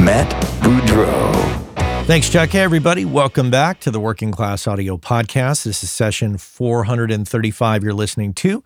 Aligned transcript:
Matt 0.00 0.30
Boudreau. 0.62 1.32
Thanks, 2.06 2.28
Chuck. 2.28 2.50
Hey, 2.50 2.60
everybody. 2.60 3.04
Welcome 3.04 3.50
back 3.50 3.78
to 3.80 3.90
the 3.90 4.00
Working 4.00 4.32
Class 4.32 4.66
Audio 4.66 4.96
Podcast. 4.96 5.64
This 5.64 5.84
is 5.84 5.90
session 5.90 6.36
435 6.36 7.84
you're 7.84 7.94
listening 7.94 8.34
to. 8.34 8.64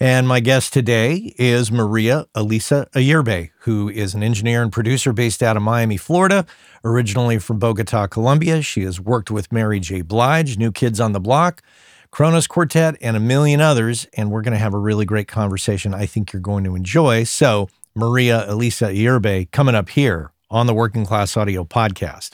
And 0.00 0.26
my 0.26 0.40
guest 0.40 0.72
today 0.72 1.34
is 1.36 1.70
Maria 1.70 2.26
Elisa 2.34 2.88
Ayerbe, 2.94 3.50
who 3.60 3.88
is 3.88 4.14
an 4.14 4.22
engineer 4.22 4.62
and 4.62 4.72
producer 4.72 5.12
based 5.12 5.42
out 5.42 5.56
of 5.56 5.62
Miami, 5.62 5.96
Florida, 5.96 6.46
originally 6.84 7.38
from 7.38 7.58
Bogota, 7.58 8.06
Colombia. 8.06 8.62
She 8.62 8.82
has 8.84 9.00
worked 9.00 9.30
with 9.30 9.52
Mary 9.52 9.80
J. 9.80 10.00
Blige, 10.00 10.56
New 10.56 10.72
Kids 10.72 11.00
on 11.00 11.12
the 11.12 11.20
Block, 11.20 11.62
Kronos 12.10 12.46
Quartet, 12.46 12.96
and 13.02 13.16
a 13.16 13.20
million 13.20 13.60
others. 13.60 14.06
And 14.16 14.30
we're 14.30 14.42
going 14.42 14.52
to 14.52 14.58
have 14.58 14.72
a 14.72 14.78
really 14.78 15.04
great 15.04 15.28
conversation 15.28 15.92
I 15.92 16.06
think 16.06 16.32
you're 16.32 16.40
going 16.40 16.64
to 16.64 16.74
enjoy. 16.76 17.24
So, 17.24 17.68
Maria 17.94 18.50
Elisa 18.50 18.86
Ayerbe 18.86 19.50
coming 19.50 19.74
up 19.74 19.88
here 19.90 20.30
on 20.50 20.66
the 20.66 20.72
Working 20.74 21.04
Class 21.04 21.36
Audio 21.36 21.64
Podcast. 21.64 22.30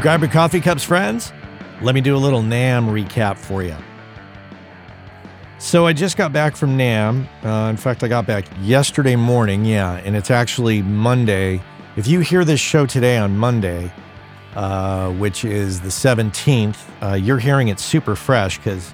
Grab 0.00 0.20
your 0.20 0.30
coffee 0.30 0.60
cups, 0.60 0.84
friends. 0.84 1.32
Let 1.82 1.94
me 1.94 2.00
do 2.00 2.14
a 2.14 2.18
little 2.18 2.42
NAMM 2.42 2.88
recap 2.88 3.36
for 3.36 3.62
you. 3.62 3.74
So 5.58 5.86
I 5.86 5.92
just 5.92 6.16
got 6.16 6.32
back 6.32 6.56
from 6.56 6.76
NAMM. 6.76 7.26
Uh, 7.44 7.70
in 7.70 7.76
fact, 7.76 8.04
I 8.04 8.08
got 8.08 8.26
back 8.26 8.44
yesterday 8.60 9.16
morning. 9.16 9.64
Yeah, 9.64 9.96
and 10.04 10.14
it's 10.14 10.30
actually 10.30 10.82
Monday. 10.82 11.60
If 11.96 12.06
you 12.06 12.20
hear 12.20 12.44
this 12.44 12.60
show 12.60 12.86
today 12.86 13.16
on 13.16 13.36
Monday, 13.36 13.92
uh, 14.54 15.10
which 15.12 15.44
is 15.44 15.80
the 15.80 15.88
17th, 15.88 16.76
uh, 17.02 17.14
you're 17.14 17.38
hearing 17.38 17.68
it 17.68 17.80
super 17.80 18.14
fresh 18.14 18.58
because 18.58 18.92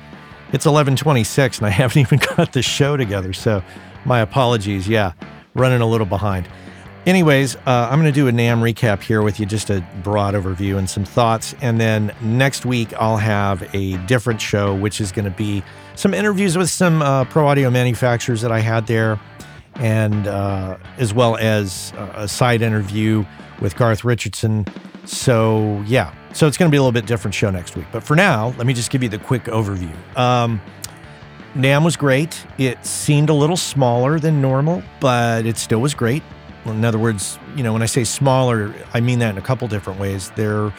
it's 0.52 0.64
11:26 0.64 1.58
and 1.58 1.66
I 1.66 1.70
haven't 1.80 1.98
even 1.98 2.20
got 2.36 2.52
the 2.52 2.62
show 2.62 2.96
together. 2.96 3.32
So 3.32 3.62
my 4.04 4.20
apologies. 4.20 4.88
Yeah, 4.88 5.12
running 5.54 5.82
a 5.82 5.86
little 5.86 6.06
behind. 6.06 6.48
Anyways, 7.06 7.56
uh, 7.56 7.88
I'm 7.90 7.98
going 7.98 8.12
to 8.12 8.20
do 8.20 8.28
a 8.28 8.30
NAMM 8.30 8.60
recap 8.60 9.00
here 9.00 9.22
with 9.22 9.40
you, 9.40 9.46
just 9.46 9.70
a 9.70 9.84
broad 10.02 10.34
overview 10.34 10.76
and 10.76 10.88
some 10.88 11.04
thoughts. 11.04 11.54
And 11.62 11.80
then 11.80 12.14
next 12.20 12.66
week, 12.66 12.92
I'll 12.94 13.16
have 13.16 13.74
a 13.74 13.96
different 14.06 14.38
show, 14.40 14.74
which 14.74 15.00
is 15.00 15.10
going 15.10 15.24
to 15.24 15.30
be 15.30 15.62
some 15.94 16.12
interviews 16.12 16.58
with 16.58 16.68
some 16.68 17.00
uh, 17.00 17.24
pro 17.24 17.48
audio 17.48 17.70
manufacturers 17.70 18.42
that 18.42 18.52
I 18.52 18.60
had 18.60 18.86
there, 18.86 19.18
and 19.76 20.26
uh, 20.26 20.76
as 20.98 21.14
well 21.14 21.36
as 21.38 21.94
a 22.14 22.28
side 22.28 22.60
interview 22.60 23.24
with 23.62 23.76
Garth 23.76 24.04
Richardson. 24.04 24.66
So, 25.06 25.82
yeah, 25.86 26.14
so 26.34 26.46
it's 26.46 26.58
going 26.58 26.70
to 26.70 26.72
be 26.72 26.76
a 26.76 26.82
little 26.82 26.92
bit 26.92 27.06
different 27.06 27.34
show 27.34 27.50
next 27.50 27.76
week. 27.76 27.86
But 27.92 28.02
for 28.02 28.14
now, 28.14 28.54
let 28.58 28.66
me 28.66 28.74
just 28.74 28.90
give 28.90 29.02
you 29.02 29.08
the 29.08 29.18
quick 29.18 29.44
overview. 29.44 29.92
Um, 30.18 30.60
NAMM 31.54 31.82
was 31.82 31.96
great. 31.96 32.46
It 32.58 32.84
seemed 32.84 33.30
a 33.30 33.34
little 33.34 33.56
smaller 33.56 34.20
than 34.20 34.42
normal, 34.42 34.82
but 35.00 35.46
it 35.46 35.56
still 35.56 35.80
was 35.80 35.94
great. 35.94 36.22
In 36.66 36.84
other 36.84 36.98
words, 36.98 37.38
you 37.56 37.62
know, 37.62 37.72
when 37.72 37.82
I 37.82 37.86
say 37.86 38.04
smaller, 38.04 38.74
I 38.92 39.00
mean 39.00 39.18
that 39.20 39.30
in 39.30 39.38
a 39.38 39.42
couple 39.42 39.66
different 39.68 39.98
ways. 39.98 40.30
There, 40.36 40.72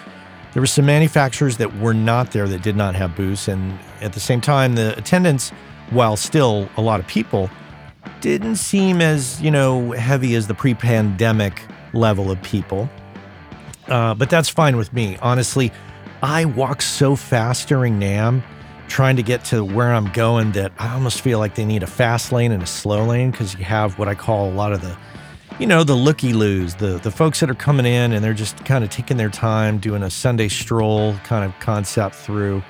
there 0.54 0.62
were 0.62 0.68
some 0.68 0.86
manufacturers 0.86 1.58
that 1.58 1.76
were 1.78 1.94
not 1.94 2.32
there 2.32 2.48
that 2.48 2.62
did 2.62 2.76
not 2.76 2.96
have 2.96 3.16
booths, 3.16 3.48
and 3.48 3.78
at 4.02 4.14
the 4.14 4.20
same 4.20 4.42
time, 4.42 4.76
the 4.76 4.98
attendance, 4.98 5.50
while 5.89 6.16
still 6.16 6.70
a 6.78 6.82
lot 6.82 7.00
of 7.00 7.08
people, 7.08 7.50
didn't 8.20 8.58
seem 8.58 9.02
as 9.02 9.42
you 9.42 9.52
know 9.52 9.92
heavy 9.92 10.36
as 10.36 10.48
the 10.48 10.54
pre-pandemic 10.54 11.61
level 11.94 12.30
of 12.32 12.42
people. 12.44 12.89
Uh, 13.88 14.14
but 14.14 14.30
that's 14.30 14.50
fine 14.50 14.78
with 14.78 14.94
me. 14.94 15.17
Honestly, 15.22 15.72
I 16.22 16.45
walk 16.45 16.82
so 16.82 17.16
fast 17.16 17.67
during 17.67 18.00
NAMM 18.00 18.44
trying 18.88 19.16
to 19.16 19.23
get 19.23 19.45
to 19.45 19.64
where 19.64 19.94
I'm 19.94 20.11
going 20.11 20.52
that 20.52 20.73
I 20.78 20.94
almost 20.94 21.22
feel 21.22 21.39
like 21.39 21.55
they 21.55 21.66
need 21.66 21.82
a 21.82 21.88
fast 21.88 22.32
lane 22.34 22.52
and 22.52 22.61
a 22.61 22.67
slow 22.67 23.05
lane 23.05 23.32
because 23.32 23.55
you 23.55 23.64
have 23.64 23.98
what 23.98 24.10
I 24.10 24.16
call 24.16 24.50
a 24.50 24.54
lot 24.54 24.73
of 24.73 24.82
the 24.82 24.98
you 25.61 25.67
know, 25.67 25.83
the 25.83 25.94
looky 25.94 26.33
loos, 26.33 26.73
the, 26.73 26.98
the 26.98 27.11
folks 27.11 27.39
that 27.39 27.48
are 27.48 27.54
coming 27.54 27.86
in 27.86 28.14
and 28.14 28.23
they're 28.23 28.33
just 28.33 28.66
kind 28.66 28.83
of 28.83 28.89
taking 28.89 29.17
their 29.17 29.30
time 29.30 29.77
doing 29.77 30.02
a 30.02 30.10
Sunday 30.10 30.48
stroll 30.48 31.14
kind 31.23 31.45
of 31.45 31.58
concept 31.60 32.16
through, 32.16 32.64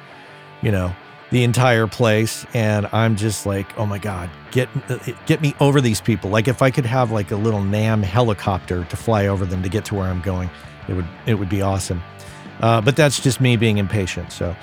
you 0.62 0.74
know, 0.74 0.94
the 1.29 1.46
entire 1.46 1.88
place. 1.88 2.46
And 2.53 2.85
I'm 2.91 3.16
just 3.16 3.46
like, 3.46 3.66
oh 3.79 3.85
my 3.85 3.97
God, 3.97 4.29
get, 4.52 4.68
get 5.25 5.40
me 5.40 5.56
over 5.62 5.79
these 5.79 6.02
people. 6.02 6.31
Like 6.31 6.50
if 6.50 6.62
I 6.62 6.69
could 6.69 6.85
have 6.85 7.12
like 7.12 7.31
a 7.31 7.38
little 7.38 7.62
NAMM 7.62 8.03
helicopter 8.03 8.84
to 8.84 8.96
fly 8.97 9.28
over 9.28 9.46
them 9.46 9.63
to 9.63 9.69
get 9.69 9.85
to 9.85 9.96
where 9.96 10.08
I'm 10.08 10.22
going, 10.22 10.50
it 10.90 10.94
would, 10.94 11.08
it 11.25 11.35
would 11.35 11.47
be 11.47 11.62
awesome. 11.62 12.03
Uh, 12.59 12.81
but 12.81 12.97
that's 12.97 13.22
just 13.22 13.40
me 13.40 13.56
being 13.56 13.78
impatient. 13.78 14.34
So 14.34 14.53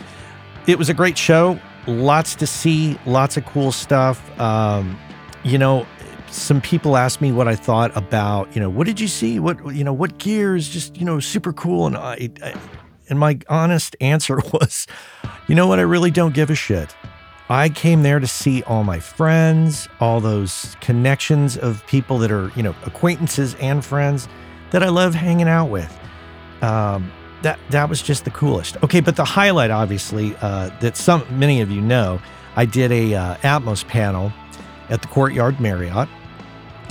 it 0.66 0.76
was 0.76 0.90
a 0.90 0.94
great 0.94 1.16
show. 1.16 1.58
Lots 1.86 2.34
to 2.34 2.46
see, 2.46 2.98
lots 3.06 3.38
of 3.38 3.46
cool 3.46 3.72
stuff. 3.72 4.38
Um, 4.38 4.98
you 5.44 5.56
know, 5.56 5.86
some 6.30 6.60
people 6.60 6.96
asked 6.96 7.20
me 7.20 7.32
what 7.32 7.48
I 7.48 7.56
thought 7.56 7.96
about, 7.96 8.54
you 8.54 8.60
know, 8.60 8.70
what 8.70 8.86
did 8.86 9.00
you 9.00 9.08
see? 9.08 9.38
What, 9.38 9.74
you 9.74 9.84
know, 9.84 9.92
what 9.92 10.18
gear 10.18 10.56
is 10.56 10.68
just, 10.68 10.96
you 10.96 11.04
know, 11.04 11.20
super 11.20 11.52
cool. 11.52 11.86
And 11.86 11.96
I, 11.96 12.30
I, 12.42 12.54
and 13.08 13.18
my 13.18 13.38
honest 13.48 13.96
answer 14.00 14.36
was, 14.52 14.86
you 15.46 15.54
know 15.54 15.66
what? 15.66 15.78
I 15.78 15.82
really 15.82 16.10
don't 16.10 16.34
give 16.34 16.50
a 16.50 16.54
shit. 16.54 16.94
I 17.50 17.70
came 17.70 18.02
there 18.02 18.20
to 18.20 18.26
see 18.26 18.62
all 18.64 18.84
my 18.84 19.00
friends, 19.00 19.88
all 20.00 20.20
those 20.20 20.76
connections 20.80 21.56
of 21.56 21.86
people 21.86 22.18
that 22.18 22.30
are, 22.30 22.52
you 22.54 22.62
know, 22.62 22.74
acquaintances 22.84 23.54
and 23.54 23.82
friends 23.82 24.28
that 24.70 24.82
I 24.82 24.90
love 24.90 25.14
hanging 25.14 25.48
out 25.48 25.70
with. 25.70 25.98
Um, 26.60 27.10
that 27.42 27.58
that 27.70 27.88
was 27.88 28.02
just 28.02 28.24
the 28.24 28.30
coolest. 28.30 28.76
Okay, 28.82 29.00
but 29.00 29.16
the 29.16 29.24
highlight, 29.24 29.70
obviously, 29.70 30.34
uh, 30.40 30.70
that 30.80 30.96
some 30.96 31.24
many 31.30 31.60
of 31.60 31.70
you 31.70 31.80
know, 31.80 32.20
I 32.56 32.64
did 32.66 32.90
a 32.90 33.14
uh, 33.14 33.36
Atmos 33.36 33.86
panel 33.86 34.32
at 34.90 35.02
the 35.02 35.08
Courtyard 35.08 35.60
Marriott. 35.60 36.08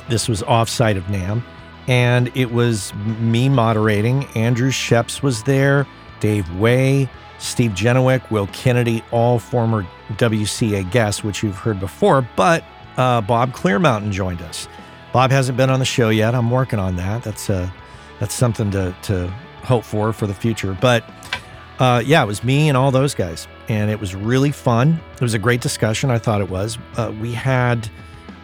This 0.10 0.28
was 0.28 0.42
offsite 0.44 0.98
of 0.98 1.04
NAMM, 1.06 1.44
and 1.88 2.32
it 2.36 2.52
was 2.52 2.94
me 3.20 3.50
moderating. 3.50 4.26
Andrew 4.36 4.72
Scheps 4.72 5.22
was 5.22 5.44
there, 5.44 5.88
Dave 6.20 6.50
Way, 6.56 7.10
Steve 7.40 7.72
Genewick, 7.72 8.30
Will 8.32 8.48
Kennedy, 8.48 9.04
all 9.12 9.40
former 9.40 9.86
WCA 10.14 10.90
guests, 10.92 11.24
which 11.24 11.44
you've 11.44 11.58
heard 11.58 11.80
before. 11.80 12.28
But 12.36 12.64
uh, 12.98 13.22
Bob 13.22 13.54
Clearmountain 13.54 14.12
joined 14.12 14.42
us. 14.42 14.68
Bob 15.14 15.32
hasn't 15.32 15.58
been 15.58 15.70
on 15.70 15.80
the 15.80 15.86
show 15.86 16.10
yet. 16.10 16.36
I'm 16.36 16.52
working 16.52 16.80
on 16.80 16.96
that. 16.98 17.24
That's 17.24 17.50
uh, 17.50 17.70
that's 18.20 18.34
something 18.34 18.72
to 18.72 18.96
to 19.04 19.28
hope 19.64 19.84
for 19.84 20.14
for 20.14 20.28
the 20.28 20.34
future. 20.34 20.78
But 20.80 21.04
uh, 21.80 22.02
yeah, 22.06 22.24
it 22.24 22.28
was 22.28 22.44
me 22.44 22.70
and 22.70 22.78
all 22.78 22.92
those 22.92 23.14
guys, 23.14 23.48
and 23.68 23.92
it 23.92 24.00
was 24.00 24.16
really 24.16 24.52
fun. 24.52 25.00
It 25.14 25.22
was 25.22 25.34
a 25.34 25.40
great 25.40 25.62
discussion. 25.62 26.10
I 26.10 26.18
thought 26.18 26.42
it 26.42 26.50
was. 26.50 26.78
Uh, 26.96 27.14
we 27.22 27.32
had 27.32 27.90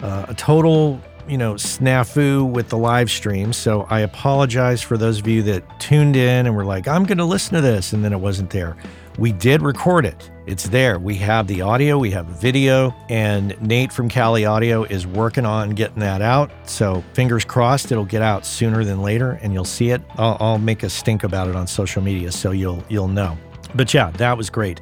uh, 0.02 0.26
a 0.28 0.34
total, 0.36 1.02
you 1.28 1.38
know, 1.38 1.56
snafu 1.56 2.50
with 2.50 2.70
the 2.70 2.78
live 2.78 3.10
stream. 3.10 3.54
So 3.54 3.88
I 3.90 4.02
apologize 4.02 4.82
for 4.82 4.98
those 4.98 5.20
of 5.20 5.28
you 5.28 5.42
that 5.44 5.80
tuned 5.80 6.16
in 6.16 6.46
and 6.46 6.56
were 6.56 6.66
like, 6.66 6.88
"I'm 6.88 7.06
going 7.06 7.18
to 7.18 7.26
listen 7.26 7.56
to 7.56 7.62
this," 7.62 7.94
and 7.94 8.04
then 8.04 8.14
it 8.14 8.20
wasn't 8.20 8.50
there. 8.50 8.76
We 9.18 9.32
did 9.32 9.62
record 9.62 10.06
it. 10.06 10.32
It's 10.46 10.68
there. 10.68 11.00
We 11.00 11.16
have 11.16 11.48
the 11.48 11.62
audio, 11.62 11.98
we 11.98 12.12
have 12.12 12.26
video, 12.26 12.94
and 13.10 13.60
Nate 13.62 13.94
from 13.94 14.10
Kali 14.10 14.46
Audio 14.46 14.84
is 14.84 15.06
working 15.06 15.46
on 15.46 15.72
getting 15.72 16.00
that 16.00 16.22
out. 16.22 16.52
So 16.66 17.04
fingers 17.14 17.46
crossed 17.46 17.92
it'll 17.92 18.06
get 18.06 18.22
out 18.22 18.46
sooner 18.46 18.84
than 18.84 19.02
later 19.02 19.40
and 19.42 19.54
you'll 19.54 19.66
see 19.66 19.92
it. 19.92 20.02
I'll, 20.18 20.36
I'll 20.40 20.58
make 20.58 20.84
a 20.84 20.90
stink 20.90 21.24
about 21.24 21.48
it 21.48 21.56
on 21.56 21.68
social 21.68 22.02
media 22.02 22.32
so 22.32 22.52
you'll 22.52 22.84
you'll 22.90 23.08
know. 23.08 23.38
But 23.76 23.94
yeah, 23.94 24.10
that 24.12 24.38
was 24.38 24.50
great. 24.50 24.82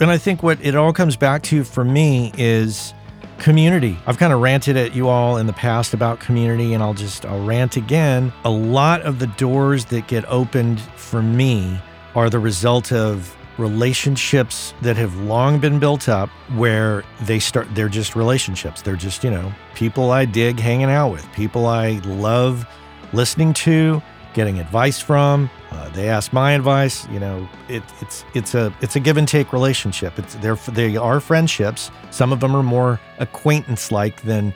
And 0.00 0.10
I 0.10 0.18
think 0.18 0.42
what 0.42 0.64
it 0.64 0.74
all 0.74 0.92
comes 0.92 1.16
back 1.16 1.42
to 1.44 1.64
for 1.64 1.84
me 1.84 2.32
is 2.36 2.94
community. 3.42 3.98
I've 4.06 4.18
kind 4.18 4.32
of 4.32 4.40
ranted 4.40 4.76
at 4.76 4.94
you 4.94 5.08
all 5.08 5.36
in 5.36 5.46
the 5.46 5.52
past 5.52 5.92
about 5.92 6.20
community 6.20 6.72
and 6.74 6.82
I'll 6.82 6.94
just 6.94 7.26
I'll 7.26 7.44
rant 7.44 7.76
again. 7.76 8.32
A 8.44 8.50
lot 8.50 9.02
of 9.02 9.18
the 9.18 9.26
doors 9.26 9.86
that 9.86 10.06
get 10.06 10.24
opened 10.28 10.80
for 10.80 11.20
me 11.20 11.78
are 12.14 12.30
the 12.30 12.38
result 12.38 12.92
of 12.92 13.36
relationships 13.58 14.72
that 14.80 14.96
have 14.96 15.14
long 15.20 15.58
been 15.58 15.78
built 15.78 16.08
up 16.08 16.30
where 16.54 17.04
they 17.22 17.38
start 17.38 17.68
they're 17.74 17.86
just 17.86 18.16
relationships 18.16 18.80
they're 18.80 18.96
just 18.96 19.22
you 19.22 19.30
know 19.30 19.52
people 19.74 20.10
i 20.10 20.24
dig 20.24 20.58
hanging 20.58 20.88
out 20.88 21.12
with 21.12 21.30
people 21.32 21.66
i 21.66 21.90
love 22.06 22.66
listening 23.12 23.52
to 23.52 24.02
getting 24.32 24.58
advice 24.58 25.00
from 25.00 25.50
uh, 25.72 25.88
they 25.90 26.08
ask 26.08 26.32
my 26.32 26.52
advice 26.52 27.08
you 27.08 27.18
know 27.18 27.48
it, 27.68 27.82
it's 28.00 28.24
it's 28.34 28.54
a 28.54 28.72
it's 28.80 28.96
a 28.96 29.00
give 29.00 29.16
and 29.16 29.28
take 29.28 29.52
relationship 29.52 30.18
it's 30.18 30.34
they're 30.36 30.56
they 30.72 30.96
are 30.96 31.20
friendships 31.20 31.90
some 32.10 32.32
of 32.32 32.40
them 32.40 32.54
are 32.54 32.62
more 32.62 33.00
acquaintance 33.18 33.90
like 33.90 34.22
than 34.22 34.54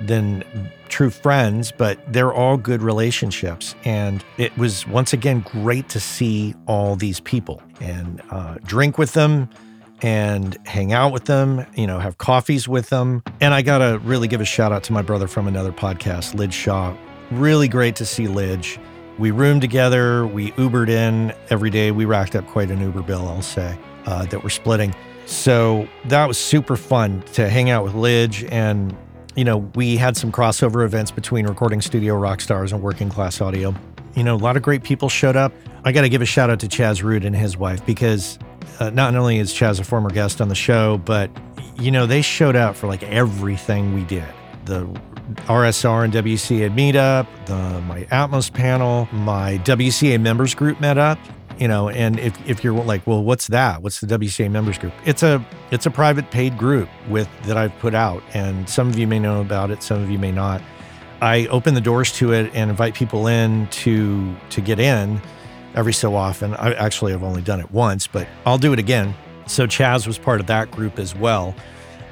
than 0.00 0.44
true 0.88 1.10
friends, 1.10 1.72
but 1.72 1.98
they're 2.12 2.32
all 2.32 2.56
good 2.56 2.82
relationships. 2.82 3.74
And 3.84 4.24
it 4.38 4.56
was 4.56 4.86
once 4.86 5.12
again 5.12 5.40
great 5.40 5.88
to 5.90 6.00
see 6.00 6.54
all 6.66 6.96
these 6.96 7.20
people 7.20 7.62
and 7.80 8.22
uh, 8.30 8.56
drink 8.64 8.98
with 8.98 9.12
them 9.12 9.48
and 10.02 10.56
hang 10.66 10.92
out 10.92 11.12
with 11.12 11.24
them, 11.24 11.66
you 11.74 11.86
know, 11.86 11.98
have 11.98 12.18
coffees 12.18 12.68
with 12.68 12.90
them. 12.90 13.22
And 13.40 13.54
I 13.54 13.62
got 13.62 13.78
to 13.78 13.98
really 14.04 14.28
give 14.28 14.40
a 14.40 14.44
shout 14.44 14.72
out 14.72 14.82
to 14.84 14.92
my 14.92 15.02
brother 15.02 15.26
from 15.26 15.48
another 15.48 15.72
podcast, 15.72 16.38
Lij 16.38 16.52
Shaw. 16.52 16.94
Really 17.30 17.68
great 17.68 17.96
to 17.96 18.06
see 18.06 18.28
Lij. 18.28 18.78
We 19.18 19.30
roomed 19.30 19.60
together, 19.60 20.26
we 20.26 20.50
Ubered 20.52 20.88
in 20.88 21.32
every 21.48 21.70
day. 21.70 21.92
We 21.92 22.04
racked 22.04 22.34
up 22.34 22.46
quite 22.48 22.70
an 22.70 22.80
Uber 22.80 23.02
bill, 23.02 23.28
I'll 23.28 23.42
say, 23.42 23.78
uh, 24.06 24.26
that 24.26 24.42
we're 24.42 24.50
splitting. 24.50 24.94
So 25.26 25.88
that 26.06 26.26
was 26.26 26.36
super 26.36 26.76
fun 26.76 27.22
to 27.34 27.48
hang 27.48 27.70
out 27.70 27.84
with 27.84 27.94
Lij. 27.94 28.44
And, 28.50 28.96
you 29.36 29.44
know, 29.44 29.58
we 29.74 29.96
had 29.96 30.16
some 30.16 30.32
crossover 30.32 30.84
events 30.84 31.10
between 31.10 31.46
Recording 31.46 31.80
Studio 31.80 32.16
rock 32.16 32.40
stars 32.40 32.72
and 32.72 32.82
Working 32.82 33.08
Class 33.08 33.40
Audio. 33.40 33.74
You 34.14 34.24
know, 34.24 34.34
a 34.34 34.36
lot 34.36 34.56
of 34.56 34.62
great 34.62 34.82
people 34.82 35.08
showed 35.08 35.36
up. 35.36 35.52
I 35.84 35.92
got 35.92 36.02
to 36.02 36.08
give 36.08 36.22
a 36.22 36.26
shout 36.26 36.50
out 36.50 36.60
to 36.60 36.66
Chaz 36.66 37.02
Root 37.02 37.24
and 37.24 37.34
his 37.36 37.56
wife 37.56 37.84
because 37.86 38.38
uh, 38.80 38.90
not 38.90 39.14
only 39.14 39.38
is 39.38 39.52
Chaz 39.52 39.80
a 39.80 39.84
former 39.84 40.10
guest 40.10 40.40
on 40.40 40.48
the 40.48 40.54
show, 40.54 40.98
but, 40.98 41.30
you 41.78 41.90
know, 41.90 42.06
they 42.06 42.20
showed 42.20 42.56
out 42.56 42.76
for 42.76 42.88
like 42.88 43.02
everything 43.04 43.94
we 43.94 44.02
did. 44.04 44.24
The 44.64 44.86
RSR 45.46 46.04
and 46.04 46.12
WCA 46.12 46.70
meetup, 46.74 47.26
the 47.46 47.80
my 47.82 48.04
Atmos 48.04 48.52
panel, 48.52 49.08
my 49.12 49.58
WCA 49.58 50.20
members 50.20 50.54
group 50.54 50.80
met 50.80 50.98
up 50.98 51.18
you 51.58 51.68
know 51.68 51.88
and 51.88 52.18
if, 52.18 52.48
if 52.48 52.64
you're 52.64 52.74
like 52.84 53.06
well 53.06 53.22
what's 53.22 53.46
that? 53.48 53.82
What's 53.82 54.00
the 54.00 54.06
wca 54.06 54.50
members 54.50 54.78
group? 54.78 54.92
It's 55.04 55.22
a 55.22 55.44
it's 55.70 55.86
a 55.86 55.90
private 55.90 56.30
paid 56.30 56.58
group 56.58 56.88
with 57.08 57.28
that 57.44 57.56
i've 57.56 57.76
put 57.78 57.94
out 57.94 58.22
and 58.34 58.68
some 58.68 58.88
of 58.88 58.98
you 58.98 59.06
may 59.06 59.18
know 59.18 59.40
about 59.40 59.70
it 59.70 59.82
some 59.82 60.02
of 60.02 60.10
you 60.10 60.18
may 60.18 60.32
not. 60.32 60.62
I 61.20 61.46
open 61.46 61.74
the 61.74 61.80
doors 61.80 62.12
to 62.14 62.32
it 62.32 62.50
and 62.54 62.70
invite 62.70 62.94
people 62.94 63.26
in 63.26 63.66
to 63.68 64.34
to 64.50 64.60
get 64.60 64.78
in 64.78 65.20
every 65.74 65.92
so 65.92 66.14
often. 66.14 66.54
I 66.54 66.74
actually 66.74 67.12
have 67.12 67.22
only 67.22 67.42
done 67.42 67.60
it 67.60 67.70
once 67.70 68.06
but 68.06 68.26
i'll 68.46 68.58
do 68.58 68.72
it 68.72 68.78
again. 68.78 69.14
So 69.46 69.66
chaz 69.66 70.06
was 70.06 70.18
part 70.18 70.40
of 70.40 70.46
that 70.46 70.70
group 70.70 70.98
as 70.98 71.14
well 71.14 71.54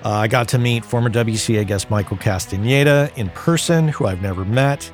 uh, 0.04 0.10
i 0.10 0.28
got 0.28 0.48
to 0.48 0.58
meet 0.58 0.84
former 0.84 1.10
wca 1.10 1.66
guest 1.66 1.90
michael 1.90 2.16
castaneda 2.16 3.10
in 3.16 3.28
person 3.30 3.88
who 3.88 4.06
i've 4.06 4.22
never 4.22 4.44
met 4.44 4.90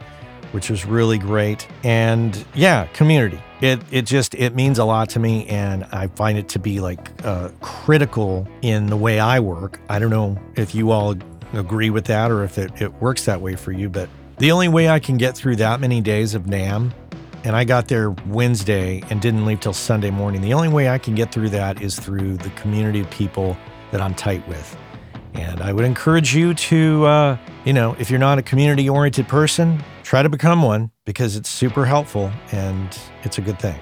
which 0.53 0.71
was 0.71 0.85
really 0.85 1.19
great. 1.19 1.69
And 1.85 2.45
yeah 2.55 2.87
community. 2.89 3.41
It 3.61 3.81
it 3.91 4.07
just 4.07 4.35
it 4.35 4.55
means 4.55 4.79
a 4.79 4.85
lot 4.85 5.09
to 5.11 5.19
me 5.19 5.47
and 5.47 5.85
i 5.93 6.07
find 6.09 6.39
it 6.39 6.49
to 6.51 6.59
be 6.59 6.81
like 6.81 7.11
uh, 7.25 7.51
critical 7.61 8.47
in 8.63 8.87
the 8.87 8.97
way 8.97 9.19
i 9.21 9.41
work. 9.41 9.81
I 9.89 9.99
don't 9.99 10.11
know 10.11 10.39
if 10.57 10.75
you 10.75 10.91
all 10.91 11.17
agree 11.55 11.91
with 11.91 12.05
that 12.07 12.31
or 12.31 12.45
if 12.45 12.59
it, 12.59 12.81
it 12.81 12.93
works 13.01 13.25
that 13.25 13.41
way 13.41 13.57
for 13.57 13.73
you 13.73 13.89
but 13.89 14.07
the 14.37 14.53
only 14.53 14.69
way 14.69 14.91
i 14.91 14.99
can 14.99 15.17
get 15.17 15.35
through 15.35 15.57
that 15.57 15.81
many 15.81 15.99
days 15.99 16.35
of 16.35 16.43
NAMM 16.43 16.93
and 17.45 17.57
i 17.57 17.65
got 17.65 17.89
there 17.89 18.11
wednesday 18.27 19.03
and 19.09 19.23
didn't 19.23 19.47
leave 19.47 19.59
till 19.59 19.73
sunday 19.73 20.11
morning 20.11 20.43
the 20.43 20.53
only 20.53 20.69
way 20.69 20.91
i 20.91 20.99
can 20.99 21.15
get 21.15 21.33
through 21.33 21.49
that 21.49 21.81
is 21.81 21.99
through 21.99 22.37
the 22.37 22.51
community 22.51 23.01
of 23.01 23.09
people 23.09 23.57
that 23.93 24.03
i'm 24.03 24.15
tight 24.15 24.47
with 24.47 24.77
and 25.39 25.63
i 25.63 25.73
would 25.73 25.85
encourage 25.85 26.35
you 26.35 26.53
to 26.53 27.05
uh, 27.07 27.37
you 27.65 27.73
know 27.73 27.97
if 27.99 28.11
you're 28.11 28.19
not 28.19 28.39
a 28.39 28.43
community 28.43 28.89
oriented 28.89 29.27
person 29.29 29.83
try 30.09 30.23
to 30.23 30.29
become 30.31 30.63
one 30.63 30.91
because 31.05 31.37
it's 31.37 31.51
super 31.51 31.85
helpful 31.85 32.33
and 32.51 32.99
it's 33.25 33.37
a 33.37 33.43
good 33.43 33.59
thing. 33.59 33.79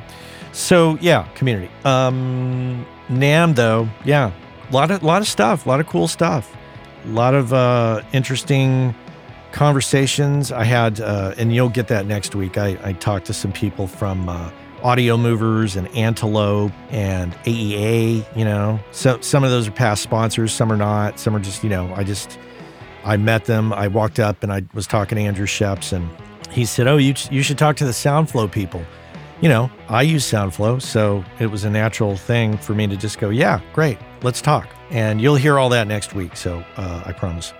So 0.51 0.99
yeah, 1.01 1.29
community. 1.37 1.71
Um, 1.85 2.85
NAMM 3.09 3.55
though, 3.55 3.89
yeah, 4.05 4.33
a 4.69 4.73
lot 4.73 4.91
of 4.91 5.05
lot 5.05 5.23
of 5.23 5.29
stuff, 5.29 5.67
a 5.67 5.69
lot 5.69 5.79
of 5.79 5.87
cool 5.87 6.09
stuff, 6.09 6.53
a 7.05 7.09
lot 7.09 7.35
of 7.35 7.53
uh, 7.53 8.03
interesting 8.13 8.93
conversations. 9.53 10.51
I 10.51 10.65
had, 10.65 11.01
uh, 11.01 11.35
and 11.39 11.55
you'll 11.55 11.69
get 11.69 11.87
that 11.89 12.07
next 12.07 12.35
week. 12.35 12.59
I, 12.59 12.77
I 12.83 12.93
talked 12.95 13.27
to 13.27 13.33
some 13.33 13.53
people 13.53 13.87
from 13.87 14.29
uh, 14.29 14.51
Audio 14.83 15.17
Movers 15.17 15.77
and 15.77 15.89
Antelope 15.89 16.73
and 16.91 17.33
AEA. 17.45 18.25
You 18.37 18.45
know, 18.45 18.81
so 18.93 19.21
some 19.21 19.45
of 19.45 19.51
those 19.51 19.69
are 19.69 19.73
past 19.73 20.03
sponsors, 20.03 20.53
some 20.53 20.73
are 20.73 20.77
not. 20.77 21.19
Some 21.19 21.35
are 21.35 21.41
just, 21.41 21.63
you 21.63 21.71
know, 21.71 21.93
I 21.95 22.05
just 22.05 22.39
I 23.05 23.17
met 23.17 23.45
them. 23.45 23.73
I 23.73 23.89
walked 23.89 24.19
up 24.19 24.43
and 24.43 24.53
I 24.53 24.63
was 24.75 24.87
talking 24.87 25.17
to 25.17 25.23
Andrew 25.23 25.47
Scheps 25.47 25.93
and 25.93 26.09
he 26.51 26.65
said, 26.65 26.87
"Oh, 26.87 26.97
you 26.97 27.15
you 27.31 27.43
should 27.43 27.59
talk 27.59 27.77
to 27.77 27.85
the 27.85 27.93
SoundFlow 27.93 28.51
people." 28.51 28.83
You 29.41 29.51
know, 29.51 29.71
I 29.89 30.03
use 30.03 30.25
SoundFlow, 30.25 30.81
so 30.81 31.23
it 31.39 31.47
was 31.47 31.65
a 31.65 31.71
natural 31.71 32.17
thing 32.17 32.57
for 32.57 32.75
me 32.75 32.87
to 32.87 32.97
just 32.97 33.19
go, 33.19 33.29
"Yeah, 33.31 33.61
great, 33.73 33.99
let's 34.23 34.41
talk." 34.41 34.67
And 34.91 35.21
you'll 35.21 35.37
hear 35.37 35.59
all 35.59 35.69
that 35.71 35.87
next 35.87 36.15
week, 36.15 36.37
so 36.37 36.65
uh, 36.77 37.03
I 37.05 37.13
promise. 37.13 37.53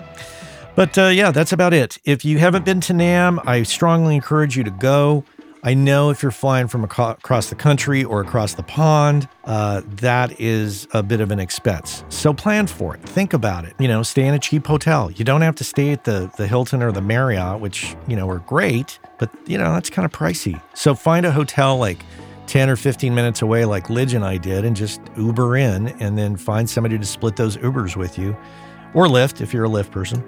But 0.75 0.97
uh, 0.99 1.07
yeah, 1.07 1.31
that's 1.31 1.53
about 1.53 1.73
it. 1.73 1.99
If 2.05 2.25
you 2.25 2.39
haven't 2.39 2.65
been 2.65 2.81
to 2.83 2.93
NAMM, 2.93 3.47
I 3.47 3.63
strongly 3.63 4.15
encourage 4.15 4.57
you 4.57 4.65
to 4.65 4.71
go. 4.71 5.25
I 5.67 5.75
know 5.75 6.11
if 6.11 6.23
you're 6.23 6.31
flying 6.31 6.69
from 6.69 6.85
across 6.85 7.49
the 7.51 7.57
country 7.57 8.05
or 8.05 8.21
across 8.21 8.55
the 8.55 8.63
pond, 8.63 9.29
uh, 9.47 9.83
that 9.97 10.41
is 10.41 10.87
a 10.95 11.03
bit 11.03 11.21
of 11.21 11.33
an 11.33 11.41
expense. 11.41 12.05
So 12.09 12.33
plan 12.33 12.69
for 12.69 12.95
it. 12.95 13.03
Think 13.03 13.33
about 13.33 13.65
it. 13.65 13.75
You 13.81 13.89
know, 13.89 14.05
stay 14.05 14.29
in 14.29 14.35
a 14.35 14.39
cheap 14.39 14.65
hotel. 14.65 15.11
You 15.11 15.25
don't 15.25 15.41
have 15.41 15.57
to 15.57 15.65
stay 15.65 15.91
at 15.91 16.05
the, 16.05 16.31
the 16.37 16.47
Hilton 16.47 16.85
or 16.85 16.93
the 16.93 17.01
Marriott, 17.01 17.59
which, 17.59 17.97
you 18.07 18.15
know, 18.15 18.31
are 18.31 18.39
great, 18.39 19.01
but, 19.19 19.29
you 19.47 19.59
know, 19.59 19.73
that's 19.73 19.91
kind 19.91 20.07
of 20.07 20.13
pricey. 20.13 20.63
So 20.75 20.95
find 20.95 21.27
a 21.27 21.33
hotel 21.33 21.77
like 21.79 21.99
10 22.47 22.71
or 22.71 22.77
15 22.77 23.13
minutes 23.13 23.43
away, 23.43 23.65
like 23.65 23.91
Lij 23.91 24.15
and 24.15 24.25
I 24.25 24.37
did, 24.37 24.65
and 24.65 24.77
just 24.77 25.01
Uber 25.17 25.57
in 25.57 25.89
and 25.99 26.17
then 26.17 26.37
find 26.37 26.71
somebody 26.71 26.97
to 26.97 27.05
split 27.05 27.35
those 27.35 27.57
Ubers 27.57 27.97
with 27.97 28.19
you 28.19 28.37
or 28.95 29.07
Lyft 29.07 29.41
if 29.41 29.53
you're 29.53 29.65
a 29.65 29.69
Lyft 29.69 29.91
person. 29.91 30.23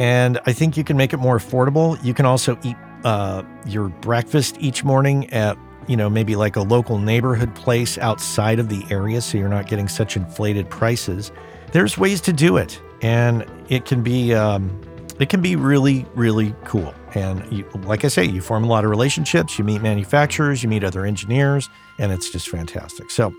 And 0.00 0.40
I 0.46 0.52
think 0.52 0.76
you 0.76 0.82
can 0.82 0.96
make 0.96 1.12
it 1.12 1.18
more 1.18 1.38
affordable. 1.38 2.02
You 2.02 2.12
can 2.12 2.26
also 2.26 2.58
eat 2.64 2.76
uh, 3.04 3.42
your 3.66 3.88
breakfast 3.88 4.56
each 4.60 4.84
morning 4.84 5.28
at 5.30 5.56
you 5.88 5.96
know 5.96 6.10
maybe 6.10 6.36
like 6.36 6.56
a 6.56 6.62
local 6.62 6.98
neighborhood 6.98 7.54
place 7.54 7.98
outside 7.98 8.58
of 8.58 8.68
the 8.68 8.84
area 8.90 9.20
so 9.20 9.38
you're 9.38 9.48
not 9.48 9.66
getting 9.66 9.88
such 9.88 10.16
inflated 10.16 10.68
prices 10.68 11.32
there's 11.72 11.96
ways 11.96 12.20
to 12.20 12.32
do 12.32 12.56
it 12.56 12.80
and 13.02 13.44
it 13.68 13.86
can 13.86 14.02
be 14.02 14.34
um, 14.34 14.80
it 15.18 15.28
can 15.28 15.40
be 15.40 15.56
really 15.56 16.06
really 16.14 16.54
cool 16.64 16.94
and 17.14 17.50
you, 17.50 17.64
like 17.84 18.04
i 18.04 18.08
say 18.08 18.24
you 18.24 18.40
form 18.40 18.62
a 18.62 18.66
lot 18.66 18.84
of 18.84 18.90
relationships 18.90 19.58
you 19.58 19.64
meet 19.64 19.82
manufacturers 19.82 20.62
you 20.62 20.68
meet 20.68 20.84
other 20.84 21.04
engineers 21.04 21.68
and 21.98 22.12
it's 22.12 22.30
just 22.30 22.48
fantastic 22.48 23.10
so 23.10 23.34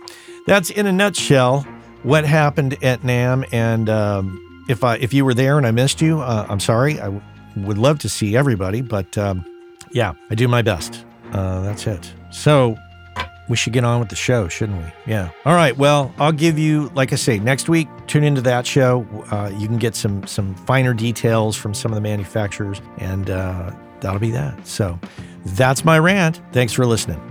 that's 0.47 0.71
in 0.71 0.87
a 0.87 0.91
nutshell 0.91 1.65
what 2.03 2.25
happened 2.25 2.83
at 2.83 3.01
NAMM 3.01 3.47
and 3.53 3.89
um, 3.89 4.65
if 4.67 4.83
I 4.83 4.95
if 4.97 5.13
you 5.13 5.25
were 5.25 5.33
there 5.33 5.57
and 5.57 5.67
I 5.67 5.71
missed 5.71 6.01
you, 6.01 6.21
uh, 6.21 6.45
I'm 6.49 6.59
sorry. 6.59 6.99
I 6.99 7.05
w- 7.05 7.21
would 7.57 7.77
love 7.77 7.99
to 7.99 8.09
see 8.09 8.35
everybody, 8.35 8.81
but 8.81 9.17
um, 9.17 9.45
yeah, 9.93 10.13
I 10.29 10.35
do 10.35 10.47
my 10.47 10.61
best. 10.61 11.05
Uh, 11.31 11.61
that's 11.61 11.87
it. 11.87 12.13
So 12.31 12.77
we 13.49 13.57
should 13.57 13.73
get 13.73 13.83
on 13.83 13.99
with 13.99 14.09
the 14.09 14.15
show, 14.15 14.47
shouldn't 14.47 14.81
we? 14.83 14.91
Yeah. 15.11 15.29
All 15.45 15.53
right. 15.55 15.77
Well, 15.77 16.13
I'll 16.17 16.31
give 16.31 16.57
you, 16.57 16.89
like 16.93 17.11
I 17.11 17.15
say, 17.15 17.39
next 17.39 17.69
week. 17.69 17.87
Tune 18.07 18.23
into 18.23 18.41
that 18.41 18.65
show. 18.65 19.05
Uh, 19.31 19.51
you 19.57 19.67
can 19.67 19.77
get 19.77 19.95
some 19.95 20.25
some 20.27 20.55
finer 20.55 20.93
details 20.93 21.55
from 21.55 21.73
some 21.73 21.91
of 21.91 21.95
the 21.95 22.01
manufacturers, 22.01 22.81
and 22.97 23.29
uh, 23.29 23.71
that'll 23.99 24.19
be 24.19 24.31
that. 24.31 24.65
So 24.67 24.99
that's 25.45 25.83
my 25.83 25.99
rant. 25.99 26.41
Thanks 26.51 26.73
for 26.73 26.85
listening. 26.85 27.30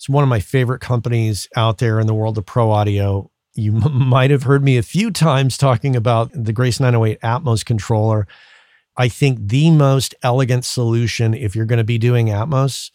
it's 0.00 0.08
one 0.08 0.22
of 0.24 0.30
my 0.30 0.40
favorite 0.40 0.80
companies 0.80 1.46
out 1.56 1.76
there 1.76 2.00
in 2.00 2.06
the 2.06 2.14
world 2.14 2.38
of 2.38 2.46
pro 2.46 2.70
audio. 2.70 3.30
You 3.54 3.76
m- 3.84 4.08
might 4.08 4.30
have 4.30 4.44
heard 4.44 4.64
me 4.64 4.78
a 4.78 4.82
few 4.82 5.10
times 5.10 5.58
talking 5.58 5.94
about 5.94 6.30
the 6.32 6.54
Grace 6.54 6.80
908 6.80 7.20
Atmos 7.20 7.62
controller. 7.62 8.26
I 8.96 9.08
think 9.08 9.38
the 9.42 9.70
most 9.70 10.14
elegant 10.22 10.64
solution, 10.64 11.34
if 11.34 11.54
you're 11.54 11.66
going 11.66 11.76
to 11.76 11.84
be 11.84 11.98
doing 11.98 12.28
Atmos, 12.28 12.90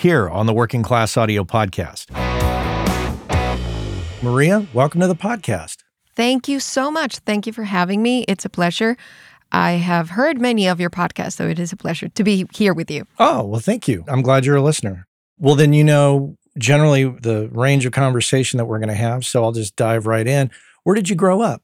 here 0.00 0.30
on 0.30 0.46
the 0.46 0.54
Working 0.54 0.82
Class 0.82 1.18
Audio 1.18 1.44
Podcast. 1.44 2.10
Maria, 4.22 4.66
welcome 4.72 4.98
to 5.02 5.06
the 5.06 5.14
podcast. 5.14 5.76
Thank 6.16 6.48
you 6.48 6.58
so 6.58 6.90
much. 6.90 7.18
Thank 7.18 7.46
you 7.46 7.52
for 7.52 7.64
having 7.64 8.02
me. 8.02 8.24
It's 8.26 8.46
a 8.46 8.48
pleasure. 8.48 8.96
I 9.52 9.72
have 9.72 10.08
heard 10.08 10.40
many 10.40 10.66
of 10.68 10.80
your 10.80 10.88
podcasts, 10.88 11.34
so 11.34 11.48
it 11.48 11.58
is 11.58 11.70
a 11.70 11.76
pleasure 11.76 12.08
to 12.08 12.24
be 12.24 12.46
here 12.54 12.72
with 12.72 12.90
you. 12.90 13.06
Oh, 13.18 13.44
well, 13.44 13.60
thank 13.60 13.88
you. 13.88 14.04
I'm 14.08 14.22
glad 14.22 14.46
you're 14.46 14.56
a 14.56 14.62
listener. 14.62 15.06
Well, 15.38 15.54
then 15.54 15.74
you 15.74 15.84
know 15.84 16.34
generally 16.56 17.04
the 17.04 17.50
range 17.52 17.84
of 17.84 17.92
conversation 17.92 18.56
that 18.56 18.64
we're 18.64 18.78
going 18.78 18.88
to 18.88 18.94
have, 18.94 19.26
so 19.26 19.44
I'll 19.44 19.52
just 19.52 19.76
dive 19.76 20.06
right 20.06 20.26
in. 20.26 20.50
Where 20.82 20.94
did 20.94 21.10
you 21.10 21.14
grow 21.14 21.42
up? 21.42 21.62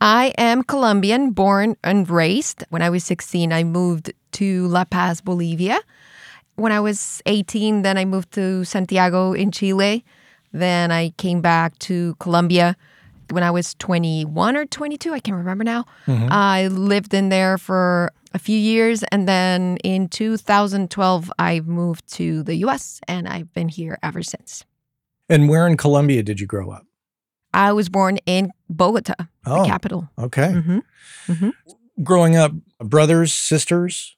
I 0.00 0.32
am 0.38 0.64
Colombian, 0.64 1.30
born 1.30 1.76
and 1.84 2.10
raised. 2.10 2.64
When 2.70 2.82
I 2.82 2.90
was 2.90 3.04
16, 3.04 3.52
I 3.52 3.62
moved 3.62 4.12
to 4.32 4.66
La 4.66 4.84
Paz, 4.84 5.20
Bolivia 5.20 5.80
when 6.60 6.72
I 6.72 6.80
was 6.80 7.22
18, 7.26 7.82
then 7.82 7.96
I 7.96 8.04
moved 8.04 8.32
to 8.32 8.64
Santiago 8.64 9.32
in 9.32 9.50
Chile. 9.50 10.04
Then 10.52 10.90
I 10.90 11.10
came 11.10 11.40
back 11.40 11.78
to 11.80 12.14
Colombia 12.20 12.76
when 13.30 13.42
I 13.42 13.50
was 13.50 13.74
21 13.74 14.56
or 14.56 14.66
22. 14.66 15.12
I 15.12 15.20
can't 15.20 15.36
remember 15.36 15.64
now. 15.64 15.84
Mm-hmm. 16.06 16.28
I 16.30 16.66
lived 16.68 17.14
in 17.14 17.28
there 17.28 17.56
for 17.56 18.12
a 18.34 18.38
few 18.38 18.58
years. 18.58 19.02
And 19.04 19.26
then 19.26 19.78
in 19.78 20.08
2012, 20.08 21.32
I 21.38 21.60
moved 21.60 22.06
to 22.14 22.42
the 22.42 22.56
US 22.66 23.00
and 23.08 23.28
I've 23.28 23.52
been 23.54 23.68
here 23.68 23.98
ever 24.02 24.22
since. 24.22 24.64
And 25.28 25.48
where 25.48 25.66
in 25.66 25.76
Colombia 25.76 26.22
did 26.22 26.40
you 26.40 26.46
grow 26.46 26.70
up? 26.70 26.84
I 27.54 27.72
was 27.72 27.88
born 27.88 28.18
in 28.26 28.52
Bogota, 28.68 29.14
oh, 29.46 29.62
the 29.62 29.68
capital. 29.68 30.08
Okay. 30.18 30.52
Mm-hmm. 30.54 30.78
Mm-hmm. 31.28 32.02
Growing 32.02 32.36
up, 32.36 32.52
brothers, 32.78 33.32
sisters? 33.32 34.16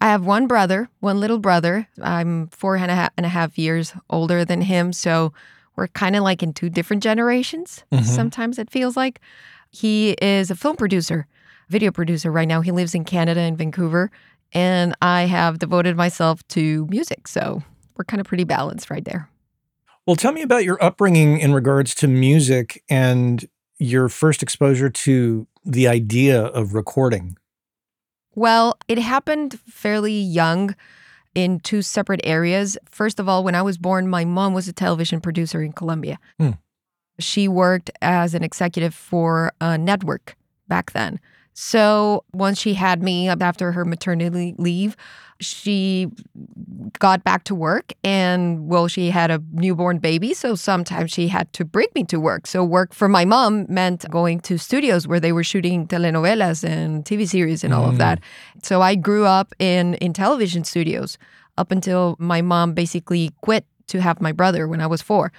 I 0.00 0.08
have 0.08 0.26
one 0.26 0.46
brother, 0.46 0.88
one 1.00 1.20
little 1.20 1.38
brother. 1.38 1.88
I'm 2.02 2.48
four 2.48 2.76
and 2.76 2.90
a 2.90 2.94
half, 2.94 3.10
and 3.16 3.24
a 3.24 3.30
half 3.30 3.56
years 3.56 3.94
older 4.10 4.44
than 4.44 4.60
him. 4.60 4.92
So 4.92 5.32
we're 5.76 5.88
kind 5.88 6.14
of 6.14 6.22
like 6.22 6.42
in 6.42 6.52
two 6.52 6.68
different 6.68 7.02
generations. 7.02 7.84
Mm-hmm. 7.90 8.04
Sometimes 8.04 8.58
it 8.58 8.70
feels 8.70 8.96
like. 8.96 9.20
He 9.70 10.10
is 10.22 10.50
a 10.50 10.54
film 10.54 10.76
producer, 10.76 11.26
video 11.68 11.90
producer 11.90 12.30
right 12.30 12.46
now. 12.46 12.60
He 12.60 12.70
lives 12.70 12.94
in 12.94 13.04
Canada 13.04 13.40
in 13.40 13.56
Vancouver. 13.56 14.10
And 14.52 14.94
I 15.02 15.22
have 15.22 15.58
devoted 15.58 15.96
myself 15.96 16.46
to 16.48 16.86
music. 16.88 17.26
So 17.26 17.62
we're 17.96 18.04
kind 18.04 18.20
of 18.20 18.26
pretty 18.26 18.44
balanced 18.44 18.88
right 18.90 19.04
there. 19.04 19.28
Well, 20.06 20.16
tell 20.16 20.32
me 20.32 20.42
about 20.42 20.64
your 20.64 20.82
upbringing 20.84 21.40
in 21.40 21.54
regards 21.54 21.94
to 21.96 22.06
music 22.06 22.84
and 22.88 23.48
your 23.78 24.08
first 24.08 24.42
exposure 24.42 24.90
to 24.90 25.46
the 25.64 25.88
idea 25.88 26.40
of 26.40 26.74
recording. 26.74 27.36
Well, 28.34 28.78
it 28.88 28.98
happened 28.98 29.58
fairly 29.68 30.12
young 30.12 30.74
in 31.34 31.60
two 31.60 31.82
separate 31.82 32.20
areas. 32.24 32.78
First 32.88 33.18
of 33.20 33.28
all, 33.28 33.44
when 33.44 33.54
I 33.54 33.62
was 33.62 33.78
born, 33.78 34.08
my 34.08 34.24
mom 34.24 34.54
was 34.54 34.68
a 34.68 34.72
television 34.72 35.20
producer 35.20 35.62
in 35.62 35.72
Colombia. 35.72 36.18
Hmm. 36.38 36.50
She 37.18 37.46
worked 37.48 37.90
as 38.02 38.34
an 38.34 38.42
executive 38.42 38.94
for 38.94 39.52
a 39.60 39.78
network 39.78 40.36
back 40.68 40.92
then. 40.92 41.20
So 41.54 42.24
once 42.32 42.58
she 42.58 42.74
had 42.74 43.02
me 43.02 43.28
after 43.28 43.72
her 43.72 43.84
maternity 43.84 44.54
leave, 44.58 44.96
she 45.40 46.08
got 46.98 47.24
back 47.24 47.44
to 47.44 47.54
work 47.54 47.92
and 48.04 48.68
well 48.68 48.86
she 48.86 49.10
had 49.10 49.32
a 49.32 49.42
newborn 49.50 49.98
baby 49.98 50.32
so 50.32 50.54
sometimes 50.54 51.10
she 51.10 51.26
had 51.26 51.52
to 51.52 51.64
bring 51.64 51.88
me 51.94 52.04
to 52.04 52.20
work. 52.20 52.46
So 52.46 52.64
work 52.64 52.94
for 52.94 53.08
my 53.08 53.24
mom 53.24 53.66
meant 53.68 54.08
going 54.10 54.40
to 54.40 54.58
studios 54.58 55.08
where 55.08 55.20
they 55.20 55.32
were 55.32 55.44
shooting 55.44 55.86
telenovelas 55.86 56.62
and 56.62 57.04
tv 57.04 57.28
series 57.28 57.64
and 57.64 57.74
all 57.74 57.86
mm. 57.86 57.90
of 57.90 57.98
that. 57.98 58.20
So 58.62 58.80
i 58.80 58.94
grew 58.94 59.24
up 59.24 59.54
in 59.58 59.94
in 59.94 60.12
television 60.12 60.64
studios 60.64 61.18
up 61.58 61.70
until 61.72 62.16
my 62.18 62.42
mom 62.42 62.74
basically 62.74 63.30
quit 63.40 63.66
to 63.88 64.00
have 64.00 64.20
my 64.20 64.32
brother 64.32 64.66
when 64.66 64.80
i 64.80 64.86
was 64.86 65.02
4 65.02 65.32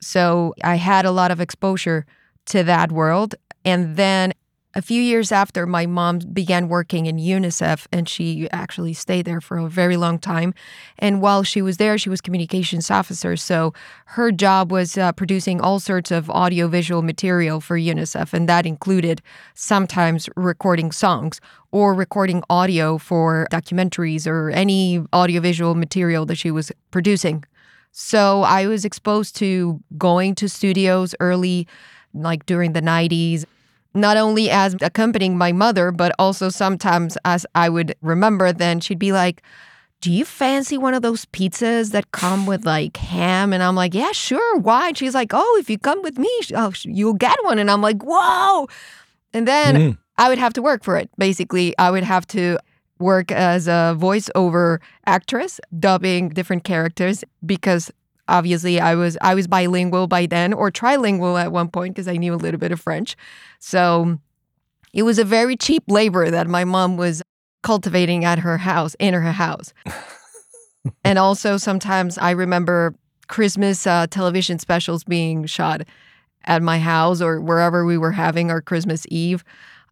so 0.00 0.54
i 0.62 0.74
had 0.74 1.04
a 1.04 1.10
lot 1.10 1.30
of 1.30 1.40
exposure 1.40 2.06
to 2.48 2.64
that 2.64 2.90
world. 2.90 3.34
And 3.64 3.96
then 3.96 4.32
a 4.74 4.82
few 4.82 5.00
years 5.00 5.32
after 5.32 5.66
my 5.66 5.86
mom 5.86 6.18
began 6.18 6.68
working 6.68 7.06
in 7.06 7.16
UNICEF, 7.16 7.86
and 7.90 8.08
she 8.08 8.48
actually 8.50 8.92
stayed 8.92 9.24
there 9.24 9.40
for 9.40 9.56
a 9.56 9.68
very 9.68 9.96
long 9.96 10.18
time. 10.18 10.52
And 10.98 11.22
while 11.22 11.42
she 11.42 11.62
was 11.62 11.78
there, 11.78 11.96
she 11.96 12.10
was 12.10 12.20
communications 12.20 12.90
officer. 12.90 13.36
So 13.36 13.72
her 14.06 14.30
job 14.30 14.70
was 14.70 14.98
uh, 14.98 15.12
producing 15.12 15.60
all 15.60 15.80
sorts 15.80 16.10
of 16.10 16.28
audiovisual 16.28 17.02
material 17.02 17.60
for 17.60 17.78
UNICEF, 17.78 18.34
and 18.34 18.48
that 18.48 18.66
included 18.66 19.22
sometimes 19.54 20.28
recording 20.36 20.92
songs 20.92 21.40
or 21.72 21.94
recording 21.94 22.42
audio 22.50 22.98
for 22.98 23.48
documentaries 23.50 24.26
or 24.26 24.50
any 24.50 25.02
audiovisual 25.14 25.74
material 25.74 26.26
that 26.26 26.36
she 26.36 26.50
was 26.50 26.70
producing. 26.90 27.42
So 27.92 28.42
I 28.42 28.66
was 28.66 28.84
exposed 28.84 29.34
to 29.36 29.82
going 29.96 30.34
to 30.36 30.48
studios 30.48 31.14
early 31.20 31.66
like 32.14 32.46
during 32.46 32.74
the 32.74 32.82
90s 32.82 33.44
not 34.00 34.16
only 34.16 34.50
as 34.50 34.76
accompanying 34.80 35.36
my 35.36 35.52
mother, 35.52 35.90
but 35.90 36.12
also 36.18 36.48
sometimes 36.48 37.16
as 37.24 37.46
I 37.54 37.68
would 37.68 37.94
remember, 38.02 38.52
then 38.52 38.80
she'd 38.80 38.98
be 38.98 39.12
like, 39.12 39.42
do 40.00 40.12
you 40.12 40.24
fancy 40.24 40.78
one 40.78 40.94
of 40.94 41.02
those 41.02 41.24
pizzas 41.26 41.90
that 41.90 42.12
come 42.12 42.46
with 42.46 42.64
like 42.64 42.96
ham? 42.96 43.52
And 43.52 43.62
I'm 43.62 43.74
like, 43.74 43.94
yeah, 43.94 44.12
sure. 44.12 44.58
Why? 44.58 44.88
And 44.88 44.96
she's 44.96 45.14
like, 45.14 45.32
oh, 45.32 45.56
if 45.60 45.68
you 45.68 45.78
come 45.78 46.02
with 46.02 46.18
me, 46.18 46.30
oh, 46.54 46.72
you'll 46.82 47.14
get 47.14 47.36
one. 47.42 47.58
And 47.58 47.70
I'm 47.70 47.82
like, 47.82 48.02
whoa. 48.02 48.68
And 49.32 49.48
then 49.48 49.74
mm. 49.74 49.98
I 50.16 50.28
would 50.28 50.38
have 50.38 50.52
to 50.54 50.62
work 50.62 50.84
for 50.84 50.96
it. 50.96 51.10
Basically, 51.18 51.76
I 51.78 51.90
would 51.90 52.04
have 52.04 52.26
to 52.28 52.58
work 52.98 53.30
as 53.32 53.66
a 53.68 53.96
voiceover 53.98 54.78
actress, 55.06 55.60
dubbing 55.78 56.30
different 56.30 56.64
characters 56.64 57.24
because 57.44 57.90
obviously 58.28 58.80
I 58.80 58.94
was 58.94 59.16
I 59.20 59.34
was 59.34 59.46
bilingual 59.46 60.06
by 60.06 60.26
then 60.26 60.52
or 60.52 60.70
trilingual 60.70 61.40
at 61.40 61.52
one 61.52 61.68
point 61.68 61.94
because 61.94 62.08
I 62.08 62.16
knew 62.16 62.34
a 62.34 62.36
little 62.36 62.60
bit 62.60 62.72
of 62.72 62.80
French. 62.80 63.16
So 63.58 64.18
it 64.92 65.02
was 65.02 65.18
a 65.18 65.24
very 65.24 65.56
cheap 65.56 65.84
labor 65.88 66.30
that 66.30 66.46
my 66.46 66.64
mom 66.64 66.96
was 66.96 67.22
cultivating 67.62 68.24
at 68.24 68.38
her 68.40 68.58
house, 68.58 68.94
in 68.98 69.14
her 69.14 69.32
house. 69.32 69.72
and 71.04 71.18
also 71.18 71.56
sometimes 71.56 72.18
I 72.18 72.30
remember 72.30 72.94
Christmas 73.28 73.86
uh, 73.86 74.06
television 74.08 74.58
specials 74.58 75.04
being 75.04 75.44
shot 75.46 75.82
at 76.44 76.62
my 76.62 76.78
house 76.78 77.20
or 77.20 77.40
wherever 77.40 77.84
we 77.84 77.98
were 77.98 78.12
having 78.12 78.50
our 78.50 78.62
Christmas 78.62 79.04
Eve. 79.10 79.44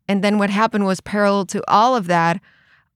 And 0.08 0.22
then 0.24 0.38
what 0.38 0.50
happened 0.50 0.86
was 0.86 1.00
parallel 1.00 1.44
to 1.46 1.62
all 1.68 1.96
of 1.96 2.06
that, 2.06 2.40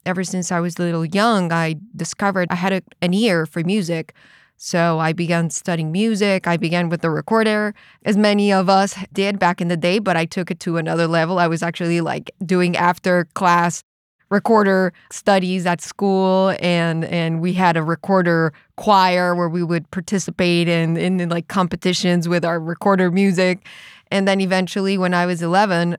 ever 0.06 0.24
since 0.24 0.50
I 0.50 0.60
was 0.60 0.78
a 0.78 0.82
little 0.82 1.04
young, 1.04 1.52
I 1.52 1.76
discovered 1.94 2.48
I 2.50 2.54
had 2.54 2.72
a, 2.72 2.82
an 3.02 3.12
ear 3.12 3.44
for 3.44 3.62
music. 3.62 4.14
So 4.62 4.98
I 4.98 5.14
began 5.14 5.48
studying 5.48 5.90
music. 5.90 6.46
I 6.46 6.58
began 6.58 6.90
with 6.90 7.00
the 7.00 7.08
recorder, 7.08 7.74
as 8.04 8.18
many 8.18 8.52
of 8.52 8.68
us 8.68 8.94
did 9.10 9.38
back 9.38 9.62
in 9.62 9.68
the 9.68 9.76
day, 9.76 9.98
but 9.98 10.18
I 10.18 10.26
took 10.26 10.50
it 10.50 10.60
to 10.60 10.76
another 10.76 11.06
level. 11.06 11.38
I 11.38 11.46
was 11.46 11.62
actually 11.62 12.02
like 12.02 12.30
doing 12.44 12.76
after 12.76 13.24
class 13.32 13.82
recorder 14.28 14.92
studies 15.10 15.64
at 15.64 15.80
school 15.80 16.54
and 16.60 17.06
and 17.06 17.40
we 17.40 17.54
had 17.54 17.78
a 17.78 17.82
recorder 17.82 18.52
choir 18.76 19.34
where 19.34 19.48
we 19.48 19.62
would 19.62 19.90
participate 19.92 20.68
in 20.68 20.98
in, 20.98 21.20
in 21.20 21.30
like 21.30 21.48
competitions 21.48 22.28
with 22.28 22.44
our 22.44 22.60
recorder 22.60 23.10
music. 23.10 23.66
And 24.10 24.28
then 24.28 24.42
eventually 24.42 24.98
when 24.98 25.14
I 25.14 25.24
was 25.24 25.40
11, 25.40 25.96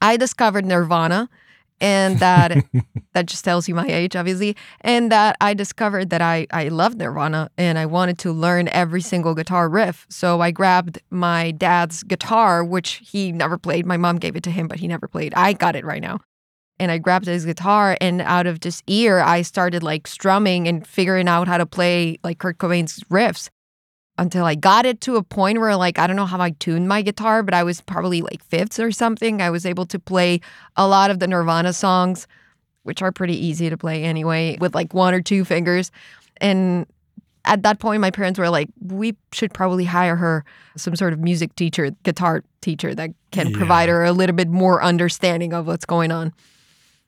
I 0.00 0.16
discovered 0.16 0.64
Nirvana 0.64 1.28
and 1.82 2.18
that 2.20 2.64
that 3.12 3.26
just 3.26 3.44
tells 3.44 3.68
you 3.68 3.74
my 3.74 3.86
age 3.86 4.16
obviously 4.16 4.56
and 4.80 5.12
that 5.12 5.36
i 5.40 5.52
discovered 5.52 6.08
that 6.08 6.22
i 6.22 6.46
i 6.52 6.68
loved 6.68 6.96
nirvana 6.96 7.50
and 7.58 7.78
i 7.78 7.84
wanted 7.84 8.16
to 8.18 8.32
learn 8.32 8.68
every 8.68 9.02
single 9.02 9.34
guitar 9.34 9.68
riff. 9.68 10.06
So 10.08 10.40
i 10.40 10.50
grabbed 10.50 11.00
my 11.10 11.50
dad's 11.50 12.02
guitar 12.04 12.64
which 12.64 13.02
he 13.04 13.32
never 13.32 13.58
played. 13.58 13.84
My 13.84 13.96
mom 13.96 14.18
gave 14.18 14.36
it 14.36 14.42
to 14.44 14.50
him 14.50 14.68
but 14.68 14.78
he 14.78 14.88
never 14.88 15.08
played. 15.08 15.34
I 15.34 15.52
got 15.52 15.76
it 15.76 15.84
right 15.84 16.00
now. 16.00 16.20
And 16.78 16.90
i 16.90 16.98
grabbed 16.98 17.26
his 17.26 17.44
guitar 17.44 17.96
and 18.00 18.22
out 18.22 18.46
of 18.46 18.60
just 18.60 18.82
ear 18.86 19.18
i 19.18 19.42
started 19.42 19.82
like 19.82 20.06
strumming 20.06 20.68
and 20.68 20.86
figuring 20.86 21.28
out 21.28 21.48
how 21.48 21.58
to 21.58 21.66
play 21.66 22.18
like 22.22 22.38
kurt 22.38 22.58
cobain's 22.58 23.00
riffs 23.04 23.50
until 24.18 24.44
I 24.44 24.54
got 24.54 24.86
it 24.86 25.00
to 25.02 25.16
a 25.16 25.22
point 25.22 25.58
where 25.58 25.74
like 25.76 25.98
I 25.98 26.06
don't 26.06 26.16
know 26.16 26.26
how 26.26 26.40
I 26.40 26.50
tuned 26.50 26.88
my 26.88 27.02
guitar, 27.02 27.42
but 27.42 27.54
I 27.54 27.62
was 27.62 27.80
probably 27.80 28.22
like 28.22 28.44
fifths 28.44 28.78
or 28.78 28.92
something. 28.92 29.40
I 29.40 29.50
was 29.50 29.64
able 29.64 29.86
to 29.86 29.98
play 29.98 30.40
a 30.76 30.86
lot 30.86 31.10
of 31.10 31.18
the 31.18 31.26
Nirvana 31.26 31.72
songs, 31.72 32.26
which 32.82 33.02
are 33.02 33.12
pretty 33.12 33.36
easy 33.36 33.70
to 33.70 33.76
play 33.76 34.04
anyway, 34.04 34.58
with 34.60 34.74
like 34.74 34.92
one 34.92 35.14
or 35.14 35.22
two 35.22 35.44
fingers. 35.44 35.90
And 36.38 36.86
at 37.44 37.62
that 37.62 37.78
point 37.78 38.00
my 38.00 38.10
parents 38.10 38.38
were 38.38 38.50
like, 38.50 38.68
we 38.80 39.16
should 39.32 39.52
probably 39.52 39.84
hire 39.84 40.16
her 40.16 40.44
some 40.76 40.94
sort 40.94 41.12
of 41.12 41.18
music 41.18 41.54
teacher, 41.56 41.90
guitar 42.02 42.44
teacher 42.60 42.94
that 42.94 43.10
can 43.30 43.50
yeah. 43.50 43.56
provide 43.56 43.88
her 43.88 44.04
a 44.04 44.12
little 44.12 44.36
bit 44.36 44.48
more 44.48 44.82
understanding 44.82 45.52
of 45.52 45.66
what's 45.66 45.86
going 45.86 46.12
on. 46.12 46.32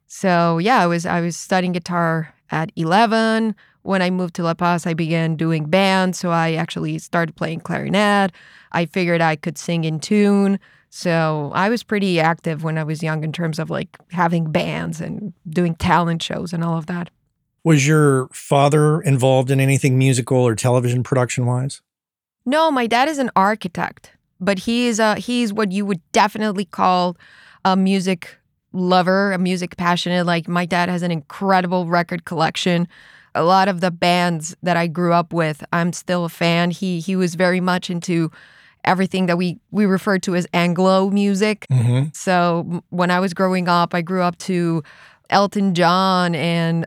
So 0.06 0.58
yeah, 0.58 0.80
I 0.80 0.86
was 0.86 1.06
I 1.06 1.20
was 1.20 1.36
studying 1.36 1.72
guitar 1.72 2.34
at 2.50 2.70
11 2.76 3.54
when 3.84 4.02
I 4.02 4.10
moved 4.10 4.34
to 4.36 4.42
La 4.42 4.54
Paz, 4.54 4.86
I 4.86 4.94
began 4.94 5.36
doing 5.36 5.66
band. 5.66 6.16
So 6.16 6.30
I 6.30 6.54
actually 6.54 6.98
started 6.98 7.36
playing 7.36 7.60
clarinet. 7.60 8.32
I 8.72 8.86
figured 8.86 9.20
I 9.20 9.36
could 9.36 9.56
sing 9.56 9.84
in 9.84 10.00
tune. 10.00 10.58
So 10.90 11.52
I 11.54 11.68
was 11.68 11.82
pretty 11.82 12.18
active 12.18 12.64
when 12.64 12.78
I 12.78 12.84
was 12.84 13.02
young 13.02 13.24
in 13.24 13.32
terms 13.32 13.58
of 13.58 13.68
like 13.68 13.96
having 14.10 14.50
bands 14.50 15.00
and 15.00 15.32
doing 15.48 15.74
talent 15.74 16.22
shows 16.22 16.52
and 16.52 16.64
all 16.64 16.78
of 16.78 16.86
that. 16.86 17.10
Was 17.62 17.86
your 17.86 18.28
father 18.28 19.00
involved 19.00 19.50
in 19.50 19.60
anything 19.60 19.98
musical 19.98 20.38
or 20.38 20.54
television 20.54 21.02
production 21.02 21.46
wise? 21.46 21.82
No, 22.46 22.70
my 22.70 22.86
dad 22.86 23.08
is 23.08 23.18
an 23.18 23.30
architect, 23.36 24.12
but 24.38 24.60
he 24.60 24.86
is 24.86 24.98
a 24.98 25.16
he's 25.16 25.52
what 25.52 25.72
you 25.72 25.84
would 25.84 26.00
definitely 26.12 26.64
call 26.64 27.16
a 27.64 27.76
music 27.76 28.36
lover, 28.72 29.32
a 29.32 29.38
music 29.38 29.76
passionate. 29.76 30.26
Like 30.26 30.46
my 30.46 30.66
dad 30.66 30.88
has 30.88 31.02
an 31.02 31.10
incredible 31.10 31.86
record 31.86 32.24
collection 32.24 32.86
a 33.34 33.42
lot 33.42 33.68
of 33.68 33.80
the 33.80 33.90
bands 33.90 34.56
that 34.62 34.76
I 34.76 34.86
grew 34.86 35.12
up 35.12 35.32
with, 35.32 35.64
I'm 35.72 35.92
still 35.92 36.24
a 36.24 36.28
fan. 36.28 36.70
He 36.70 37.00
he 37.00 37.16
was 37.16 37.34
very 37.34 37.60
much 37.60 37.90
into 37.90 38.30
everything 38.84 39.26
that 39.26 39.36
we 39.36 39.58
we 39.70 39.86
refer 39.86 40.18
to 40.20 40.34
as 40.34 40.46
Anglo 40.52 41.10
music. 41.10 41.66
Mm-hmm. 41.70 42.08
So 42.12 42.82
when 42.90 43.10
I 43.10 43.20
was 43.20 43.34
growing 43.34 43.68
up, 43.68 43.94
I 43.94 44.02
grew 44.02 44.22
up 44.22 44.38
to 44.38 44.82
Elton 45.30 45.74
John 45.74 46.34
and 46.34 46.86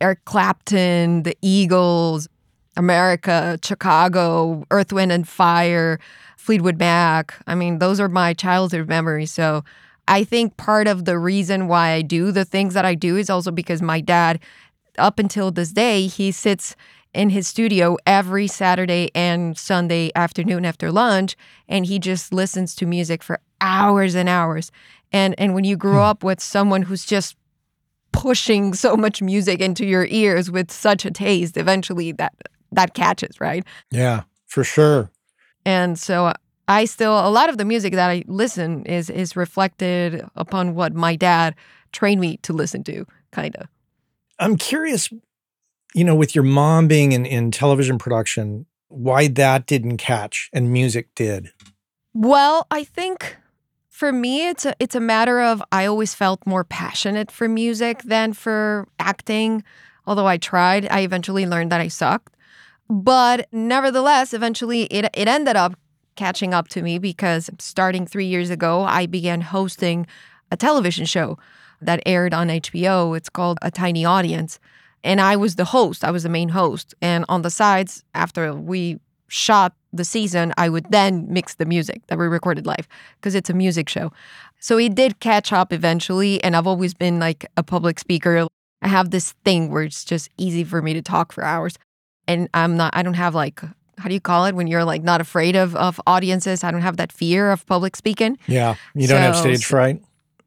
Eric 0.00 0.24
Clapton, 0.24 1.24
the 1.24 1.36
Eagles, 1.42 2.28
America, 2.76 3.58
Chicago, 3.64 4.64
Earth, 4.70 4.92
Wind 4.92 5.10
and 5.10 5.28
Fire, 5.28 5.98
Fleetwood 6.36 6.78
Mac. 6.78 7.34
I 7.46 7.54
mean, 7.54 7.78
those 7.78 7.98
are 7.98 8.08
my 8.08 8.34
childhood 8.34 8.88
memories. 8.88 9.32
So 9.32 9.64
I 10.06 10.24
think 10.24 10.56
part 10.56 10.86
of 10.86 11.04
the 11.04 11.18
reason 11.18 11.68
why 11.68 11.90
I 11.90 12.02
do 12.02 12.30
the 12.30 12.44
things 12.44 12.74
that 12.74 12.84
I 12.84 12.94
do 12.94 13.16
is 13.16 13.28
also 13.28 13.50
because 13.50 13.82
my 13.82 14.00
dad 14.00 14.40
up 14.98 15.18
until 15.18 15.50
this 15.50 15.72
day, 15.72 16.06
he 16.06 16.32
sits 16.32 16.76
in 17.14 17.30
his 17.30 17.48
studio 17.48 17.96
every 18.06 18.46
Saturday 18.46 19.10
and 19.14 19.56
Sunday 19.56 20.10
afternoon 20.14 20.64
after 20.64 20.92
lunch, 20.92 21.36
and 21.68 21.86
he 21.86 21.98
just 21.98 22.32
listens 22.32 22.74
to 22.76 22.86
music 22.86 23.22
for 23.22 23.40
hours 23.60 24.14
and 24.14 24.28
hours. 24.28 24.70
And 25.12 25.34
and 25.38 25.54
when 25.54 25.64
you 25.64 25.76
grow 25.76 25.94
hmm. 25.94 26.10
up 26.10 26.24
with 26.24 26.40
someone 26.40 26.82
who's 26.82 27.04
just 27.04 27.36
pushing 28.12 28.74
so 28.74 28.96
much 28.96 29.22
music 29.22 29.60
into 29.60 29.86
your 29.86 30.06
ears 30.06 30.50
with 30.50 30.70
such 30.70 31.04
a 31.04 31.10
taste, 31.10 31.56
eventually 31.56 32.12
that 32.12 32.34
that 32.72 32.94
catches, 32.94 33.40
right? 33.40 33.64
Yeah, 33.90 34.22
for 34.46 34.64
sure. 34.64 35.10
And 35.64 35.98
so 35.98 36.32
I 36.66 36.84
still 36.84 37.18
a 37.26 37.30
lot 37.30 37.48
of 37.48 37.58
the 37.58 37.64
music 37.64 37.94
that 37.94 38.10
I 38.10 38.24
listen 38.26 38.84
is 38.84 39.08
is 39.08 39.36
reflected 39.36 40.24
upon 40.36 40.74
what 40.74 40.94
my 40.94 41.16
dad 41.16 41.54
trained 41.92 42.20
me 42.20 42.36
to 42.38 42.52
listen 42.52 42.84
to, 42.84 43.06
kind 43.32 43.56
of. 43.56 43.66
I'm 44.38 44.56
curious, 44.56 45.08
you 45.94 46.04
know, 46.04 46.14
with 46.14 46.34
your 46.34 46.44
mom 46.44 46.88
being 46.88 47.12
in, 47.12 47.26
in 47.26 47.50
television 47.50 47.98
production, 47.98 48.66
why 48.88 49.28
that 49.28 49.66
didn't 49.66 49.98
catch 49.98 50.48
and 50.52 50.72
music 50.72 51.08
did. 51.14 51.52
Well, 52.14 52.66
I 52.70 52.84
think 52.84 53.36
for 53.88 54.12
me 54.12 54.48
it's 54.48 54.64
a 54.64 54.74
it's 54.78 54.94
a 54.94 55.00
matter 55.00 55.40
of 55.40 55.62
I 55.72 55.86
always 55.86 56.14
felt 56.14 56.46
more 56.46 56.64
passionate 56.64 57.30
for 57.30 57.48
music 57.48 58.02
than 58.02 58.32
for 58.32 58.88
acting. 58.98 59.62
Although 60.06 60.26
I 60.26 60.38
tried, 60.38 60.88
I 60.90 61.00
eventually 61.00 61.46
learned 61.46 61.70
that 61.72 61.80
I 61.80 61.88
sucked. 61.88 62.34
But 62.88 63.46
nevertheless, 63.52 64.32
eventually 64.32 64.84
it 64.84 65.10
it 65.12 65.28
ended 65.28 65.56
up 65.56 65.74
catching 66.16 66.54
up 66.54 66.68
to 66.68 66.82
me 66.82 66.98
because 66.98 67.50
starting 67.58 68.06
3 68.06 68.24
years 68.24 68.50
ago, 68.50 68.82
I 68.82 69.06
began 69.06 69.40
hosting 69.40 70.06
a 70.50 70.56
television 70.56 71.04
show 71.04 71.38
that 71.80 72.02
aired 72.06 72.34
on 72.34 72.48
HBO. 72.48 73.16
It's 73.16 73.28
called 73.28 73.58
A 73.62 73.70
Tiny 73.70 74.04
Audience. 74.04 74.58
And 75.04 75.20
I 75.20 75.36
was 75.36 75.54
the 75.54 75.64
host, 75.64 76.04
I 76.04 76.10
was 76.10 76.24
the 76.24 76.28
main 76.28 76.48
host. 76.50 76.94
And 77.00 77.24
on 77.28 77.42
the 77.42 77.50
sides, 77.50 78.04
after 78.14 78.54
we 78.54 78.98
shot 79.28 79.74
the 79.92 80.04
season, 80.04 80.52
I 80.56 80.68
would 80.68 80.90
then 80.90 81.26
mix 81.32 81.54
the 81.54 81.64
music 81.64 82.06
that 82.08 82.18
we 82.18 82.26
recorded 82.26 82.66
live 82.66 82.88
because 83.16 83.34
it's 83.34 83.50
a 83.50 83.54
music 83.54 83.88
show. 83.88 84.12
So 84.58 84.78
it 84.78 84.94
did 84.94 85.20
catch 85.20 85.52
up 85.52 85.72
eventually. 85.72 86.42
And 86.42 86.56
I've 86.56 86.66
always 86.66 86.94
been 86.94 87.18
like 87.18 87.46
a 87.56 87.62
public 87.62 87.98
speaker. 87.98 88.46
I 88.82 88.88
have 88.88 89.10
this 89.10 89.32
thing 89.44 89.70
where 89.70 89.84
it's 89.84 90.04
just 90.04 90.30
easy 90.36 90.64
for 90.64 90.82
me 90.82 90.94
to 90.94 91.02
talk 91.02 91.32
for 91.32 91.44
hours. 91.44 91.78
And 92.26 92.48
I'm 92.52 92.76
not, 92.76 92.94
I 92.94 93.02
don't 93.02 93.14
have 93.14 93.34
like, 93.34 93.60
how 93.98 94.08
do 94.08 94.14
you 94.14 94.20
call 94.20 94.44
it 94.46 94.54
when 94.54 94.66
you're 94.66 94.84
like 94.84 95.02
not 95.02 95.20
afraid 95.20 95.56
of, 95.56 95.74
of 95.76 96.00
audiences? 96.06 96.64
I 96.64 96.70
don't 96.70 96.82
have 96.82 96.96
that 96.98 97.12
fear 97.12 97.50
of 97.50 97.66
public 97.66 97.96
speaking. 97.96 98.38
Yeah. 98.46 98.76
You 98.94 99.08
don't 99.08 99.18
so, 99.18 99.22
have 99.22 99.36
stage 99.36 99.64
fright? 99.64 100.02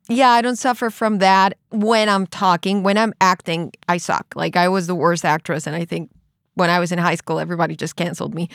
Yeah, 0.07 0.29
I 0.29 0.41
don't 0.41 0.57
suffer 0.57 0.89
from 0.89 1.19
that 1.19 1.57
when 1.69 2.09
I'm 2.09 2.27
talking. 2.27 2.83
When 2.83 2.97
I'm 2.97 3.13
acting, 3.21 3.71
I 3.87 3.97
suck. 3.97 4.33
Like 4.35 4.55
I 4.55 4.67
was 4.67 4.87
the 4.87 4.95
worst 4.95 5.23
actress 5.23 5.67
and 5.67 5.75
I 5.75 5.85
think 5.85 6.09
when 6.55 6.69
I 6.69 6.79
was 6.79 6.91
in 6.91 6.99
high 6.99 7.15
school 7.15 7.39
everybody 7.39 7.75
just 7.75 7.95
canceled 7.95 8.33
me. 8.33 8.49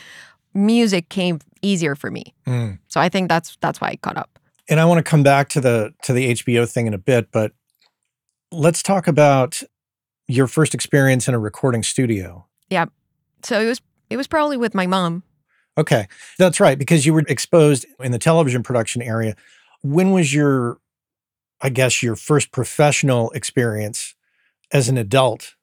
Music 0.54 1.08
came 1.08 1.38
easier 1.62 1.94
for 1.94 2.10
me. 2.10 2.34
Mm. 2.46 2.78
So 2.88 3.00
I 3.00 3.08
think 3.08 3.28
that's 3.28 3.56
that's 3.60 3.80
why 3.80 3.88
I 3.88 3.96
caught 3.96 4.16
up. 4.16 4.38
And 4.68 4.80
I 4.80 4.84
want 4.84 4.98
to 4.98 5.08
come 5.08 5.22
back 5.22 5.48
to 5.50 5.60
the 5.60 5.94
to 6.02 6.12
the 6.12 6.32
HBO 6.32 6.70
thing 6.70 6.86
in 6.86 6.94
a 6.94 6.98
bit, 6.98 7.30
but 7.30 7.52
let's 8.50 8.82
talk 8.82 9.06
about 9.06 9.62
your 10.28 10.46
first 10.46 10.74
experience 10.74 11.28
in 11.28 11.34
a 11.34 11.38
recording 11.38 11.82
studio. 11.82 12.46
Yeah. 12.68 12.86
So 13.42 13.60
it 13.60 13.66
was 13.66 13.80
it 14.10 14.16
was 14.16 14.26
probably 14.26 14.56
with 14.56 14.74
my 14.74 14.86
mom. 14.86 15.22
Okay. 15.78 16.08
That's 16.38 16.60
right. 16.60 16.78
Because 16.78 17.04
you 17.04 17.12
were 17.12 17.24
exposed 17.28 17.86
in 18.00 18.12
the 18.12 18.18
television 18.18 18.62
production 18.62 19.02
area. 19.02 19.36
When 19.82 20.12
was 20.12 20.32
your, 20.32 20.78
I 21.60 21.70
guess, 21.70 22.02
your 22.02 22.16
first 22.16 22.52
professional 22.52 23.30
experience 23.30 24.14
as 24.72 24.88
an 24.88 24.98
adult? 24.98 25.54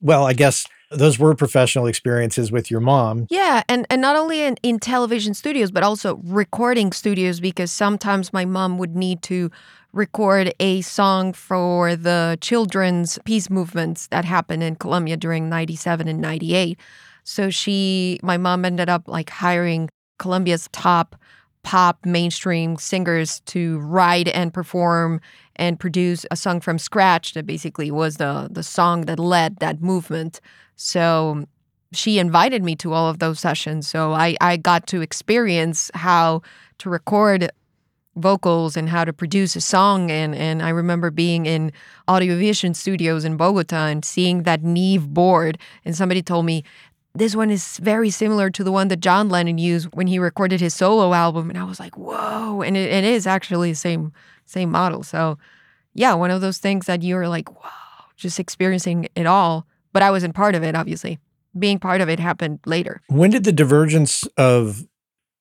Well, 0.00 0.24
I 0.24 0.32
guess 0.32 0.66
those 0.90 1.18
were 1.18 1.34
professional 1.34 1.86
experiences 1.86 2.52
with 2.52 2.70
your 2.70 2.80
mom. 2.80 3.26
Yeah, 3.30 3.62
and, 3.68 3.86
and 3.90 4.00
not 4.00 4.16
only 4.16 4.42
in, 4.42 4.56
in 4.62 4.78
television 4.78 5.34
studios, 5.34 5.70
but 5.70 5.82
also 5.82 6.16
recording 6.24 6.92
studios, 6.92 7.40
because 7.40 7.72
sometimes 7.72 8.32
my 8.32 8.44
mom 8.44 8.78
would 8.78 8.94
need 8.94 9.22
to 9.22 9.50
record 9.92 10.52
a 10.60 10.82
song 10.82 11.32
for 11.32 11.96
the 11.96 12.38
children's 12.40 13.18
peace 13.24 13.48
movements 13.48 14.08
that 14.08 14.24
happened 14.24 14.62
in 14.62 14.76
Colombia 14.76 15.16
during 15.16 15.48
97 15.48 16.06
and 16.06 16.20
98. 16.20 16.78
So 17.24 17.50
she, 17.50 18.20
my 18.22 18.36
mom 18.36 18.64
ended 18.64 18.88
up 18.88 19.08
like 19.08 19.30
hiring 19.30 19.88
Colombia's 20.18 20.68
top 20.72 21.16
pop 21.66 22.06
mainstream 22.06 22.76
singers 22.76 23.40
to 23.40 23.80
write 23.80 24.28
and 24.28 24.54
perform 24.54 25.20
and 25.56 25.80
produce 25.80 26.24
a 26.30 26.36
song 26.36 26.60
from 26.60 26.78
scratch 26.78 27.34
that 27.34 27.44
basically 27.44 27.90
was 27.90 28.18
the 28.18 28.46
the 28.48 28.62
song 28.62 29.06
that 29.06 29.18
led 29.18 29.56
that 29.56 29.82
movement. 29.82 30.40
So 30.76 31.44
she 31.92 32.20
invited 32.20 32.62
me 32.62 32.76
to 32.76 32.92
all 32.92 33.10
of 33.10 33.18
those 33.18 33.40
sessions. 33.40 33.88
So 33.88 34.12
I, 34.12 34.36
I 34.40 34.56
got 34.58 34.86
to 34.88 35.00
experience 35.00 35.90
how 35.92 36.42
to 36.78 36.88
record 36.88 37.50
vocals 38.14 38.76
and 38.76 38.88
how 38.88 39.04
to 39.04 39.12
produce 39.12 39.56
a 39.56 39.60
song 39.60 40.10
and 40.10 40.36
and 40.36 40.62
I 40.62 40.68
remember 40.68 41.10
being 41.10 41.46
in 41.46 41.72
Audiovision 42.08 42.76
studios 42.76 43.24
in 43.24 43.36
Bogota 43.36 43.86
and 43.86 44.04
seeing 44.04 44.44
that 44.44 44.62
Neve 44.62 45.08
board 45.12 45.58
and 45.84 45.96
somebody 45.96 46.22
told 46.22 46.46
me 46.46 46.62
this 47.18 47.34
one 47.34 47.50
is 47.50 47.78
very 47.78 48.10
similar 48.10 48.50
to 48.50 48.62
the 48.62 48.72
one 48.72 48.88
that 48.88 49.00
John 49.00 49.28
Lennon 49.28 49.58
used 49.58 49.88
when 49.94 50.06
he 50.06 50.18
recorded 50.18 50.60
his 50.60 50.74
solo 50.74 51.12
album. 51.12 51.50
And 51.50 51.58
I 51.58 51.64
was 51.64 51.80
like, 51.80 51.96
whoa. 51.96 52.62
And 52.62 52.76
it, 52.76 52.90
it 52.90 53.04
is 53.04 53.26
actually 53.26 53.72
the 53.72 53.76
same, 53.76 54.12
same 54.44 54.70
model. 54.70 55.02
So 55.02 55.38
yeah, 55.94 56.14
one 56.14 56.30
of 56.30 56.40
those 56.40 56.58
things 56.58 56.86
that 56.86 57.02
you're 57.02 57.28
like, 57.28 57.50
wow, 57.62 57.70
just 58.16 58.38
experiencing 58.38 59.08
it 59.14 59.26
all. 59.26 59.66
But 59.92 60.02
I 60.02 60.10
wasn't 60.10 60.34
part 60.34 60.54
of 60.54 60.62
it, 60.62 60.74
obviously. 60.74 61.18
Being 61.58 61.78
part 61.78 62.02
of 62.02 62.08
it 62.10 62.20
happened 62.20 62.60
later. 62.66 63.00
When 63.08 63.30
did 63.30 63.44
the 63.44 63.52
divergence 63.52 64.24
of, 64.36 64.86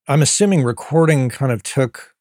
I'm 0.07 0.21
assuming 0.21 0.63
recording 0.63 1.29
kind 1.29 1.51
of 1.51 1.61
took 1.61 2.15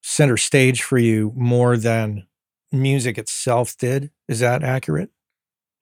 center 0.00 0.36
stage 0.36 0.82
for 0.82 0.98
you 0.98 1.32
more 1.34 1.76
than 1.76 2.26
music 2.70 3.18
itself 3.18 3.76
did? 3.76 4.10
Is 4.28 4.38
that 4.40 4.62
accurate? 4.62 5.10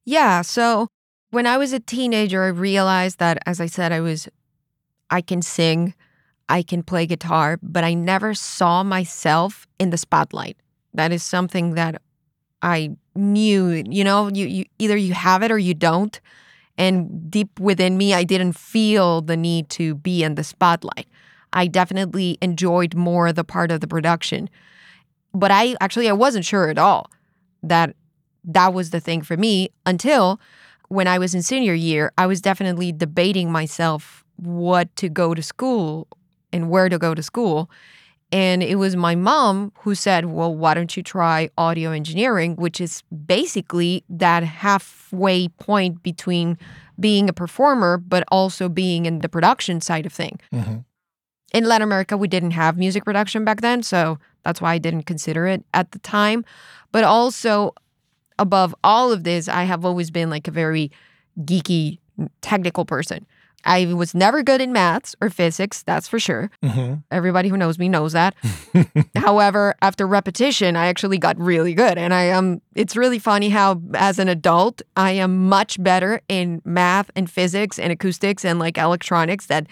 Yeah. 0.07 0.41
So 0.41 0.89
when 1.31 1.47
I 1.47 1.57
was 1.57 1.73
a 1.73 1.81
teenager, 1.81 2.43
I 2.43 2.49
realized 2.49 3.19
that, 3.19 3.43
as 3.47 3.61
I 3.61 3.67
said, 3.67 3.93
I 3.93 4.01
was, 4.01 4.29
I 5.11 5.21
can 5.21 5.43
sing, 5.43 5.95
I 6.49 6.63
can 6.63 6.83
play 6.83 7.07
guitar, 7.07 7.59
but 7.63 7.85
I 7.85 7.95
never 7.95 8.35
saw 8.35 8.83
myself 8.83 9.67
in 9.79 9.91
the 9.91 9.99
spotlight. 9.99 10.57
That 10.93 11.13
is 11.13 11.23
something 11.23 11.75
that 11.75 12.03
I 12.63 12.91
knew, 13.15 13.85
you 13.89 14.05
know, 14.05 14.29
you, 14.29 14.47
you 14.47 14.65
either 14.79 14.97
you 14.97 15.15
have 15.15 15.43
it 15.43 15.53
or 15.53 15.59
you 15.59 15.75
don't. 15.75 16.21
And 16.77 17.31
deep 17.31 17.61
within 17.61 17.97
me, 17.97 18.15
I 18.15 18.25
didn't 18.25 18.55
feel 18.55 19.21
the 19.21 19.37
need 19.37 19.69
to 19.71 19.95
be 19.95 20.25
in 20.25 20.35
the 20.35 20.45
spotlight. 20.45 21.07
I 21.53 21.67
definitely 21.67 22.39
enjoyed 22.41 22.95
more 22.95 23.33
the 23.33 23.45
part 23.45 23.71
of 23.71 23.81
the 23.81 23.89
production. 23.89 24.49
But 25.33 25.51
I 25.51 25.77
actually 25.81 26.09
I 26.09 26.13
wasn't 26.13 26.45
sure 26.45 26.69
at 26.69 26.79
all 26.79 27.11
that 27.63 27.95
that 28.45 28.73
was 28.73 28.91
the 28.91 29.01
thing 29.01 29.23
for 29.23 29.37
me 29.37 29.71
until 29.87 30.41
when 30.91 31.07
I 31.07 31.19
was 31.19 31.35
in 31.37 31.43
senior 31.43 31.73
year, 31.73 32.13
I 32.19 32.27
was 32.27 32.41
definitely 32.41 32.91
debating 32.91 33.51
myself 33.51 34.25
what 34.37 34.95
to 34.97 35.09
go 35.09 35.35
to 35.35 35.43
school 35.43 36.09
and 36.53 36.69
where 36.69 36.89
to 36.89 36.99
go 36.99 37.15
to 37.15 37.23
school. 37.23 37.71
And 38.33 38.61
it 38.61 38.75
was 38.75 38.97
my 38.97 39.15
mom 39.15 39.73
who 39.79 39.95
said, 39.95 40.27
Well, 40.27 40.55
why 40.55 40.75
don't 40.75 40.97
you 40.97 41.03
try 41.03 41.49
audio 41.57 41.93
engineering, 41.93 42.57
which 42.57 42.81
is 42.81 43.03
basically 43.27 44.05
that 44.09 44.43
halfway 44.43 45.49
point 45.49 46.03
between 46.03 46.59
being 46.99 47.29
a 47.29 47.33
performer, 47.33 47.97
but 47.97 48.25
also 48.29 48.69
being 48.69 49.07
in 49.07 49.21
the 49.21 49.29
production 49.29 49.81
side 49.81 50.07
of 50.07 50.13
thing. 50.13 50.41
Mm-hmm. 50.53 50.79
In 51.55 51.65
Latin 51.65 51.87
America, 51.87 52.17
we 52.17 52.29
didn't 52.29 52.53
have 52.53 52.77
music 52.77 53.05
production 53.05 53.45
back 53.45 53.61
then. 53.61 53.85
So 53.85 54.19
that's 54.45 54.61
why 54.61 54.75
I 54.75 54.79
didn't 54.79 55.05
consider 55.05 55.47
it 55.47 55.65
at 55.73 55.93
the 55.93 56.01
time. 56.01 56.45
But 56.91 57.05
also, 57.05 57.75
above 58.41 58.75
all 58.83 59.13
of 59.13 59.23
this, 59.23 59.49
I 59.49 59.65
have 59.65 59.85
always 59.85 60.11
been 60.11 60.31
like 60.31 60.49
a 60.49 60.51
very 60.51 60.91
geeky, 61.39 61.99
technical 62.41 62.85
person. 62.85 63.27
I 63.65 63.93
was 63.93 64.15
never 64.15 64.43
good 64.43 64.63
in 64.63 64.73
maths 64.73 65.15
or 65.21 65.29
physics, 65.29 65.83
that's 65.83 66.09
for 66.09 66.19
sure. 66.19 66.51
Mm-hmm. 66.65 66.95
Everybody 67.11 67.51
who 67.51 67.59
knows 67.59 67.79
me 67.79 67.91
knows 67.91 68.15
that. 68.15 68.35
However, 69.17 69.75
after 69.83 70.07
repetition, 70.07 70.77
I 70.77 70.87
actually 70.87 71.19
got 71.19 71.39
really 71.39 71.75
good. 71.75 71.99
And 71.99 72.15
I 72.15 72.23
am, 72.23 72.39
um, 72.39 72.63
it's 72.75 72.97
really 72.97 73.19
funny 73.19 73.51
how, 73.51 73.83
as 73.93 74.19
an 74.19 74.29
adult, 74.29 74.81
I 74.97 75.13
am 75.13 75.49
much 75.51 75.83
better 75.83 76.23
in 76.29 76.63
math 76.65 77.11
and 77.15 77.31
physics 77.31 77.79
and 77.79 77.93
acoustics 77.93 78.47
and 78.47 78.59
like 78.59 78.79
electronics 78.79 79.47
that 79.47 79.67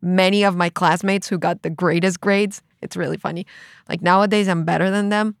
many 0.00 0.42
of 0.42 0.56
my 0.56 0.70
classmates 0.70 1.28
who 1.28 1.36
got 1.36 1.60
the 1.60 1.70
greatest 1.70 2.22
grades. 2.22 2.62
It's 2.80 2.96
really 2.96 3.18
funny. 3.18 3.46
Like 3.90 4.00
nowadays, 4.00 4.48
I'm 4.48 4.64
better 4.64 4.90
than 4.90 5.10
them. 5.10 5.36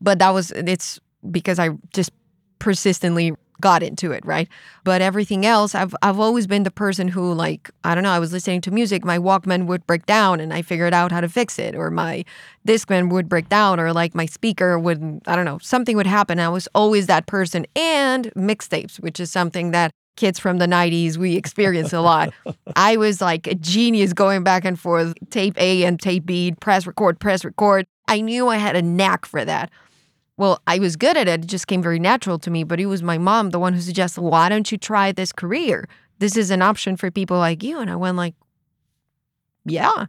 But 0.00 0.18
that 0.18 0.30
was, 0.30 0.50
it's 0.50 0.98
because 1.30 1.58
I 1.58 1.70
just 1.92 2.10
persistently 2.58 3.34
got 3.60 3.82
into 3.82 4.12
it, 4.12 4.24
right? 4.26 4.48
But 4.84 5.00
everything 5.00 5.46
else, 5.46 5.74
I've 5.74 5.94
I've 6.02 6.18
always 6.18 6.46
been 6.46 6.64
the 6.64 6.70
person 6.70 7.08
who 7.08 7.32
like, 7.32 7.70
I 7.84 7.94
don't 7.94 8.04
know, 8.04 8.10
I 8.10 8.18
was 8.18 8.32
listening 8.32 8.60
to 8.62 8.70
music, 8.70 9.04
my 9.04 9.18
Walkman 9.18 9.66
would 9.66 9.86
break 9.86 10.06
down 10.06 10.40
and 10.40 10.52
I 10.52 10.62
figured 10.62 10.92
out 10.92 11.12
how 11.12 11.20
to 11.20 11.28
fix 11.28 11.58
it 11.58 11.74
or 11.74 11.90
my 11.90 12.24
Discman 12.66 13.10
would 13.10 13.28
break 13.28 13.48
down 13.48 13.80
or 13.80 13.92
like 13.92 14.14
my 14.14 14.26
speaker 14.26 14.78
would 14.78 15.20
I 15.26 15.36
don't 15.36 15.44
know, 15.44 15.58
something 15.58 15.96
would 15.96 16.06
happen. 16.06 16.38
I 16.40 16.48
was 16.48 16.68
always 16.74 17.06
that 17.06 17.26
person 17.26 17.66
and 17.76 18.32
mixtapes, 18.34 19.00
which 19.00 19.20
is 19.20 19.30
something 19.30 19.70
that 19.70 19.92
kids 20.16 20.38
from 20.38 20.58
the 20.58 20.66
90s 20.66 21.16
we 21.16 21.36
experience 21.36 21.92
a 21.92 22.00
lot. 22.00 22.32
I 22.76 22.96
was 22.96 23.20
like 23.20 23.46
a 23.46 23.54
genius 23.54 24.12
going 24.12 24.44
back 24.44 24.64
and 24.64 24.78
forth, 24.78 25.14
tape 25.30 25.58
A 25.58 25.84
and 25.84 26.00
tape 26.00 26.26
B, 26.26 26.54
press 26.60 26.86
record, 26.86 27.18
press 27.18 27.44
record. 27.44 27.86
I 28.06 28.20
knew 28.20 28.48
I 28.48 28.56
had 28.56 28.76
a 28.76 28.82
knack 28.82 29.26
for 29.26 29.44
that 29.44 29.70
well, 30.36 30.60
I 30.66 30.78
was 30.78 30.96
good 30.96 31.16
at 31.16 31.28
it. 31.28 31.44
It 31.44 31.46
just 31.46 31.66
came 31.66 31.82
very 31.82 31.98
natural 31.98 32.38
to 32.40 32.50
me. 32.50 32.64
But 32.64 32.80
it 32.80 32.86
was 32.86 33.02
my 33.02 33.18
mom, 33.18 33.50
the 33.50 33.60
one 33.60 33.72
who 33.72 33.80
suggested, 33.80 34.20
why 34.22 34.48
don't 34.48 34.70
you 34.70 34.78
try 34.78 35.12
this 35.12 35.32
career? 35.32 35.88
This 36.18 36.36
is 36.36 36.50
an 36.50 36.62
option 36.62 36.96
for 36.96 37.10
people 37.10 37.38
like 37.38 37.62
you. 37.62 37.78
And 37.78 37.90
I 37.90 37.96
went 37.96 38.16
like, 38.16 38.34
yeah. 39.64 40.06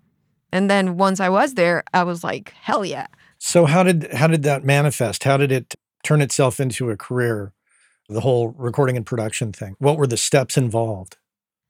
And 0.52 0.70
then 0.70 0.98
once 0.98 1.20
I 1.20 1.30
was 1.30 1.54
there, 1.54 1.84
I 1.94 2.04
was 2.04 2.24
like, 2.24 2.54
hell 2.62 2.86
yeah. 2.86 3.08
So 3.38 3.66
how 3.66 3.84
did 3.84 4.12
how 4.14 4.28
did 4.28 4.44
that 4.44 4.64
manifest? 4.64 5.24
How 5.24 5.38
did 5.38 5.52
it 5.52 5.76
turn 6.04 6.22
itself 6.22 6.60
into 6.60 6.90
a 6.90 6.98
career? 6.98 7.52
The 8.08 8.22
whole 8.22 8.50
recording 8.50 8.98
and 8.98 9.06
production 9.06 9.52
thing. 9.52 9.76
What 9.80 9.98
were 9.98 10.08
the 10.08 10.18
steps 10.18 10.58
involved? 10.58 11.18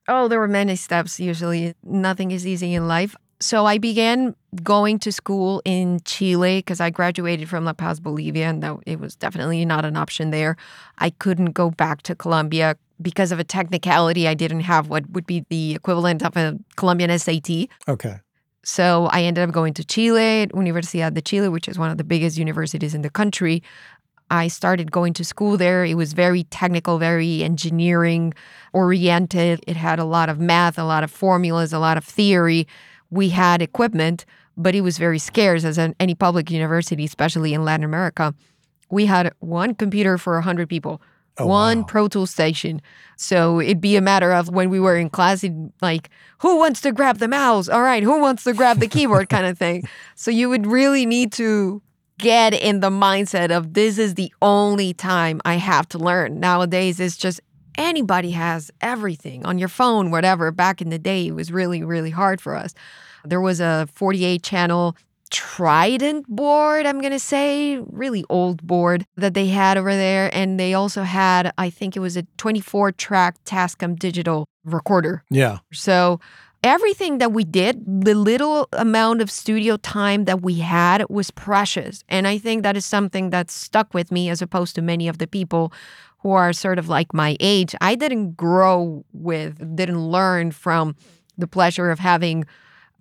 Oh, 0.08 0.28
there 0.28 0.40
were 0.40 0.48
many 0.48 0.76
steps 0.76 1.20
usually. 1.20 1.74
Nothing 1.84 2.32
is 2.32 2.46
easy 2.46 2.74
in 2.74 2.88
life. 2.88 3.16
So 3.40 3.66
I 3.66 3.78
began 3.78 4.36
going 4.64 5.00
to 5.00 5.12
school 5.12 5.62
in 5.66 6.00
Chile 6.06 6.60
because 6.60 6.80
I 6.80 6.90
graduated 6.90 7.50
from 7.50 7.66
La 7.66 7.74
Paz, 7.74 8.00
Bolivia, 8.00 8.48
and 8.48 8.64
that 8.64 8.78
it 8.86 9.00
was 9.00 9.16
definitely 9.16 9.66
not 9.66 9.86
an 9.86 9.98
option 9.98 10.32
there. 10.32 10.56
I 10.98 11.10
couldn't 11.10 11.52
go 11.52 11.70
back 11.70 12.02
to 12.04 12.16
Colombia 12.16 12.78
because 13.02 13.32
of 13.32 13.40
a 13.40 13.44
technicality. 13.44 14.28
I 14.28 14.34
didn't 14.34 14.62
have 14.62 14.90
what 14.90 15.10
would 15.12 15.26
be 15.26 15.46
the 15.50 15.76
equivalent 15.76 16.24
of 16.24 16.38
a 16.38 16.58
Colombian 16.76 17.18
SAT. 17.18 17.68
Okay. 17.88 18.20
So 18.64 19.08
I 19.12 19.22
ended 19.24 19.48
up 19.48 19.54
going 19.54 19.74
to 19.76 19.84
Chile, 19.84 20.48
Universidad 20.48 21.14
de 21.14 21.22
Chile, 21.22 21.50
which 21.50 21.68
is 21.68 21.78
one 21.78 21.92
of 21.92 21.98
the 21.98 22.04
biggest 22.04 22.38
universities 22.38 22.96
in 22.96 23.02
the 23.02 23.12
country. 23.12 23.62
I 24.32 24.48
started 24.48 24.92
going 24.92 25.14
to 25.14 25.24
school 25.24 25.56
there. 25.56 25.86
It 25.86 25.94
was 25.94 26.14
very 26.14 26.46
technical, 26.46 26.98
very 26.98 27.44
engineering 27.44 28.34
oriented. 28.74 29.64
It 29.68 29.78
had 29.78 30.00
a 30.00 30.06
lot 30.06 30.30
of 30.30 30.40
math, 30.40 30.80
a 30.80 30.84
lot 30.84 31.04
of 31.04 31.12
formulas, 31.12 31.74
a 31.74 31.80
lot 31.80 31.96
of 31.96 32.04
theory 32.04 32.68
we 33.10 33.30
had 33.30 33.62
equipment, 33.62 34.26
but 34.58 34.76
it 34.76 34.82
was 34.82 34.98
very 34.98 35.20
scarce 35.20 35.64
as 35.64 35.78
in 35.78 35.96
any 36.00 36.16
public 36.16 36.50
university, 36.50 37.06
especially 37.06 37.54
in 37.54 37.64
Latin 37.64 37.84
America. 37.84 38.34
We 38.90 39.06
had 39.06 39.34
one 39.40 39.76
computer 39.76 40.18
for 40.18 40.34
100 40.36 40.70
people, 40.70 41.02
oh, 41.38 41.48
one 41.48 41.80
wow. 41.80 41.86
Pro 41.86 42.08
Tool 42.08 42.26
station. 42.26 42.82
So 43.18 43.60
it'd 43.60 43.82
be 43.82 43.96
a 43.96 44.02
matter 44.02 44.32
of 44.32 44.50
when 44.50 44.70
we 44.70 44.80
were 44.80 44.98
in 44.98 45.10
class, 45.10 45.44
it 45.44 45.54
like, 45.82 46.10
who 46.40 46.58
wants 46.58 46.82
to 46.82 46.92
grab 46.92 47.18
the 47.18 47.28
mouse? 47.28 47.68
All 47.68 47.82
right, 47.82 48.04
who 48.04 48.20
wants 48.20 48.44
to 48.44 48.54
grab 48.54 48.80
the 48.80 48.88
keyboard 48.88 49.30
kind 49.30 49.46
of 49.46 49.58
thing. 49.58 49.88
So 50.18 50.32
you 50.32 50.50
would 50.50 50.66
really 50.66 51.06
need 51.06 51.34
to 51.34 51.82
get 52.18 52.54
in 52.54 52.80
the 52.80 52.90
mindset 52.90 53.56
of 53.56 53.74
this 53.74 53.98
is 53.98 54.16
the 54.16 54.34
only 54.42 54.94
time 54.94 55.42
I 55.44 55.56
have 55.56 55.88
to 55.90 55.98
learn. 55.98 56.40
Nowadays, 56.40 57.00
it's 57.00 57.18
just 57.18 57.42
anybody 57.78 58.32
has 58.32 58.72
everything 58.82 59.46
on 59.46 59.58
your 59.58 59.68
phone, 59.68 60.12
whatever. 60.12 60.52
Back 60.52 60.82
in 60.82 60.90
the 60.90 61.00
day, 61.00 61.28
it 61.28 61.36
was 61.36 61.52
really, 61.52 61.84
really 61.84 62.12
hard 62.12 62.42
for 62.42 62.56
us. 62.56 62.74
There 63.28 63.42
was 63.42 63.60
a 63.60 63.88
48 63.94 64.44
channel 64.44 64.96
Trident 65.32 66.28
board, 66.28 66.86
I'm 66.86 67.02
going 67.02 67.12
to 67.12 67.20
say, 67.20 67.78
really 67.78 68.24
old 68.30 68.66
board 68.66 69.06
that 69.18 69.34
they 69.34 69.48
had 69.48 69.78
over 69.78 69.94
there. 69.94 70.30
And 70.34 70.60
they 70.60 70.74
also 70.74 71.02
had, 71.02 71.52
I 71.58 71.70
think 71.70 71.98
it 71.98 72.00
was 72.00 72.16
a 72.16 72.24
24 72.38 72.92
track 72.94 73.44
Tascam 73.44 73.98
digital 73.98 74.48
recorder. 74.64 75.24
Yeah. 75.30 75.58
So 75.74 76.20
everything 76.64 77.18
that 77.18 77.34
we 77.34 77.44
did, 77.44 77.84
the 77.86 78.16
little 78.16 78.70
amount 78.74 79.22
of 79.22 79.32
studio 79.32 79.78
time 79.78 80.26
that 80.26 80.42
we 80.42 80.60
had 80.60 81.04
was 81.10 81.32
precious. 81.32 82.04
And 82.08 82.28
I 82.28 82.38
think 82.38 82.64
that 82.64 82.78
is 82.78 82.86
something 82.86 83.32
that 83.32 83.50
stuck 83.50 83.94
with 83.94 84.12
me 84.12 84.30
as 84.30 84.42
opposed 84.42 84.76
to 84.76 84.82
many 84.82 85.08
of 85.08 85.18
the 85.18 85.28
people 85.28 85.74
who 86.20 86.32
are 86.32 86.54
sort 86.54 86.80
of 86.80 86.88
like 86.88 87.14
my 87.14 87.36
age. 87.40 87.76
I 87.82 87.96
didn't 87.96 88.38
grow 88.38 89.04
with, 89.12 89.76
didn't 89.76 90.00
learn 90.00 90.52
from 90.52 90.96
the 91.38 91.48
pleasure 91.48 91.90
of 91.90 92.00
having 92.00 92.46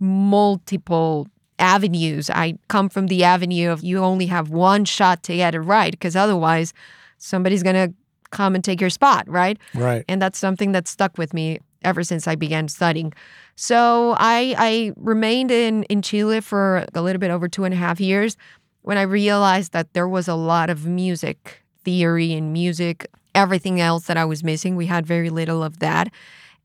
multiple 0.05 1.27
avenues. 1.59 2.31
I 2.31 2.59
come 2.69 2.89
from 2.89 3.07
the 3.07 3.25
avenue 3.25 3.71
of 3.71 3.83
you 3.83 3.99
only 3.99 4.27
have 4.27 4.51
one 4.51 4.85
shot 4.85 5.23
to 5.25 5.37
get 5.37 5.55
it 5.55 5.61
right 5.61 5.93
because 5.93 6.17
otherwise 6.17 6.73
somebody's 7.19 7.63
going 7.63 7.89
to 7.89 7.95
come 8.31 8.55
and 8.55 8.63
take 8.63 8.81
your 8.81 8.91
spot, 8.91 9.29
right? 9.29 9.59
Right. 9.75 10.05
And 10.09 10.21
that's 10.21 10.39
something 10.39 10.73
that 10.73 10.89
stuck 10.89 11.17
with 11.17 11.33
me 11.33 11.61
ever 11.83 12.03
since 12.03 12.27
I 12.27 12.35
began 12.35 12.69
studying. 12.69 13.13
So 13.57 14.15
I 14.19 14.55
I 14.59 14.93
remained 14.97 15.51
in 15.51 15.85
in 15.85 16.03
Chile 16.03 16.41
for 16.41 16.85
a 16.95 17.03
little 17.03 17.21
bit 17.21 17.31
over 17.31 17.49
two 17.49 17.65
and 17.65 17.73
a 17.73 17.77
half 17.77 18.01
years 18.01 18.37
when 18.83 18.99
I 18.99 19.03
realized 19.03 19.73
that 19.73 19.93
there 19.95 20.09
was 20.09 20.29
a 20.29 20.35
lot 20.35 20.71
of 20.71 20.87
music 20.87 21.63
theory 21.85 22.33
and 22.33 22.53
music, 22.53 23.07
everything 23.35 23.81
else 23.81 24.07
that 24.07 24.17
I 24.17 24.25
was 24.25 24.43
missing. 24.43 24.77
We 24.77 24.87
had 24.87 25.07
very 25.07 25.31
little 25.31 25.63
of 25.63 25.79
that. 25.79 26.13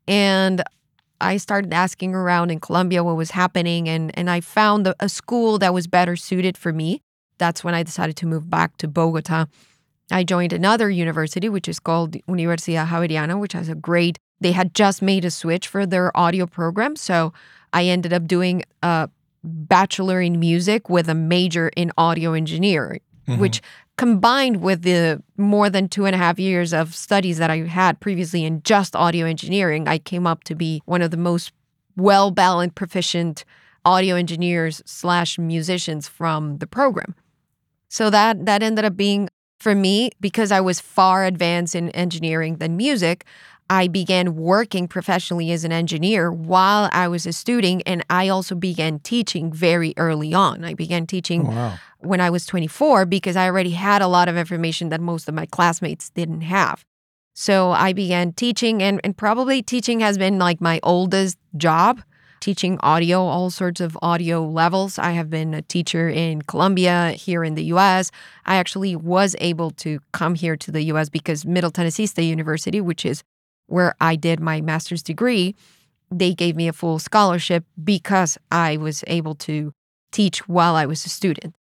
And 0.08 0.62
I 1.20 1.36
started 1.36 1.72
asking 1.72 2.14
around 2.14 2.50
in 2.50 2.60
Colombia 2.60 3.04
what 3.04 3.16
was 3.16 3.32
happening 3.32 3.88
and 3.88 4.16
and 4.18 4.30
I 4.30 4.40
found 4.40 4.86
a, 4.98 5.08
school 5.08 5.58
that 5.58 5.74
was 5.74 5.86
better 5.86 6.16
suited 6.16 6.56
for 6.56 6.72
me. 6.72 7.02
That's 7.38 7.62
when 7.64 7.74
I 7.74 7.82
decided 7.82 8.16
to 8.16 8.26
move 8.26 8.48
back 8.48 8.76
to 8.78 8.88
Bogota. 8.88 9.46
I 10.12 10.24
joined 10.24 10.52
another 10.52 10.90
university, 10.90 11.48
which 11.48 11.68
is 11.68 11.78
called 11.78 12.12
Universidad 12.26 12.88
Javeriana, 12.88 13.38
which 13.38 13.52
has 13.52 13.68
a 13.68 13.74
great 13.74 14.18
they 14.40 14.52
had 14.52 14.74
just 14.74 15.02
made 15.02 15.24
a 15.24 15.30
switch 15.30 15.68
for 15.68 15.86
their 15.86 16.16
audio 16.16 16.46
program. 16.46 16.96
So 16.96 17.32
I 17.72 17.84
ended 17.84 18.12
up 18.12 18.26
doing 18.26 18.62
a 18.82 19.10
bachelor 19.44 20.20
in 20.20 20.40
music 20.40 20.88
with 20.88 21.08
a 21.08 21.14
major 21.14 21.68
in 21.76 21.92
audio 21.96 22.32
engineering, 22.32 23.00
mm-hmm. 23.26 23.40
which 23.40 23.60
combined 23.96 24.62
with 24.62 24.82
the 24.82 25.22
more 25.36 25.68
than 25.68 25.88
two 25.88 26.06
and 26.06 26.14
a 26.14 26.18
half 26.18 26.38
years 26.38 26.72
of 26.72 26.94
studies 26.94 27.38
that 27.38 27.50
I 27.50 27.58
had 27.58 28.00
previously 28.00 28.44
in 28.44 28.62
just 28.62 28.96
audio 28.96 29.26
engineering, 29.26 29.88
I 29.88 29.98
came 29.98 30.26
up 30.26 30.44
to 30.44 30.54
be 30.54 30.82
one 30.86 31.02
of 31.02 31.10
the 31.10 31.16
most 31.16 31.52
well 31.96 32.30
balanced, 32.30 32.76
proficient 32.76 33.44
audio 33.84 34.16
engineers 34.16 34.82
slash 34.84 35.38
musicians 35.38 36.08
from 36.08 36.58
the 36.58 36.66
program. 36.66 37.14
So 37.88 38.10
that 38.10 38.46
that 38.46 38.62
ended 38.62 38.84
up 38.84 38.96
being 38.96 39.28
for 39.58 39.74
me 39.74 40.10
because 40.20 40.50
I 40.50 40.60
was 40.60 40.80
far 40.80 41.24
advanced 41.24 41.74
in 41.74 41.90
engineering 41.90 42.56
than 42.56 42.76
music. 42.76 43.24
I 43.70 43.86
began 43.86 44.34
working 44.34 44.88
professionally 44.88 45.52
as 45.52 45.64
an 45.64 45.70
engineer 45.70 46.32
while 46.32 46.90
I 46.92 47.06
was 47.06 47.24
a 47.24 47.32
student, 47.32 47.84
and 47.86 48.04
I 48.10 48.28
also 48.28 48.56
began 48.56 48.98
teaching 48.98 49.52
very 49.52 49.94
early 49.96 50.34
on. 50.34 50.64
I 50.64 50.74
began 50.74 51.06
teaching 51.06 51.46
oh, 51.46 51.50
wow. 51.50 51.78
when 52.00 52.20
I 52.20 52.30
was 52.30 52.44
24 52.46 53.06
because 53.06 53.36
I 53.36 53.46
already 53.46 53.70
had 53.70 54.02
a 54.02 54.08
lot 54.08 54.28
of 54.28 54.36
information 54.36 54.88
that 54.88 55.00
most 55.00 55.28
of 55.28 55.36
my 55.36 55.46
classmates 55.46 56.10
didn't 56.10 56.40
have. 56.40 56.84
So 57.32 57.70
I 57.70 57.92
began 57.92 58.32
teaching, 58.32 58.82
and, 58.82 59.00
and 59.04 59.16
probably 59.16 59.62
teaching 59.62 60.00
has 60.00 60.18
been 60.18 60.40
like 60.40 60.60
my 60.60 60.80
oldest 60.82 61.38
job 61.56 62.02
teaching 62.40 62.78
audio, 62.80 63.20
all 63.20 63.50
sorts 63.50 63.80
of 63.80 63.96
audio 64.02 64.44
levels. 64.44 64.98
I 64.98 65.12
have 65.12 65.30
been 65.30 65.54
a 65.54 65.62
teacher 65.62 66.08
in 66.08 66.42
Colombia, 66.42 67.10
here 67.10 67.44
in 67.44 67.54
the 67.54 67.64
US. 67.64 68.10
I 68.46 68.56
actually 68.56 68.96
was 68.96 69.36
able 69.38 69.70
to 69.72 70.00
come 70.12 70.34
here 70.34 70.56
to 70.56 70.72
the 70.72 70.82
US 70.84 71.08
because 71.08 71.44
Middle 71.44 71.70
Tennessee 71.70 72.06
State 72.06 72.24
University, 72.24 72.80
which 72.80 73.04
is 73.04 73.22
where 73.70 73.94
I 74.00 74.16
did 74.16 74.40
my 74.40 74.60
master's 74.60 75.02
degree, 75.02 75.54
they 76.10 76.34
gave 76.34 76.56
me 76.56 76.68
a 76.68 76.72
full 76.72 76.98
scholarship 76.98 77.64
because 77.82 78.36
I 78.50 78.76
was 78.76 79.04
able 79.06 79.34
to 79.36 79.72
teach 80.12 80.48
while 80.48 80.74
I 80.74 80.86
was 80.86 81.06
a 81.06 81.08
student. 81.08 81.54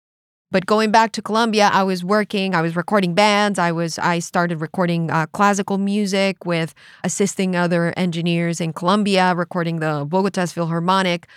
But 0.52 0.66
going 0.66 0.90
back 0.90 1.12
to 1.12 1.22
Colombia, 1.22 1.70
I 1.72 1.84
was 1.84 2.04
working, 2.04 2.56
I 2.56 2.62
was 2.62 2.76
recording 2.76 3.14
bands. 3.14 3.60
I 3.60 3.72
was 3.72 4.00
I 4.00 4.18
started 4.18 4.62
recording 4.62 5.12
uh, 5.12 5.28
classical 5.28 5.78
music 5.78 6.44
with 6.44 6.74
assisting 7.04 7.56
other 7.56 7.94
engineers 7.96 8.60
in 8.60 8.74
Colombia, 8.74 9.36
recording 9.36 9.80
the 9.80 10.08
Bogota's 10.08 10.52
Philharmonic. 10.52 11.28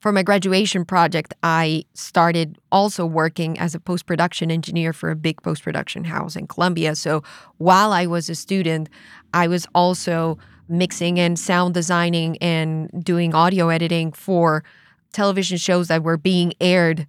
For 0.00 0.10
my 0.10 0.24
graduation 0.24 0.84
project, 0.84 1.32
I 1.44 1.84
started 1.94 2.58
also 2.72 3.06
working 3.06 3.56
as 3.58 3.74
a 3.74 3.78
post 3.78 4.06
production 4.06 4.50
engineer 4.50 4.92
for 4.92 5.10
a 5.10 5.16
big 5.16 5.40
post 5.42 5.62
production 5.62 6.04
house 6.04 6.34
in 6.34 6.46
Colombia. 6.48 6.96
So 6.96 7.22
while 7.58 7.92
I 7.92 8.06
was 8.06 8.28
a 8.28 8.34
student, 8.34 8.88
I 9.32 9.48
was 9.48 9.66
also 9.74 10.38
mixing 10.68 11.18
and 11.18 11.38
sound 11.38 11.74
designing 11.74 12.38
and 12.38 12.90
doing 13.04 13.34
audio 13.34 13.68
editing 13.68 14.12
for 14.12 14.64
television 15.12 15.58
shows 15.58 15.88
that 15.88 16.02
were 16.02 16.16
being 16.16 16.54
aired 16.60 17.06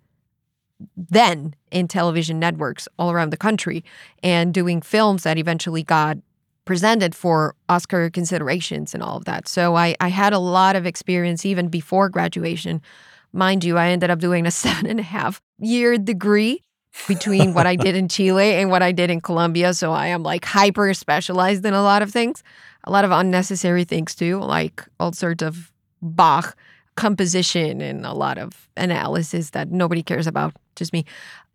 then 0.97 1.55
in 1.71 1.87
television 1.87 2.39
networks 2.39 2.87
all 2.99 3.11
around 3.11 3.29
the 3.29 3.37
country 3.37 3.83
and 4.21 4.53
doing 4.53 4.81
films 4.81 5.23
that 5.23 5.37
eventually 5.37 5.83
got 5.83 6.17
presented 6.65 7.15
for 7.15 7.55
Oscar 7.69 8.09
considerations 8.09 8.93
and 8.93 9.03
all 9.03 9.17
of 9.17 9.25
that. 9.25 9.47
So 9.47 9.75
I, 9.75 9.95
I 9.99 10.09
had 10.09 10.33
a 10.33 10.39
lot 10.39 10.75
of 10.75 10.85
experience 10.85 11.45
even 11.45 11.67
before 11.67 12.09
graduation. 12.09 12.81
Mind 13.31 13.63
you, 13.63 13.77
I 13.77 13.89
ended 13.89 14.09
up 14.09 14.19
doing 14.19 14.45
a 14.45 14.51
seven 14.63 14.85
and 14.85 14.99
a 14.99 15.03
half 15.03 15.41
year 15.59 15.97
degree 15.97 16.63
between 17.07 17.53
what 17.53 17.67
I 17.67 17.75
did 17.75 17.95
in 17.95 18.07
Chile 18.07 18.53
and 18.53 18.69
what 18.69 18.81
I 18.81 18.91
did 18.91 19.09
in 19.09 19.21
Colombia. 19.21 19.73
So 19.73 19.91
I 19.91 20.07
am 20.07 20.23
like 20.23 20.45
hyper 20.45 20.93
specialized 20.93 21.65
in 21.65 21.73
a 21.73 21.83
lot 21.83 22.01
of 22.01 22.11
things, 22.11 22.43
a 22.83 22.91
lot 22.91 23.05
of 23.05 23.11
unnecessary 23.11 23.83
things 23.83 24.15
too, 24.15 24.39
like 24.39 24.83
all 24.99 25.11
sorts 25.11 25.43
of 25.43 25.71
Bach 26.01 26.55
composition 26.95 27.81
and 27.81 28.05
a 28.05 28.13
lot 28.13 28.37
of 28.37 28.67
analysis 28.77 29.51
that 29.51 29.71
nobody 29.71 30.03
cares 30.03 30.27
about, 30.27 30.53
just 30.75 30.93
me. 30.93 31.05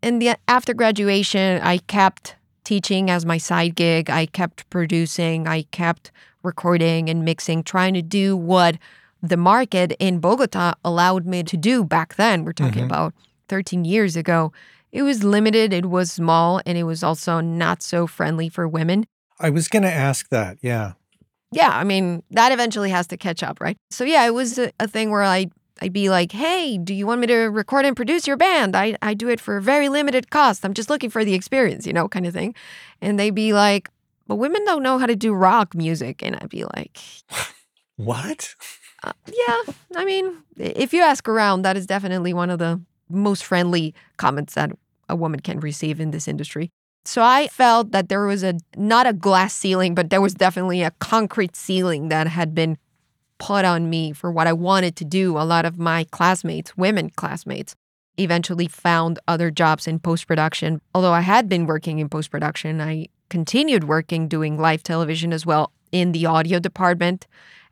And 0.03 0.21
the 0.23 0.37
after 0.49 0.75
graduation, 0.75 1.61
I 1.63 1.79
kept 1.79 2.35
teaching 2.65 3.11
as 3.11 3.25
my 3.25 3.39
side 3.39 3.75
gig. 3.75 4.11
I 4.11 4.27
kept 4.27 4.69
producing, 4.71 5.47
I 5.47 5.63
kept 5.71 6.11
recording 6.43 7.09
and 7.09 7.25
mixing, 7.25 7.63
trying 7.63 7.95
to 7.95 8.03
do 8.03 8.37
what 8.37 8.77
the 9.23 9.37
market 9.37 9.93
in 9.99 10.21
Bogota 10.21 10.75
allowed 10.85 11.27
me 11.27 11.43
to 11.43 11.57
do 11.57 11.85
back 11.85 12.15
then. 12.17 12.45
We're 12.45 12.53
talking 12.53 12.83
mm-hmm. 12.83 12.93
about 12.93 13.15
13 13.49 13.85
years 13.85 14.17
ago. 14.17 14.53
It 14.93 15.03
was 15.03 15.23
limited, 15.23 15.73
it 15.73 15.87
was 15.87 16.13
small, 16.13 16.61
and 16.65 16.79
it 16.79 16.85
was 16.85 17.03
also 17.03 17.41
not 17.41 17.83
so 17.83 18.07
friendly 18.07 18.49
for 18.49 18.67
women. 18.67 19.07
I 19.39 19.51
was 19.51 19.69
going 19.69 19.85
to 19.85 19.93
ask 19.93 20.29
that. 20.31 20.59
Yeah 20.63 20.93
yeah, 21.51 21.71
I 21.71 21.85
mean, 21.85 22.23
that 22.31 22.53
eventually 22.53 22.91
has 22.91 23.07
to 23.09 23.17
catch 23.17 23.43
up, 23.43 23.61
right? 23.61 23.77
So 23.91 24.05
yeah, 24.05 24.27
it 24.27 24.35
was 24.35 24.59
a, 24.59 24.71
a, 24.81 24.87
thing 24.87 25.11
where 25.11 25.23
I 25.23 25.47
I'd 25.81 25.93
be 25.93 26.11
like, 26.11 26.33
"Hey, 26.33 26.77
do 26.77 26.93
you 26.93 27.07
want 27.07 27.21
me 27.21 27.27
to 27.29 27.37
record 27.37 27.85
and 27.87 27.97
produce 27.97 28.27
your 28.27 28.37
band? 28.37 28.77
I 28.77 28.97
I 29.01 29.15
do 29.15 29.29
it 29.29 29.41
for 29.41 29.57
a 29.57 29.63
very 29.63 29.89
limited 29.89 30.31
cost. 30.31 30.65
I'm 30.65 30.75
just 30.75 30.91
looking 30.91 31.11
for 31.11 31.25
the 31.25 31.35
experience, 31.35 31.87
you 31.87 31.93
know, 31.93 32.09
kind 32.09 32.27
of 32.27 32.35
thing." 32.35 32.55
And 33.01 33.19
they'd 33.19 33.35
be 33.35 33.53
like, 33.53 33.89
"But 34.27 34.37
women 34.37 34.65
don't 34.65 34.83
know 34.83 34.99
how 34.99 35.07
to 35.07 35.17
do 35.17 35.33
rock 35.33 35.75
music." 35.75 36.23
And 36.23 36.37
I'd 36.37 36.51
be 36.51 36.65
like, 36.77 36.99
"What?" 37.97 38.55
Uh, 39.05 39.13
yeah, 39.27 39.75
I 39.97 40.05
mean, 40.05 40.39
if 40.57 40.93
you 40.93 41.03
ask 41.03 41.29
around, 41.29 41.63
that 41.63 41.77
is 41.77 41.87
definitely 41.87 42.35
one 42.35 42.51
of 42.51 42.59
the 42.59 42.81
most 43.09 43.45
friendly 43.45 43.95
comments 44.17 44.55
that 44.55 44.73
a 45.09 45.17
woman 45.17 45.41
can 45.41 45.61
receive 45.61 46.01
in 46.01 46.11
this 46.11 46.29
industry. 46.29 46.71
So 47.05 47.23
I 47.23 47.49
felt 47.49 47.93
that 47.93 48.09
there 48.09 48.27
was 48.27 48.43
a 48.43 48.59
not 48.77 49.07
a 49.07 49.13
glass 49.13 49.55
ceiling, 49.55 49.95
but 49.95 50.11
there 50.11 50.21
was 50.21 50.35
definitely 50.35 50.83
a 50.83 50.91
concrete 50.99 51.57
ceiling 51.57 52.09
that 52.09 52.27
had 52.29 52.55
been 52.55 52.77
put 53.39 53.65
on 53.65 53.89
me 53.89 54.13
for 54.13 54.31
what 54.31 54.47
I 54.47 54.53
wanted 54.53 54.97
to 54.97 55.05
do. 55.05 55.39
A 55.39 55.45
lot 55.45 55.65
of 55.65 55.79
my 55.79 56.05
classmates, 56.11 56.77
women 56.77 57.11
classmates, 57.11 57.75
eventually 58.19 58.67
found 58.67 59.19
other 59.27 59.51
jobs 59.51 59.87
in 59.87 60.01
post 60.01 60.27
production. 60.27 60.81
Although 60.95 61.13
I 61.13 61.21
had 61.21 61.49
been 61.49 61.67
working 61.67 61.99
in 61.99 62.09
post 62.09 62.31
production, 62.31 62.81
I 62.81 63.09
continued 63.31 63.85
working 63.85 64.29
doing 64.29 64.59
live 64.59 64.83
television 64.83 65.33
as 65.33 65.47
well 65.47 65.73
in 65.93 66.13
the 66.13 66.27
audio 66.27 66.59
department. 66.59 67.27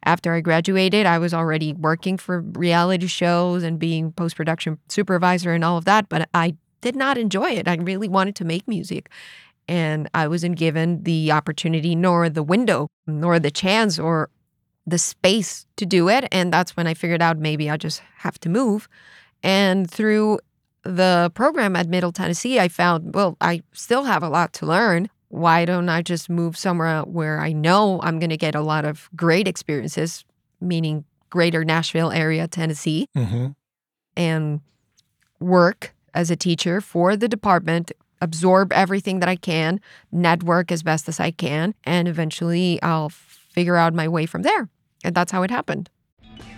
After 0.07 0.33
I 0.33 0.40
graduated, 0.40 1.05
I 1.05 1.19
was 1.19 1.35
already 1.35 1.73
working 1.73 2.16
for 2.16 2.40
reality 2.40 3.09
shows 3.09 3.64
and 3.64 3.77
being 3.79 4.12
post 4.12 4.37
production 4.37 4.79
supervisor 4.88 5.53
and 5.53 5.64
all 5.64 5.77
of 5.77 5.85
that, 5.85 6.09
but 6.09 6.29
I 6.33 6.55
did 6.81 6.95
not 6.95 7.19
enjoy 7.19 7.51
it. 7.51 7.66
I 7.66 7.75
really 7.75 8.09
wanted 8.09 8.37
to 8.37 8.45
make 8.45 8.69
music. 8.69 9.11
And 9.66 10.09
I 10.14 10.29
wasn't 10.29 10.57
given 10.57 11.03
the 11.03 11.33
opportunity, 11.33 11.97
nor 11.97 12.29
the 12.29 12.45
window, 12.45 12.88
nor 13.09 13.40
the 13.40 13.51
chance, 13.51 13.99
or 13.99 14.31
the 14.87 14.99
space 14.99 15.66
to 15.77 15.85
do 15.85 16.09
it. 16.09 16.29
And 16.31 16.53
that's 16.53 16.77
when 16.77 16.87
I 16.87 16.95
figured 16.95 17.21
out 17.21 17.37
maybe 17.38 17.69
I 17.69 17.77
just 17.77 18.01
have 18.19 18.38
to 18.40 18.49
move. 18.49 18.88
And 19.42 19.90
through 19.90 20.38
the 20.85 21.33
program 21.35 21.75
at 21.75 21.88
Middle 21.88 22.12
Tennessee, 22.12 22.61
I 22.61 22.69
found, 22.69 23.12
well, 23.12 23.37
I 23.40 23.62
still 23.73 24.05
have 24.05 24.23
a 24.23 24.29
lot 24.29 24.53
to 24.55 24.66
learn. 24.66 25.11
Why 25.29 25.65
don't 25.65 25.89
I 25.89 26.03
just 26.03 26.31
move 26.31 26.57
somewhere 26.57 27.03
where 27.03 27.41
I 27.41 27.53
know 27.53 28.01
I'm 28.03 28.19
going 28.19 28.31
to 28.31 28.37
get 28.37 28.55
a 28.55 28.61
lot 28.61 28.85
of 28.85 29.09
great 29.17 29.49
experiences, 29.49 30.25
meaning 30.61 31.05
greater 31.31 31.65
Nashville 31.65 32.12
area, 32.12 32.47
Tennessee, 32.47 33.09
mm-hmm. 33.17 33.49
and 34.17 34.61
work 35.41 35.95
as 36.15 36.31
a 36.31 36.37
teacher 36.37 36.81
for 36.81 37.17
the 37.17 37.29
department, 37.29 37.93
absorb 38.21 38.73
everything 38.73 39.21
that 39.21 39.29
I 39.29 39.37
can, 39.37 39.81
network 40.11 40.73
as 40.73 40.83
best 40.83 41.09
as 41.09 41.21
I 41.21 41.31
can, 41.31 41.75
and 41.85 42.09
eventually 42.09 42.81
I'll 42.83 43.11
figure 43.11 43.77
out 43.77 43.95
my 43.95 44.09
way 44.09 44.27
from 44.27 44.43
there. 44.43 44.69
And 45.05 45.15
that's 45.15 45.33
how 45.33 45.43
it 45.43 45.51
happened. 45.51 45.91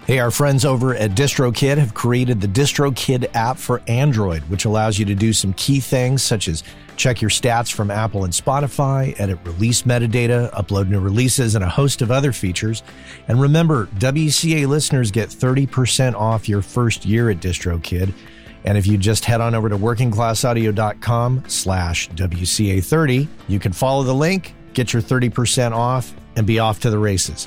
Hey, 0.09 0.21
our 0.21 0.31
friends 0.31 0.65
over 0.65 0.95
at 0.95 1.11
DistroKid 1.11 1.77
have 1.77 1.93
created 1.93 2.41
the 2.41 2.49
DistroKid 2.49 3.29
app 3.35 3.59
for 3.59 3.83
Android, 3.87 4.41
which 4.45 4.65
allows 4.65 4.99
you 4.99 5.05
to 5.05 5.15
do 5.15 5.35
some 5.35 5.53
key 5.53 5.81
things 5.81 6.23
such 6.23 6.49
as 6.49 6.65
check 6.97 7.21
your 7.21 7.29
stats 7.29 7.71
from 7.71 7.91
Apple 7.91 8.25
and 8.25 8.33
Spotify, 8.33 9.15
edit 9.21 9.39
release 9.45 9.83
metadata, 9.83 10.51
upload 10.55 10.89
new 10.89 10.99
releases, 10.99 11.55
and 11.55 11.63
a 11.63 11.69
host 11.69 12.01
of 12.01 12.11
other 12.11 12.33
features. 12.33 12.83
And 13.29 13.39
remember, 13.39 13.85
WCA 13.99 14.67
listeners 14.67 15.11
get 15.11 15.29
30% 15.29 16.15
off 16.15 16.49
your 16.49 16.63
first 16.63 17.05
year 17.05 17.29
at 17.29 17.41
DistroKid. 17.41 18.11
And 18.65 18.79
if 18.79 18.87
you 18.87 18.97
just 18.97 19.27
head 19.27 19.43
on 19.43 19.55
over 19.55 19.69
to 19.69 19.77
workingclassaudio.com 19.77 21.45
slash 21.49 22.09
WCA30, 22.13 23.29
you 23.47 23.59
can 23.59 23.75
follow 23.75 24.05
the 24.05 24.15
link, 24.15 24.55
get 24.73 24.95
your 24.95 25.03
30% 25.03 25.73
off, 25.73 26.15
and 26.35 26.47
be 26.47 26.61
off 26.61 26.81
to 26.81 26.89
the 26.89 26.99
races. 26.99 27.47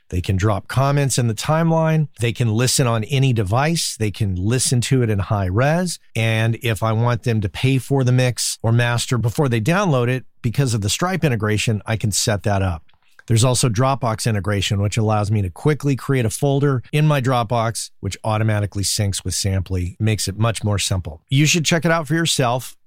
They 0.11 0.21
can 0.21 0.35
drop 0.35 0.67
comments 0.67 1.17
in 1.17 1.27
the 1.27 1.33
timeline. 1.33 2.09
They 2.19 2.33
can 2.33 2.49
listen 2.49 2.85
on 2.85 3.05
any 3.05 3.31
device. 3.31 3.95
They 3.97 4.11
can 4.11 4.35
listen 4.35 4.81
to 4.81 5.01
it 5.03 5.09
in 5.09 5.19
high 5.19 5.45
res. 5.45 5.99
And 6.15 6.55
if 6.61 6.83
I 6.83 6.91
want 6.91 7.23
them 7.23 7.39
to 7.41 7.49
pay 7.49 7.77
for 7.77 8.03
the 8.03 8.11
mix 8.11 8.59
or 8.61 8.73
master 8.73 9.17
before 9.17 9.47
they 9.47 9.61
download 9.61 10.09
it, 10.09 10.25
because 10.41 10.73
of 10.73 10.81
the 10.81 10.89
Stripe 10.89 11.23
integration, 11.23 11.81
I 11.85 11.95
can 11.95 12.11
set 12.11 12.43
that 12.43 12.61
up. 12.61 12.83
There's 13.27 13.43
also 13.45 13.69
Dropbox 13.69 14.27
integration, 14.27 14.81
which 14.81 14.97
allows 14.97 15.31
me 15.31 15.41
to 15.43 15.49
quickly 15.49 15.95
create 15.95 16.25
a 16.25 16.29
folder 16.29 16.83
in 16.91 17.07
my 17.07 17.21
Dropbox, 17.21 17.91
which 18.01 18.17
automatically 18.25 18.83
syncs 18.83 19.23
with 19.23 19.33
Samply, 19.33 19.95
makes 19.99 20.27
it 20.27 20.37
much 20.37 20.63
more 20.63 20.77
simple. 20.77 21.21
You 21.29 21.45
should 21.45 21.63
check 21.63 21.85
it 21.85 21.91
out 21.91 22.07
for 22.07 22.13
yourself. 22.15 22.75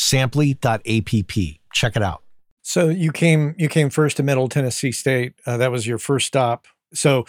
samply.app. 0.00 1.10
Check 1.72 1.96
it 1.96 2.02
out. 2.02 2.22
So 2.62 2.88
you 2.88 3.12
came 3.12 3.54
you 3.58 3.68
came 3.68 3.90
first 3.90 4.16
to 4.16 4.22
Middle 4.22 4.48
Tennessee 4.48 4.92
State. 4.92 5.34
Uh, 5.46 5.56
that 5.58 5.70
was 5.70 5.86
your 5.86 5.98
first 5.98 6.26
stop. 6.26 6.66
So 6.92 7.26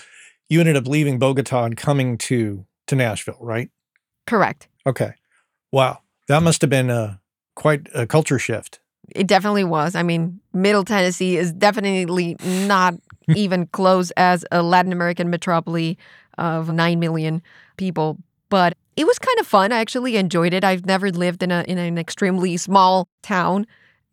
you 0.49 0.59
ended 0.59 0.77
up 0.77 0.87
leaving 0.87 1.19
Bogota 1.19 1.65
and 1.65 1.77
coming 1.77 2.17
to 2.19 2.65
to 2.87 2.95
Nashville, 2.95 3.37
right? 3.39 3.69
Correct. 4.25 4.67
Okay. 4.85 5.13
Wow, 5.71 5.99
that 6.27 6.41
must 6.43 6.61
have 6.61 6.69
been 6.69 6.89
a 6.89 7.19
quite 7.55 7.87
a 7.93 8.05
culture 8.07 8.39
shift. 8.39 8.79
It 9.13 9.27
definitely 9.27 9.63
was. 9.63 9.95
I 9.95 10.03
mean, 10.03 10.39
Middle 10.53 10.85
Tennessee 10.85 11.37
is 11.37 11.51
definitely 11.51 12.37
not 12.43 12.95
even 13.35 13.67
close 13.67 14.11
as 14.11 14.45
a 14.51 14.63
Latin 14.63 14.93
American 14.93 15.29
metropolis 15.29 15.95
of 16.37 16.71
9 16.71 16.99
million 16.99 17.41
people, 17.75 18.17
but 18.49 18.77
it 18.95 19.07
was 19.07 19.19
kind 19.19 19.39
of 19.39 19.47
fun. 19.47 19.71
I 19.71 19.79
actually 19.79 20.17
enjoyed 20.17 20.53
it. 20.53 20.63
I've 20.63 20.85
never 20.85 21.11
lived 21.11 21.43
in 21.43 21.51
a 21.51 21.63
in 21.67 21.77
an 21.77 21.97
extremely 21.97 22.57
small 22.57 23.07
town, 23.21 23.65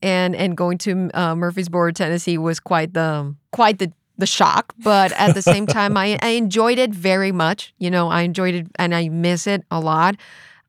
and 0.03 0.37
and 0.37 0.57
going 0.57 0.79
to 0.79 1.11
uh, 1.15 1.35
Murfreesboro, 1.35 1.93
Tennessee, 1.93 2.39
was 2.39 2.61
quite 2.61 2.95
the 2.95 3.35
quite 3.53 3.79
the 3.79 3.93
the 4.17 4.27
shock. 4.27 4.75
But 4.83 5.13
at 5.13 5.35
the 5.35 5.43
same 5.43 5.67
time, 5.67 5.97
I 5.97 6.19
I 6.23 6.29
enjoyed 6.29 6.79
it 6.79 6.93
very 6.93 7.33
much. 7.33 7.75
You 7.79 7.91
know, 7.91 8.09
I 8.09 8.23
enjoyed 8.23 8.55
it, 8.55 8.67
and 8.77 8.95
I 8.95 9.09
miss 9.09 9.47
it 9.47 9.65
a 9.71 9.81
lot. 9.81 10.17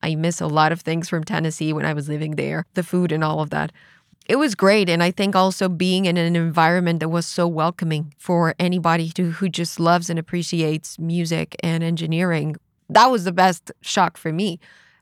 I 0.02 0.14
miss 0.14 0.40
a 0.40 0.46
lot 0.46 0.72
of 0.72 0.80
things 0.80 1.08
from 1.08 1.24
Tennessee 1.24 1.72
when 1.72 1.84
I 1.84 1.92
was 1.92 2.08
living 2.08 2.36
there, 2.36 2.64
the 2.74 2.82
food 2.82 3.12
and 3.12 3.22
all 3.22 3.40
of 3.40 3.50
that. 3.50 3.70
It 4.28 4.36
was 4.36 4.54
great, 4.54 4.88
and 4.88 5.02
I 5.02 5.10
think 5.10 5.34
also 5.34 5.68
being 5.68 6.04
in 6.06 6.16
an 6.16 6.36
environment 6.36 7.00
that 7.00 7.08
was 7.08 7.26
so 7.26 7.48
welcoming 7.48 8.14
for 8.16 8.54
anybody 8.58 9.10
to, 9.10 9.32
who 9.32 9.48
just 9.48 9.80
loves 9.80 10.08
and 10.08 10.18
appreciates 10.18 10.98
music 10.98 11.56
and 11.62 11.82
engineering 11.82 12.56
that 12.90 13.10
was 13.10 13.24
the 13.24 13.32
best 13.32 13.72
shock 13.80 14.16
for 14.16 14.32
me 14.32 14.58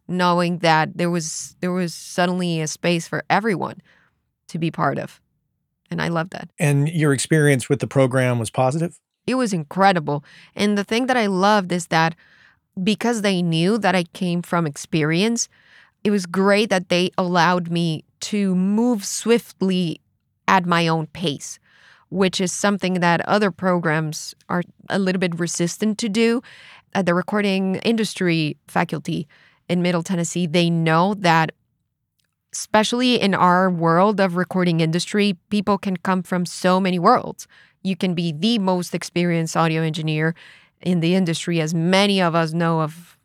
knowing 0.09 0.59
that 0.59 0.97
there 0.97 1.11
was 1.11 1.57
there 1.61 1.73
was 1.73 1.95
suddenly 1.95 2.61
a 2.61 2.67
space 2.67 3.07
for 3.07 3.23
everyone 3.29 3.81
to 4.49 4.59
be 4.59 4.71
part 4.71 4.99
of 4.99 5.21
and 5.91 6.01
i 6.01 6.09
love 6.09 6.31
that. 6.31 6.49
And 6.59 6.89
your 6.89 7.13
experience 7.13 7.69
with 7.69 7.81
the 7.81 7.87
program 7.87 8.39
was 8.39 8.51
positive? 8.51 8.99
It 9.27 9.35
was 9.35 9.53
incredible. 9.53 10.25
And 10.55 10.79
the 10.79 10.85
thing 10.85 11.07
that 11.07 11.17
i 11.17 11.27
loved 11.27 11.73
is 11.73 11.89
that 11.89 12.15
because 12.83 13.23
they 13.23 13.43
knew 13.43 13.79
that 13.79 13.95
i 13.95 14.05
came 14.05 14.43
from 14.43 14.67
experience 14.67 15.49
it 16.05 16.11
was 16.11 16.27
great 16.27 16.71
that 16.71 16.89
they 16.89 17.11
allowed 17.19 17.71
me 17.71 18.05
to 18.21 18.55
move 18.55 19.05
swiftly 19.05 20.01
at 20.47 20.65
my 20.65 20.89
own 20.89 21.07
pace 21.09 21.59
which 22.11 22.41
is 22.41 22.53
something 22.53 22.95
that 22.95 23.21
other 23.29 23.51
programs 23.51 24.35
are 24.49 24.63
a 24.89 24.99
little 24.99 25.21
bit 25.21 25.39
resistant 25.39 25.99
to 25.99 26.09
do 26.09 26.43
at 26.95 27.07
the 27.07 27.15
recording 27.15 27.77
industry 27.77 28.57
faculty 28.67 29.29
in 29.69 29.83
Middle 29.83 30.03
Tennessee, 30.03 30.47
they 30.47 30.71
know 30.71 31.15
that 31.15 31.53
especially 32.53 33.21
in 33.21 33.35
our 33.35 33.71
world 33.71 34.21
of 34.21 34.37
recording 34.37 34.81
industry, 34.81 35.37
people 35.51 35.77
can 35.77 35.97
come 35.97 36.23
from 36.23 36.47
so 36.47 36.81
many 36.81 36.99
worlds. 36.99 37.47
You 37.83 37.95
can 37.95 38.15
be 38.15 38.33
the 38.33 38.59
most 38.59 38.95
experienced 38.95 39.57
audio 39.57 39.83
engineer 39.83 40.35
in 40.81 41.01
the 41.01 41.15
industry, 41.15 41.61
as 41.61 41.75
many 41.75 42.21
of 42.23 42.35
us 42.35 42.53
know 42.53 42.81
of, 42.81 43.19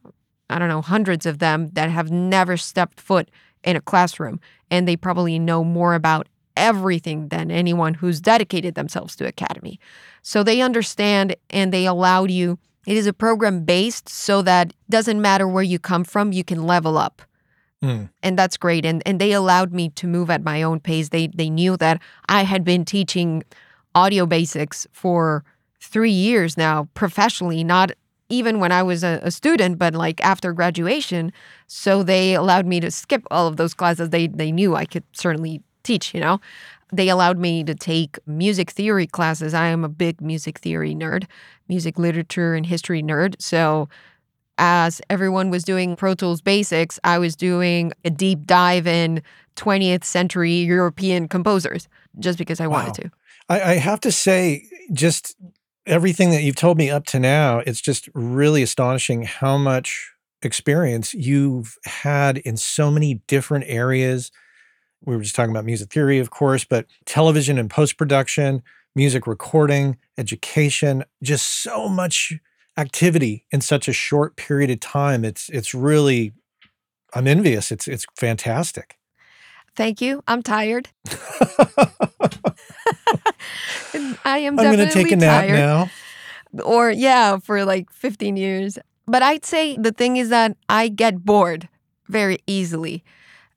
I 0.50 0.60
don't 0.60 0.68
know, 0.68 0.82
hundreds 0.82 1.26
of 1.26 1.40
them 1.40 1.70
that 1.74 1.90
have 1.90 2.12
never 2.12 2.58
stepped 2.58 3.00
foot 3.00 3.30
in 3.64 3.76
a 3.76 3.82
classroom. 3.82 4.40
And 4.70 4.88
they 4.88 4.98
probably 4.98 5.40
know 5.40 5.64
more 5.64 5.94
about 5.96 6.28
everything 6.56 7.30
than 7.30 7.52
anyone 7.52 7.94
who's 7.94 8.22
dedicated 8.22 8.76
themselves 8.76 9.16
to 9.16 9.28
academy. 9.28 9.80
So 10.22 10.44
they 10.44 10.62
understand 10.62 11.36
and 11.50 11.74
they 11.74 11.86
allowed 11.86 12.32
you 12.32 12.58
it 12.86 12.98
is 12.98 13.08
a 13.08 13.14
program 13.14 13.64
based 13.64 14.10
so 14.10 14.42
that 14.42 14.74
doesn't 14.90 15.22
matter 15.22 15.48
where 15.48 15.64
you 15.64 15.80
come 15.80 16.04
from, 16.04 16.34
you 16.34 16.44
can 16.44 16.64
level 16.64 16.98
up. 16.98 17.22
Mm. 17.82 18.10
And 18.22 18.38
that's 18.38 18.58
great. 18.58 18.86
And 18.86 19.02
and 19.06 19.20
they 19.20 19.34
allowed 19.34 19.74
me 19.74 19.90
to 19.90 20.08
move 20.08 20.30
at 20.30 20.44
my 20.44 20.64
own 20.64 20.80
pace. 20.80 21.10
They 21.10 21.28
they 21.28 21.50
knew 21.50 21.78
that 21.78 22.02
I 22.28 22.44
had 22.44 22.64
been 22.64 22.86
teaching 22.86 23.44
audio 23.96 24.26
basics 24.26 24.88
for 24.92 25.44
three 25.82 26.12
years 26.12 26.58
now 26.58 26.88
professionally, 26.94 27.64
not 27.64 27.92
even 28.30 28.60
when 28.60 28.72
I 28.72 28.82
was 28.84 29.04
a, 29.04 29.20
a, 29.22 29.30
student, 29.30 29.78
but 29.78 29.94
like 29.94 30.24
after 30.24 30.54
graduation. 30.54 31.32
So 31.68 32.04
they 32.04 32.34
allowed 32.34 32.66
me 32.66 32.80
to 32.80 32.90
skip 32.90 33.24
all 33.30 33.48
of 33.48 33.58
those 33.58 33.74
classes. 33.74 34.10
They 34.10 34.28
they 34.28 34.52
knew 34.52 34.76
I 34.76 34.86
could 34.86 35.04
certainly 35.12 35.62
teach, 35.84 36.14
you 36.14 36.20
know 36.20 36.40
they 36.94 37.10
allowed 37.10 37.40
me 37.40 37.64
to 37.64 37.74
take 37.74 38.20
music 38.28 38.70
theory 38.70 39.08
classes. 39.08 39.54
I 39.54 39.68
am 39.68 39.84
a 39.84 39.90
big 39.90 40.22
music 40.22 40.60
theory 40.60 40.94
nerd, 40.94 41.26
music 41.68 41.98
literature 41.98 42.54
and 42.54 42.66
history 42.66 43.02
nerd. 43.02 43.36
So, 43.40 43.90
as 44.60 45.02
everyone 45.10 45.50
was 45.50 45.64
doing 45.64 45.96
Pro 45.96 46.14
Tools 46.14 46.40
basics, 46.40 47.00
I 47.04 47.18
was 47.18 47.36
doing 47.36 47.92
a 48.06 48.12
deep 48.12 48.46
dive 48.46 48.86
in 48.86 49.24
20th 49.56 50.04
century 50.04 50.54
European 50.54 51.28
composers 51.28 51.88
just 52.20 52.38
because 52.38 52.62
I 52.62 52.68
wanted 52.68 52.94
to. 52.96 53.12
I, 53.50 53.62
I 53.62 53.74
have 53.76 54.00
to 54.02 54.12
say, 54.12 54.68
just 54.94 55.36
everything 55.88 56.30
that 56.30 56.44
you've 56.44 56.56
told 56.56 56.78
me 56.78 56.92
up 56.92 57.06
to 57.08 57.20
now, 57.20 57.60
it's 57.60 57.82
just 57.82 58.08
really 58.14 58.62
astonishing 58.62 59.24
how 59.24 59.58
much 59.58 60.12
experience 60.44 61.16
you've 61.16 61.78
had 61.86 62.38
in 62.38 62.56
so 62.56 62.92
many 62.92 63.16
different 63.28 63.66
areas 63.68 64.32
we 65.06 65.16
were 65.16 65.22
just 65.22 65.36
talking 65.36 65.52
about 65.52 65.66
music 65.66 65.92
theory, 65.92 66.20
of 66.20 66.30
course, 66.30 66.64
but 66.64 66.86
television 67.06 67.58
and 67.58 67.70
post 67.70 67.98
production, 67.98 68.64
music 68.96 69.28
recording, 69.28 69.98
education, 70.18 71.04
just 71.22 71.48
so 71.48 71.90
much 71.90 72.34
activity 72.78 73.46
in 73.52 73.62
such 73.62 73.88
a 73.88 73.94
short 73.94 74.36
period 74.36 74.70
of 74.70 74.80
time. 74.80 75.24
It's 75.26 75.50
it's 75.50 75.74
really 75.74 76.34
I'm 77.14 77.28
envious. 77.28 77.72
It's 77.72 77.88
it's 77.88 78.06
fantastic. 78.16 78.98
Thank 79.76 80.02
you. 80.02 80.24
I'm 80.28 80.44
tired. 80.44 80.90
I 84.26 84.38
am 84.40 84.60
I'm 84.60 84.66
going 84.66 84.78
to 84.78 84.90
take 84.92 85.12
a 85.12 85.16
nap 85.16 85.46
tired. 85.46 85.58
now. 85.58 85.90
Or 86.64 86.92
yeah, 86.92 87.40
for 87.40 87.66
like 87.66 87.92
15 87.92 88.38
years. 88.38 88.78
But 89.08 89.24
I'd 89.24 89.44
say 89.44 89.76
the 89.76 89.92
thing 89.92 90.18
is 90.18 90.30
that 90.30 90.56
I 90.70 90.88
get 90.88 91.26
bored 91.26 91.68
very 92.08 92.38
easily 92.46 93.04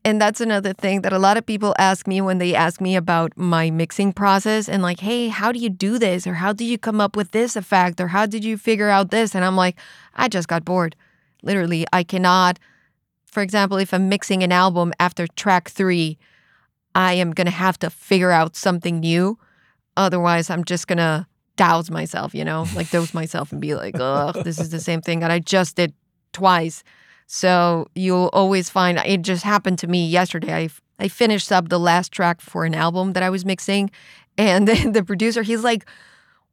And 0.07 0.20
that's 0.20 0.40
another 0.40 0.72
thing 0.72 1.00
that 1.00 1.12
a 1.12 1.18
lot 1.18 1.36
of 1.36 1.44
people 1.44 1.74
ask 1.80 2.07
me 2.07 2.20
when 2.20 2.38
they 2.38 2.54
ask 2.54 2.80
me 2.80 2.94
about 2.94 3.36
my 3.36 3.70
mixing 3.70 4.12
process 4.12 4.68
and 4.68 4.80
like, 4.80 5.00
hey, 5.00 5.26
how 5.26 5.50
do 5.50 5.59
you 5.59 5.68
do 5.68 5.98
this? 5.98 6.28
Or 6.28 6.34
how 6.34 6.52
did 6.52 6.66
you 6.66 6.78
come 6.78 7.00
up 7.00 7.16
with 7.16 7.32
this 7.32 7.57
effect? 7.57 8.00
Or 8.00 8.07
how 8.07 8.24
did 8.24 8.44
you 8.44 8.57
figure 8.57 8.88
out 8.88 9.11
this? 9.11 9.34
And 9.34 9.44
I'm 9.44 9.57
like, 9.57 9.76
I 10.14 10.28
just 10.28 10.46
got 10.46 10.64
bored. 10.64 10.94
Literally, 11.42 11.86
I 11.92 12.04
cannot. 12.04 12.61
For 13.24 13.42
example, 13.42 13.78
if 13.78 13.92
I'm 13.92 14.09
mixing 14.09 14.44
an 14.44 14.52
album 14.52 14.92
after 15.00 15.26
track 15.26 15.70
three, 15.70 16.18
I 16.94 17.14
am 17.14 17.32
to 17.46 17.52
have 17.52 17.76
to 17.80 17.90
figure 17.90 18.30
out 18.30 18.54
something 18.54 19.00
new. 19.00 19.40
Otherwise, 19.96 20.50
I'm 20.50 20.62
just 20.62 20.86
to 20.98 21.26
douse 21.57 21.90
myself, 21.90 22.32
you 22.32 22.44
know, 22.44 22.64
like 22.76 22.92
dose 22.92 23.12
myself 23.12 23.50
and 23.50 23.61
be 23.61 23.74
like, 23.74 23.96
ugh, 23.98 24.36
this 24.44 24.61
is 24.61 24.70
the 24.70 24.78
same 24.78 25.00
thing 25.00 25.18
that 25.18 25.32
I 25.32 25.40
just 25.40 25.74
did 25.74 25.94
twice. 26.32 26.84
So 27.27 27.89
you'll 27.95 28.31
always 28.33 28.70
find 28.70 28.99
it 28.99 29.22
just 29.22 29.43
happened 29.43 29.79
to 29.81 29.87
me 29.87 30.07
yesterday. 30.07 30.55
I 30.55 30.68
I 30.99 31.09
finished 31.09 31.53
up 31.53 31.68
the 31.68 31.79
last 31.79 32.12
track 32.12 32.41
for 32.41 32.64
an 32.64 32.74
album 32.74 33.12
that 33.12 33.22
I 33.22 33.31
was 33.31 33.45
mixing, 33.45 33.91
and 34.39 34.66
the, 34.68 34.91
the 34.91 35.05
producer 35.05 35.43
he's 35.43 35.64
like, 35.64 35.85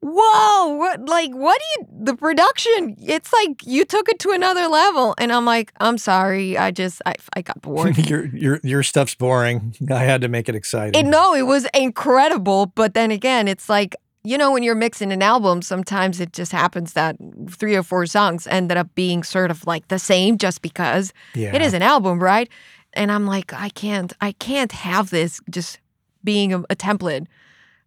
"Whoa, 0.01 0.75
what 0.75 1.05
like 1.07 1.31
what 1.31 1.59
do 1.59 1.81
you 1.81 2.03
the 2.05 2.15
production? 2.15 2.95
It's 2.99 3.31
like 3.31 3.65
you 3.65 3.85
took 3.85 4.09
it 4.09 4.19
to 4.19 4.31
another 4.31 4.67
level." 4.67 5.13
And 5.19 5.31
I'm 5.31 5.45
like, 5.45 5.71
"I'm 5.79 5.99
sorry, 5.99 6.57
I 6.57 6.71
just 6.71 7.01
I 7.05 7.15
I 7.35 7.41
got 7.43 7.61
bored." 7.61 7.95
your 8.09 8.25
your 8.35 8.59
your 8.63 8.83
stuff's 8.83 9.15
boring. 9.15 9.75
I 9.89 10.03
had 10.03 10.21
to 10.21 10.27
make 10.27 10.49
it 10.49 10.55
exciting. 10.55 10.99
And 10.99 11.11
no, 11.11 11.35
it 11.35 11.43
was 11.43 11.67
incredible, 11.73 12.65
but 12.65 12.95
then 12.95 13.11
again, 13.11 13.47
it's 13.47 13.69
like 13.69 13.95
you 14.23 14.37
know, 14.37 14.51
when 14.51 14.63
you're 14.63 14.75
mixing 14.75 15.11
an 15.11 15.21
album, 15.21 15.61
sometimes 15.61 16.19
it 16.19 16.31
just 16.31 16.51
happens 16.51 16.93
that 16.93 17.17
three 17.49 17.75
or 17.75 17.83
four 17.83 18.05
songs 18.05 18.47
ended 18.47 18.77
up 18.77 18.93
being 18.95 19.23
sort 19.23 19.51
of 19.51 19.67
like 19.67 19.87
the 19.89 19.99
same 19.99 20.37
just 20.37 20.61
because 20.61 21.13
yeah. 21.35 21.53
it 21.53 21.61
is 21.61 21.73
an 21.73 21.81
album, 21.81 22.21
right? 22.23 22.49
And 22.93 23.11
I'm 23.11 23.25
like, 23.25 23.51
I 23.53 23.69
can't, 23.69 24.13
I 24.21 24.31
can't 24.33 24.71
have 24.71 25.09
this 25.09 25.41
just 25.49 25.79
being 26.23 26.53
a, 26.53 26.59
a 26.69 26.75
template 26.75 27.27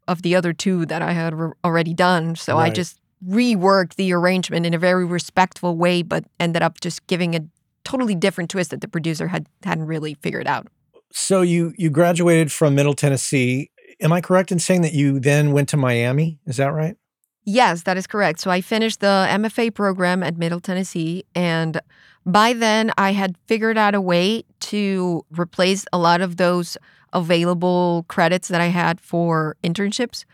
of 0.08 0.22
the 0.22 0.36
other 0.36 0.52
two 0.52 0.84
that 0.86 1.00
I 1.00 1.12
had 1.12 1.34
re- 1.34 1.52
already 1.64 1.94
done. 1.94 2.36
So 2.36 2.56
Right. 2.56 2.70
I 2.70 2.74
just 2.74 3.00
reworked 3.26 3.94
the 3.94 4.12
arrangement 4.12 4.66
in 4.66 4.74
a 4.74 4.78
very 4.78 5.04
respectful 5.04 5.76
way, 5.76 6.02
but 6.02 6.24
ended 6.38 6.62
up 6.62 6.80
just 6.80 7.06
giving 7.06 7.34
a 7.34 7.40
totally 7.84 8.14
different 8.14 8.50
twist 8.50 8.70
that 8.70 8.80
the 8.80 8.88
producer 8.88 9.28
had 9.28 9.46
hadn't 9.62 9.86
really 9.86 10.14
figured 10.14 10.46
out. 10.46 10.66
So 11.12 11.40
you 11.40 11.72
you 11.78 11.88
graduated 11.88 12.52
from 12.52 12.74
Middle 12.74 12.94
Tennessee. 12.94 13.70
Am 14.00 14.12
I 14.12 14.20
correct 14.20 14.52
in 14.52 14.58
saying 14.58 14.82
that 14.82 14.92
you 14.92 15.18
then 15.18 15.52
went 15.52 15.68
to 15.70 15.76
Miami? 15.76 16.38
Is 16.46 16.58
that 16.58 16.72
right? 16.72 16.96
Yes, 17.44 17.84
that 17.84 17.96
is 17.96 18.06
correct. 18.06 18.40
So 18.40 18.50
I 18.50 18.60
finished 18.60 19.00
the 19.00 19.26
MFA 19.30 19.72
program 19.72 20.22
at 20.22 20.36
Middle 20.36 20.60
Tennessee. 20.60 21.24
And 21.34 21.80
by 22.26 22.52
then, 22.52 22.92
I 22.98 23.12
had 23.12 23.36
figured 23.46 23.78
out 23.78 23.94
a 23.94 24.00
way 24.00 24.44
to 24.60 25.24
replace 25.30 25.86
a 25.92 25.98
lot 25.98 26.20
of 26.20 26.36
those 26.36 26.76
available 27.12 28.04
credits 28.08 28.48
that 28.48 28.60
I 28.60 28.66
had 28.66 29.00
for 29.00 29.56
internships. 29.62 30.24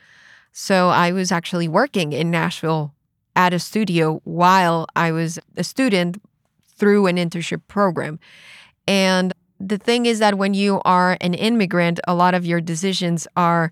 So 0.52 0.88
I 0.88 1.12
was 1.12 1.30
actually 1.30 1.68
working 1.68 2.12
in 2.12 2.30
Nashville 2.30 2.94
at 3.36 3.52
a 3.52 3.58
studio 3.58 4.20
while 4.24 4.86
I 4.96 5.12
was 5.12 5.38
a 5.56 5.64
student 5.64 6.20
through 6.76 7.06
an 7.06 7.16
internship 7.16 7.60
program. 7.68 8.18
And 8.88 9.31
the 9.64 9.78
thing 9.78 10.06
is 10.06 10.18
that 10.18 10.36
when 10.36 10.54
you 10.54 10.80
are 10.84 11.16
an 11.20 11.34
immigrant, 11.34 12.00
a 12.08 12.14
lot 12.14 12.34
of 12.34 12.44
your 12.44 12.60
decisions 12.60 13.28
are, 13.36 13.70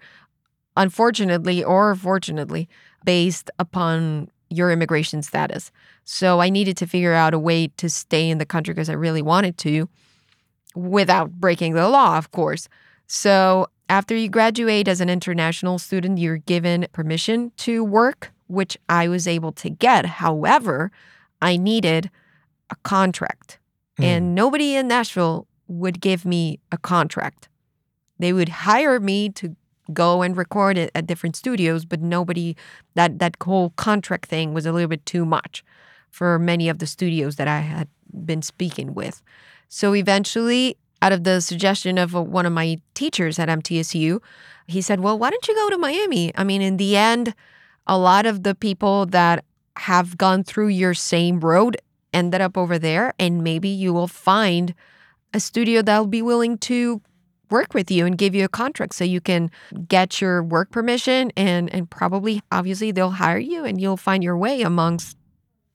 unfortunately 0.77 1.65
or 1.65 1.95
fortunately, 1.97 2.69
based 3.05 3.51
upon 3.59 4.31
your 4.51 4.71
immigration 4.71 5.23
status. 5.23 5.71
So 6.05 6.41
I 6.41 6.49
needed 6.49 6.77
to 6.79 6.87
figure 6.87 7.15
out 7.15 7.35
a 7.35 7.39
way 7.39 7.69
to 7.77 7.91
stay 7.91 8.31
in 8.31 8.39
the 8.39 8.47
country 8.47 8.75
because 8.75 8.91
I 8.91 8.95
really 8.95 9.23
wanted 9.23 9.59
to 9.59 9.89
without 10.75 11.33
breaking 11.33 11.75
the 11.75 11.89
law, 11.89 12.17
of 12.19 12.31
course. 12.31 12.69
So 13.07 13.69
after 13.89 14.15
you 14.15 14.29
graduate 14.29 14.87
as 14.87 15.01
an 15.01 15.11
international 15.11 15.79
student, 15.79 16.19
you're 16.19 16.39
given 16.39 16.87
permission 16.93 17.51
to 17.59 17.83
work, 17.83 18.31
which 18.47 18.79
I 18.89 19.09
was 19.09 19.27
able 19.27 19.53
to 19.53 19.71
get. 19.71 20.07
However, 20.07 20.93
I 21.43 21.57
needed 21.57 22.11
a 22.71 22.77
contract. 22.85 23.59
Mm. 23.99 24.05
And 24.05 24.35
nobody 24.35 24.77
in 24.77 24.87
Nashville 24.87 25.47
would 25.71 26.01
give 26.01 26.25
me 26.25 26.59
a 26.73 26.77
contract. 26.77 27.49
They 28.19 28.33
would 28.33 28.49
hire 28.49 28.99
me 28.99 29.29
to 29.31 29.57
go 29.95 30.23
and 30.23 30.37
record 30.37 30.77
it 30.77 30.91
at 30.95 31.07
different 31.07 31.37
studios, 31.37 31.85
but 31.85 32.01
nobody 32.01 32.57
that 32.95 33.19
that 33.21 33.37
whole 33.43 33.71
contract 33.71 34.27
thing 34.27 34.53
was 34.53 34.67
a 34.67 34.73
little 34.73 34.89
bit 34.89 35.07
too 35.07 35.25
much 35.25 35.65
for 36.11 36.39
many 36.39 36.69
of 36.69 36.81
the 36.81 36.87
studios 36.87 37.37
that 37.37 37.49
I 37.49 37.61
had 37.61 37.89
been 38.25 38.43
speaking 38.43 38.95
with. 38.95 39.23
So 39.69 39.95
eventually, 39.95 40.77
out 41.03 41.13
of 41.13 41.23
the 41.23 41.41
suggestion 41.41 41.99
of 41.99 42.15
uh, 42.15 42.23
one 42.23 42.47
of 42.47 42.53
my 42.53 42.79
teachers 42.95 43.39
at 43.39 43.49
MTSU, 43.49 44.21
he 44.67 44.83
said, 44.83 45.01
"Well, 45.01 45.19
why 45.19 45.31
don't 45.31 45.47
you 45.47 45.55
go 45.55 45.71
to 45.71 45.79
Miami? 45.79 46.33
I 46.37 46.43
mean, 46.45 46.63
in 46.63 46.77
the 46.77 46.97
end, 46.97 47.35
a 47.87 47.97
lot 47.97 48.27
of 48.27 48.43
the 48.43 48.55
people 48.57 49.07
that 49.07 49.45
have 49.77 50.19
gone 50.19 50.43
through 50.43 50.69
your 50.69 50.95
same 50.95 51.41
road 51.41 51.77
ended 52.13 52.41
up 52.41 52.59
over 52.59 52.77
there, 52.77 53.15
and 53.21 53.45
maybe 53.45 53.69
you 53.69 53.93
will 53.93 54.09
find 54.09 54.75
a 55.35 55.41
studio 55.41 55.83
that'll 55.83 56.07
be 56.07 56.23
willing 56.23 56.59
to 56.59 57.01
work 57.51 57.75
with 57.75 57.91
you 57.91 58.07
and 58.07 58.17
give 58.17 58.35
you 58.35 58.45
a 58.45 58.49
contract 58.49 58.95
so 58.95 59.03
you 59.03 59.21
can 59.21 59.51
get 59.89 60.21
your 60.21 60.43
work 60.43 60.71
permission 60.71 61.33
and 61.37 61.73
and 61.75 61.91
probably 61.91 62.41
obviously 62.53 62.93
they'll 62.93 63.11
hire 63.11 63.39
you 63.39 63.65
and 63.65 63.81
you'll 63.81 63.97
find 63.97 64.23
your 64.23 64.37
way 64.37 64.63
amongst 64.63 65.17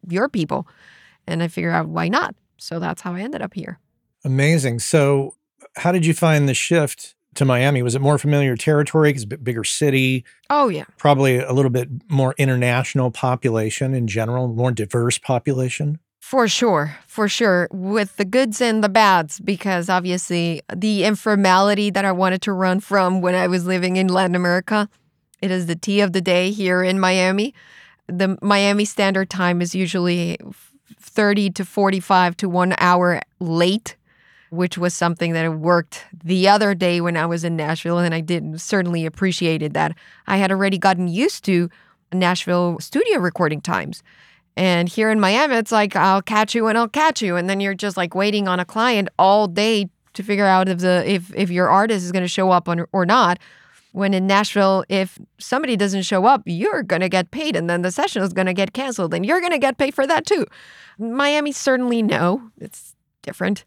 your 0.07 0.29
people 0.29 0.65
and 1.27 1.43
i 1.43 1.49
figure 1.49 1.71
out 1.71 1.89
why 1.89 2.07
not 2.07 2.33
so 2.57 2.79
that's 2.79 3.01
how 3.01 3.13
i 3.13 3.19
ended 3.19 3.41
up 3.41 3.53
here 3.53 3.77
Amazing. 4.25 4.79
So, 4.79 5.35
how 5.77 5.91
did 5.91 6.05
you 6.05 6.13
find 6.13 6.49
the 6.49 6.55
shift 6.55 7.15
to 7.35 7.45
Miami? 7.45 7.83
Was 7.83 7.93
it 7.93 8.01
more 8.01 8.17
familiar 8.17 8.57
territory? 8.57 9.09
Because 9.09 9.25
bigger 9.25 9.63
city, 9.63 10.25
oh 10.49 10.67
yeah 10.67 10.85
probably 10.97 11.37
a 11.37 11.53
little 11.53 11.69
bit 11.69 11.89
more 12.09 12.33
international 12.37 13.11
population 13.11 13.93
in 13.93 14.07
general, 14.07 14.47
more 14.47 14.71
diverse 14.71 15.19
population. 15.19 15.99
For 16.25 16.47
sure, 16.47 16.97
for 17.05 17.29
sure, 17.29 17.67
with 17.71 18.17
the 18.17 18.25
goods 18.25 18.59
and 18.59 18.83
the 18.83 18.89
bads, 18.89 19.39
because 19.39 19.89
obviously 19.89 20.63
the 20.75 21.03
informality 21.03 21.91
that 21.91 22.03
I 22.03 22.11
wanted 22.11 22.41
to 22.41 22.51
run 22.51 22.79
from 22.79 23.21
when 23.21 23.35
I 23.35 23.45
was 23.45 23.67
living 23.67 23.95
in 23.95 24.07
Latin 24.07 24.35
America, 24.35 24.89
it 25.39 25.51
is 25.51 25.67
the 25.67 25.75
tea 25.75 26.01
of 26.01 26.13
the 26.13 26.21
day 26.21 26.49
here 26.49 26.81
in 26.81 26.99
Miami. 26.99 27.53
The 28.07 28.39
Miami 28.41 28.85
Standard 28.85 29.29
Time 29.29 29.61
is 29.61 29.75
usually 29.75 30.39
30 30.99 31.51
to 31.51 31.63
45 31.63 32.37
to 32.37 32.49
one 32.49 32.73
hour 32.79 33.21
late, 33.39 33.95
which 34.49 34.79
was 34.79 34.95
something 34.95 35.33
that 35.33 35.59
worked 35.59 36.05
the 36.11 36.49
other 36.49 36.73
day 36.73 37.01
when 37.01 37.17
I 37.17 37.27
was 37.27 37.43
in 37.43 37.55
Nashville, 37.55 37.99
and 37.99 38.15
I 38.15 38.21
did 38.21 38.59
certainly 38.59 39.05
appreciated 39.05 39.75
that. 39.75 39.95
I 40.25 40.37
had 40.37 40.49
already 40.51 40.79
gotten 40.79 41.07
used 41.07 41.45
to 41.45 41.69
Nashville 42.11 42.79
studio 42.79 43.19
recording 43.19 43.61
times. 43.61 44.01
And 44.57 44.87
here 44.87 45.11
in 45.11 45.19
Miami, 45.19 45.55
it's 45.55 45.71
like 45.71 45.95
I'll 45.95 46.21
catch 46.21 46.55
you 46.55 46.67
and 46.67 46.77
I'll 46.77 46.87
catch 46.87 47.21
you, 47.21 47.35
and 47.35 47.49
then 47.49 47.59
you're 47.59 47.73
just 47.73 47.97
like 47.97 48.15
waiting 48.15 48.47
on 48.47 48.59
a 48.59 48.65
client 48.65 49.09
all 49.19 49.47
day 49.47 49.89
to 50.13 50.23
figure 50.23 50.45
out 50.45 50.69
if 50.69 50.79
the 50.79 51.03
if 51.05 51.33
if 51.35 51.49
your 51.49 51.69
artist 51.69 52.05
is 52.05 52.11
going 52.11 52.23
to 52.23 52.29
show 52.29 52.51
up 52.51 52.69
on, 52.69 52.85
or 52.91 53.05
not. 53.05 53.39
When 53.91 54.13
in 54.13 54.27
Nashville, 54.27 54.83
if 54.89 55.17
somebody 55.39 55.77
doesn't 55.77 56.01
show 56.01 56.25
up, 56.25 56.41
you're 56.45 56.83
going 56.83 56.99
to 56.99 57.07
get 57.07 57.31
paid, 57.31 57.55
and 57.55 57.69
then 57.69 57.81
the 57.81 57.91
session 57.91 58.23
is 58.23 58.33
going 58.33 58.47
to 58.47 58.53
get 58.53 58.73
canceled, 58.73 59.13
and 59.13 59.25
you're 59.25 59.39
going 59.39 59.53
to 59.53 59.57
get 59.57 59.77
paid 59.77 59.93
for 59.93 60.05
that 60.05 60.25
too. 60.25 60.45
Miami 60.99 61.53
certainly 61.53 62.01
no, 62.01 62.51
it's 62.59 62.93
different. 63.21 63.63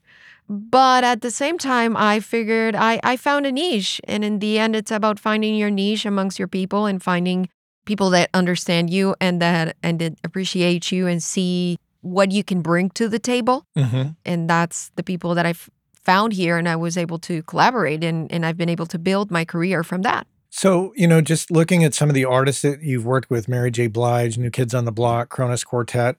But 0.48 1.04
at 1.04 1.20
the 1.20 1.30
same 1.30 1.58
time, 1.58 1.96
I 1.96 2.20
figured 2.20 2.74
I, 2.74 3.00
I 3.02 3.16
found 3.16 3.44
a 3.44 3.52
niche. 3.52 4.00
And 4.04 4.24
in 4.24 4.38
the 4.38 4.58
end, 4.58 4.74
it's 4.74 4.90
about 4.90 5.18
finding 5.18 5.54
your 5.54 5.70
niche 5.70 6.06
amongst 6.06 6.38
your 6.38 6.48
people 6.48 6.86
and 6.86 7.02
finding 7.02 7.50
people 7.88 8.10
that 8.10 8.28
understand 8.34 8.90
you 8.90 9.16
and 9.18 9.40
that 9.40 9.74
and 9.82 9.98
that 9.98 10.12
appreciate 10.22 10.92
you 10.92 11.06
and 11.06 11.22
see 11.22 11.78
what 12.02 12.30
you 12.30 12.44
can 12.44 12.60
bring 12.60 12.90
to 12.90 13.08
the 13.08 13.18
table. 13.18 13.64
Mm-hmm. 13.76 14.10
And 14.26 14.48
that's 14.48 14.92
the 14.96 15.02
people 15.02 15.34
that 15.34 15.46
I've 15.46 15.70
found 15.94 16.34
here 16.34 16.58
and 16.58 16.68
I 16.68 16.76
was 16.76 16.98
able 16.98 17.18
to 17.20 17.42
collaborate 17.44 18.04
and, 18.04 18.30
and 18.30 18.44
I've 18.44 18.58
been 18.58 18.68
able 18.68 18.86
to 18.86 18.98
build 18.98 19.30
my 19.30 19.44
career 19.46 19.82
from 19.82 20.02
that. 20.02 20.26
So, 20.50 20.92
you 20.96 21.08
know, 21.08 21.22
just 21.22 21.50
looking 21.50 21.82
at 21.82 21.94
some 21.94 22.10
of 22.10 22.14
the 22.14 22.26
artists 22.26 22.60
that 22.62 22.82
you've 22.82 23.06
worked 23.06 23.30
with, 23.30 23.48
Mary 23.48 23.70
J. 23.70 23.86
Blige, 23.86 24.36
New 24.36 24.50
Kids 24.50 24.74
on 24.74 24.84
the 24.84 24.92
Block, 24.92 25.30
Kronos 25.30 25.64
Quartet, 25.64 26.16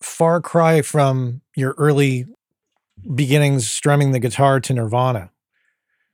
far 0.00 0.40
cry 0.40 0.82
from 0.82 1.42
your 1.56 1.74
early 1.78 2.26
beginnings 3.14 3.68
strumming 3.68 4.12
the 4.12 4.20
guitar 4.20 4.60
to 4.60 4.72
Nirvana. 4.72 5.30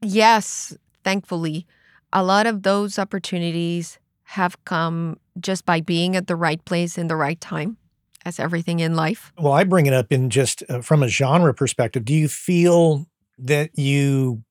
Yes, 0.01 0.76
thankfully, 1.05 1.66
a 2.11 2.22
lot 2.22 2.47
of 2.47 2.62
those 2.62 2.99
opportunities 2.99 3.99
have 4.32 4.62
come 4.66 5.18
just 5.40 5.64
by 5.64 5.80
being 5.80 6.14
at 6.14 6.26
the 6.26 6.36
right 6.36 6.62
place 6.66 6.98
in 6.98 7.08
the 7.08 7.16
right 7.16 7.40
time, 7.40 7.78
as 8.26 8.38
everything 8.38 8.78
in 8.78 8.94
life. 8.94 9.32
Well, 9.38 9.54
I 9.54 9.64
bring 9.64 9.86
it 9.86 9.94
up 9.94 10.12
in 10.12 10.28
just 10.28 10.62
uh, 10.68 10.82
from 10.82 11.02
a 11.02 11.08
genre 11.08 11.54
perspective. 11.54 12.04
Do 12.04 12.12
you 12.12 12.28
feel 12.28 13.06
that 13.38 13.78
you 13.78 14.42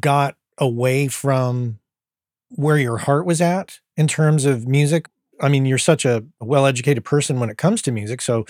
got 0.00 0.36
away 0.56 1.08
from 1.08 1.78
where 2.48 2.78
your 2.78 2.96
heart 2.96 3.26
was 3.26 3.42
at 3.42 3.80
in 3.98 4.08
terms 4.08 4.46
of 4.46 4.66
music? 4.66 5.10
I 5.42 5.50
mean, 5.50 5.66
you're 5.66 5.76
such 5.76 6.06
a 6.06 6.24
well 6.40 6.64
educated 6.64 7.04
person 7.04 7.38
when 7.38 7.50
it 7.50 7.58
comes 7.58 7.82
to 7.82 7.92
music. 7.92 8.22
So 8.22 8.46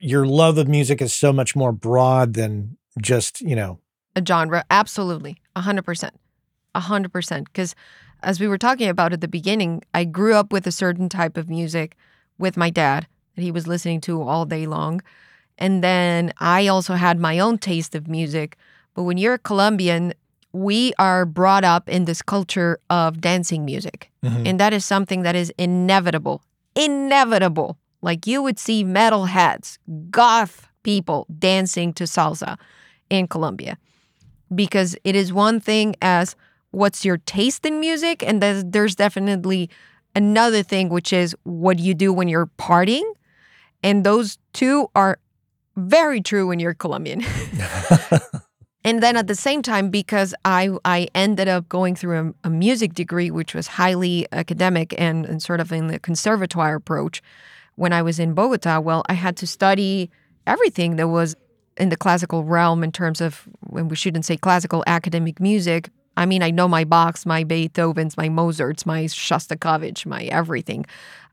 your 0.00 0.26
love 0.26 0.58
of 0.58 0.66
music 0.66 1.00
is 1.00 1.14
so 1.14 1.32
much 1.32 1.54
more 1.54 1.70
broad 1.70 2.34
than 2.34 2.76
just, 3.00 3.40
you 3.40 3.54
know, 3.54 3.78
a 4.16 4.22
genre. 4.26 4.64
Absolutely. 4.68 5.36
100%. 5.54 6.10
100%. 6.74 7.44
Because 7.44 7.76
as 8.22 8.40
we 8.40 8.48
were 8.48 8.58
talking 8.58 8.88
about 8.88 9.12
at 9.12 9.20
the 9.20 9.28
beginning, 9.28 9.82
I 9.94 10.04
grew 10.04 10.34
up 10.34 10.52
with 10.52 10.66
a 10.66 10.72
certain 10.72 11.08
type 11.08 11.36
of 11.36 11.48
music 11.48 11.96
with 12.38 12.56
my 12.56 12.70
dad 12.70 13.06
that 13.34 13.42
he 13.42 13.50
was 13.50 13.66
listening 13.66 14.00
to 14.02 14.22
all 14.22 14.44
day 14.44 14.66
long. 14.66 15.00
And 15.58 15.82
then 15.82 16.32
I 16.38 16.66
also 16.66 16.94
had 16.94 17.18
my 17.18 17.38
own 17.38 17.58
taste 17.58 17.94
of 17.94 18.08
music. 18.08 18.56
But 18.94 19.04
when 19.04 19.18
you're 19.18 19.34
a 19.34 19.38
Colombian, 19.38 20.12
we 20.52 20.92
are 20.98 21.24
brought 21.26 21.64
up 21.64 21.88
in 21.88 22.04
this 22.04 22.22
culture 22.22 22.78
of 22.90 23.20
dancing 23.20 23.64
music. 23.64 24.10
Mhm. 24.22 24.48
And 24.48 24.60
that 24.60 24.72
is 24.72 24.84
something 24.84 25.22
that 25.22 25.36
is 25.36 25.52
inevitable. 25.58 26.42
Inevitable. 26.74 27.76
Like 28.02 28.26
you 28.26 28.42
would 28.42 28.58
see 28.58 28.84
metalheads, 28.84 29.78
goth 30.10 30.68
people 30.82 31.26
dancing 31.38 31.92
to 31.94 32.04
salsa 32.04 32.56
in 33.10 33.26
Colombia. 33.26 33.76
Because 34.54 34.96
it 35.04 35.16
is 35.16 35.32
one 35.32 35.58
thing 35.60 35.96
as 36.00 36.36
what's 36.76 37.06
your 37.06 37.16
taste 37.16 37.64
in 37.64 37.80
music, 37.80 38.22
and 38.22 38.42
there's, 38.42 38.62
there's 38.64 38.94
definitely 38.94 39.70
another 40.14 40.62
thing, 40.62 40.90
which 40.90 41.10
is 41.10 41.34
what 41.44 41.78
you 41.78 41.94
do 41.94 42.12
when 42.12 42.28
you're 42.28 42.50
partying. 42.58 43.10
And 43.82 44.04
those 44.04 44.38
two 44.52 44.88
are 44.94 45.18
very 45.76 46.20
true 46.20 46.46
when 46.46 46.60
you're 46.60 46.74
Colombian. 46.74 47.24
and 48.84 49.02
then 49.02 49.16
at 49.16 49.26
the 49.26 49.34
same 49.34 49.62
time, 49.62 49.88
because 49.88 50.34
I 50.44 50.70
I 50.84 51.08
ended 51.14 51.48
up 51.48 51.68
going 51.68 51.96
through 51.96 52.34
a, 52.44 52.48
a 52.48 52.50
music 52.50 52.92
degree, 52.92 53.30
which 53.30 53.54
was 53.54 53.66
highly 53.66 54.26
academic 54.32 54.94
and, 54.98 55.24
and 55.24 55.42
sort 55.42 55.60
of 55.60 55.72
in 55.72 55.86
the 55.86 55.98
conservatoire 55.98 56.74
approach, 56.74 57.22
when 57.76 57.92
I 57.92 58.02
was 58.02 58.18
in 58.18 58.34
Bogota, 58.34 58.80
well, 58.80 59.02
I 59.08 59.14
had 59.14 59.36
to 59.38 59.46
study 59.46 60.10
everything 60.46 60.96
that 60.96 61.08
was 61.08 61.36
in 61.78 61.88
the 61.88 61.96
classical 61.96 62.44
realm 62.44 62.84
in 62.84 62.92
terms 62.92 63.20
of 63.20 63.48
when 63.60 63.88
we 63.88 63.96
shouldn't 63.96 64.26
say 64.26 64.36
classical 64.36 64.84
academic 64.86 65.40
music. 65.40 65.90
I 66.16 66.26
mean, 66.26 66.42
I 66.42 66.50
know 66.50 66.68
my 66.68 66.84
Bachs, 66.84 67.26
my 67.26 67.44
Beethovens, 67.44 68.16
my 68.16 68.28
Mozarts, 68.28 68.86
my 68.86 69.04
Shostakovich, 69.04 70.06
my 70.06 70.24
everything. 70.24 70.86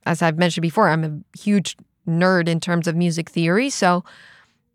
As 0.05 0.21
I've 0.21 0.37
mentioned 0.37 0.63
before, 0.63 0.89
I'm 0.89 1.03
a 1.03 1.37
huge 1.37 1.77
nerd 2.07 2.47
in 2.47 2.59
terms 2.59 2.87
of 2.87 2.95
music 2.95 3.29
theory. 3.29 3.69
So 3.69 4.03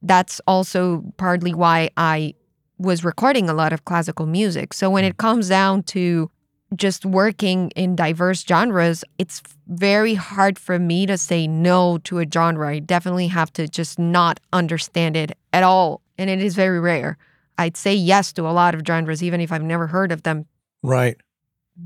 that's 0.02 0.40
also 0.46 1.04
partly 1.16 1.52
why 1.52 1.90
I 1.96 2.34
was 2.78 3.04
recording 3.04 3.48
a 3.50 3.54
lot 3.54 3.72
of 3.72 3.84
classical 3.84 4.26
music. 4.26 4.72
So 4.72 4.88
when 4.88 5.04
it 5.04 5.14
mm. 5.14 5.18
comes 5.18 5.48
down 5.48 5.82
to 5.84 6.30
just 6.76 7.04
working 7.04 7.70
in 7.70 7.96
diverse 7.96 8.44
genres, 8.44 9.04
it's 9.18 9.42
very 9.68 10.14
hard 10.14 10.59
for 10.59 10.78
me 10.78 11.06
to 11.06 11.16
say 11.16 11.46
no 11.46 11.98
to 11.98 12.18
a 12.18 12.26
genre. 12.30 12.68
I 12.68 12.78
definitely 12.78 13.28
have 13.28 13.52
to 13.54 13.68
just 13.68 13.98
not 13.98 14.38
understand 14.52 15.16
it 15.16 15.36
at 15.52 15.62
all. 15.62 16.02
And 16.18 16.28
it 16.28 16.42
is 16.42 16.54
very 16.54 16.78
rare. 16.80 17.16
I'd 17.59 17.76
say 17.76 17.94
yes 17.94 18.32
to 18.34 18.42
a 18.48 18.52
lot 18.52 18.74
of 18.74 18.82
genres, 18.86 19.22
even 19.22 19.40
if 19.40 19.52
I've 19.52 19.62
never 19.62 19.88
heard 19.88 20.12
of 20.12 20.22
them, 20.22 20.46
right. 20.82 21.16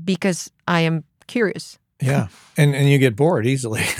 because 0.05 0.51
I 0.67 0.81
am 0.81 1.03
curious. 1.27 1.79
Yeah. 2.01 2.27
and 2.57 2.75
and 2.75 2.89
you 2.89 2.97
get 2.99 3.15
bored 3.15 3.45
easily. 3.45 3.83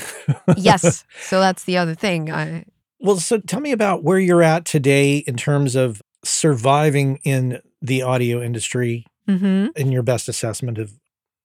Yes. 0.55 1.03
so 1.21 1.41
that's 1.41 1.65
the 1.65 1.77
other 1.77 1.95
thing. 1.95 2.31
I, 2.31 2.63
Well, 2.99 3.17
so 3.17 3.39
tell 3.39 3.59
me 3.59 3.73
about 3.73 4.03
where 4.03 4.19
you're 4.19 4.41
at 4.43 4.63
today 4.63 5.17
in 5.17 5.35
terms 5.35 5.75
of 5.75 6.01
surviving 6.23 7.19
in 7.25 7.59
the 7.81 8.01
audio 8.01 8.41
industry 8.41 9.05
hmm 9.27 9.67
in 9.75 9.91
your 9.91 10.03
best 10.03 10.29
assessment 10.29 10.77
of 10.77 10.93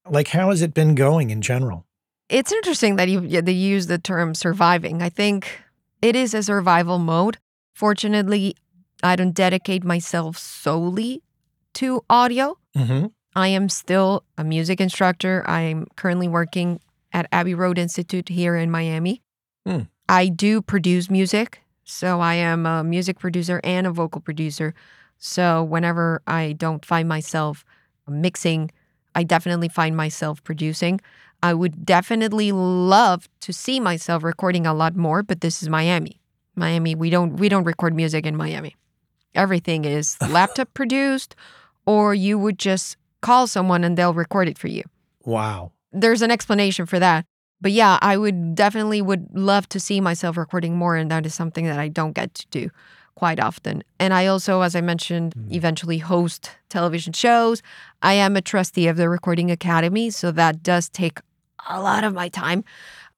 like 0.09 0.29
how 0.29 0.51
has 0.51 0.63
it 0.63 0.75
been 0.75 0.95
going 0.95 1.31
in 1.31 1.43
general? 1.43 1.87
It's 2.29 2.53
interesting 2.53 2.97
that 2.97 3.09
you 3.09 3.43
they 3.43 3.53
use 3.53 3.87
the 3.89 3.99
term 3.99 4.35
surviving. 4.35 5.03
I 5.03 5.09
think 5.09 5.61
it 6.03 6.15
is 6.15 6.35
a 6.35 6.43
survival 6.43 6.99
mode. 6.99 7.39
Fortunately, 7.75 8.55
I 9.03 9.17
don't 9.17 9.33
dedicate 9.33 9.85
myself 9.85 10.39
solely 10.39 11.23
to 11.75 12.05
audio. 12.11 12.59
Mm-hmm. 12.77 13.07
I 13.37 13.49
am 13.49 13.69
still 13.69 14.25
a 14.37 14.45
music 14.45 14.81
instructor. 14.81 15.45
I'm 15.49 15.87
currently 15.97 16.29
working 16.29 16.81
at 17.13 17.29
Abbey 17.31 17.55
Road 17.55 17.79
Institute 17.79 18.29
here 18.29 18.57
in 18.57 18.71
Miami. 18.71 19.23
Hmm. 19.65 19.83
I 20.09 20.29
do 20.29 20.61
produce 20.61 21.11
music. 21.11 21.63
So 21.85 22.21
I 22.21 22.35
am 22.35 22.67
a 22.67 22.85
music 22.85 23.19
producer 23.19 23.61
and 23.65 23.87
a 23.87 23.91
vocal 23.91 24.21
producer. 24.21 24.75
So 25.17 25.65
whenever 25.65 26.21
I 26.27 26.53
don't 26.53 26.85
find 26.85 27.09
myself 27.09 27.65
mixing, 28.07 28.71
I 29.15 29.23
definitely 29.25 29.69
find 29.69 29.97
myself 29.97 30.45
producing. 30.45 31.01
I 31.43 31.55
would 31.55 31.87
definitely 31.87 32.53
love 32.53 33.29
to 33.41 33.53
see 33.53 33.81
myself 33.81 34.23
recording 34.23 34.67
a 34.67 34.75
lot 34.75 34.97
more, 34.97 35.23
but 35.23 35.41
this 35.41 35.63
is 35.63 35.69
Miami. 35.69 36.21
Miami, 36.57 36.95
we 36.95 37.09
don't 37.09 37.37
we 37.37 37.49
don't 37.49 37.65
record 37.65 37.95
music 37.95 38.27
in 38.27 38.37
Miami. 38.37 38.77
Everything 39.39 39.85
is 39.85 40.21
laptop 40.21 40.75
produced 40.75 41.37
or 41.87 42.15
you 42.15 42.39
would 42.39 42.59
just 42.59 42.97
call 43.23 43.47
someone 43.47 43.85
and 43.85 43.97
they'll 43.97 44.13
record 44.13 44.49
it 44.49 44.59
for 44.59 44.69
you. 44.69 44.83
Wow. 45.25 45.73
There's 45.93 46.23
an 46.23 46.31
explanation 46.31 46.85
for 46.85 46.99
that. 46.99 47.25
But 47.61 47.73
yeah, 47.73 47.99
I 48.03 48.17
would 48.17 48.55
definitely 48.55 49.01
would 49.01 49.29
love 49.33 49.69
to 49.71 49.81
see 49.81 50.01
myself 50.01 50.37
recording 50.37 50.77
more 50.77 50.97
and 50.97 51.11
that 51.11 51.25
is 51.25 51.35
something 51.35 51.65
that 51.67 51.79
I 51.79 51.89
don't 51.89 52.13
get 52.13 52.35
to 52.35 52.47
do 52.49 52.71
quite 53.15 53.41
often. 53.41 53.83
And 53.99 54.13
I 54.13 54.27
also 54.27 54.61
as 54.63 54.77
I 54.77 54.81
mentioned 54.81 55.35
hmm. 55.35 55.53
eventually 55.53 55.99
host 55.99 56.51
television 56.69 57.13
shows. 57.13 57.63
I 58.03 58.15
am 58.15 58.37
a 58.37 58.43
trustee 58.43 58.89
of 58.89 58.97
the 58.97 59.09
Recording 59.09 59.51
Academy, 59.51 60.11
so 60.11 60.31
that 60.33 60.63
does 60.63 60.89
take 60.89 61.21
a 61.69 61.81
lot 61.81 62.05
of 62.05 62.13
my 62.13 62.29
time. 62.29 62.65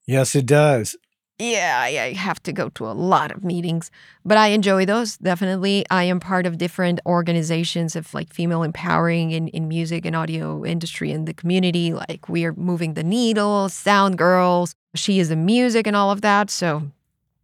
Yes, 0.07 0.35
it 0.35 0.47
does. 0.47 0.97
Yeah, 1.41 1.79
I, 1.83 1.89
I 1.99 2.13
have 2.13 2.43
to 2.43 2.53
go 2.53 2.69
to 2.71 2.87
a 2.87 2.93
lot 2.93 3.33
of 3.33 3.43
meetings, 3.43 3.91
but 4.27 4.37
I 4.37 4.49
enjoy 4.49 4.85
those. 4.85 5.17
Definitely. 5.17 5.87
I 5.91 6.05
am 6.05 6.21
part 6.21 6.45
of 6.45 6.59
different 6.59 7.01
organizations 7.07 7.97
of 7.97 8.13
like 8.13 8.33
female 8.33 8.63
empowering 8.63 9.31
in, 9.31 9.49
in 9.49 9.67
music 9.67 10.05
and 10.05 10.15
audio 10.15 10.65
industry 10.67 11.11
in 11.13 11.25
the 11.25 11.33
community. 11.33 11.95
Like 11.95 12.29
we 12.29 12.45
are 12.45 12.53
moving 12.53 12.93
the 12.95 13.03
needle, 13.03 13.71
sound 13.71 14.19
girls, 14.19 14.75
she 14.95 15.19
is 15.19 15.31
in 15.31 15.47
music 15.47 15.87
and 15.87 15.97
all 15.97 16.11
of 16.11 16.21
that. 16.21 16.51
So 16.51 16.83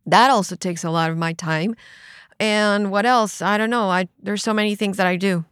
that 0.05 0.31
also 0.31 0.57
takes 0.57 0.85
a 0.85 0.91
lot 0.91 1.11
of 1.11 1.17
my 1.17 1.33
time. 1.33 1.75
And 2.39 2.91
what 2.91 3.07
else? 3.07 3.41
I 3.41 3.57
don't 3.57 3.71
know. 3.71 3.89
I 3.89 4.09
there's 4.23 4.43
so 4.43 4.53
many 4.53 4.75
things 4.75 4.99
that 4.99 5.07
I 5.07 5.17
do. 5.17 5.45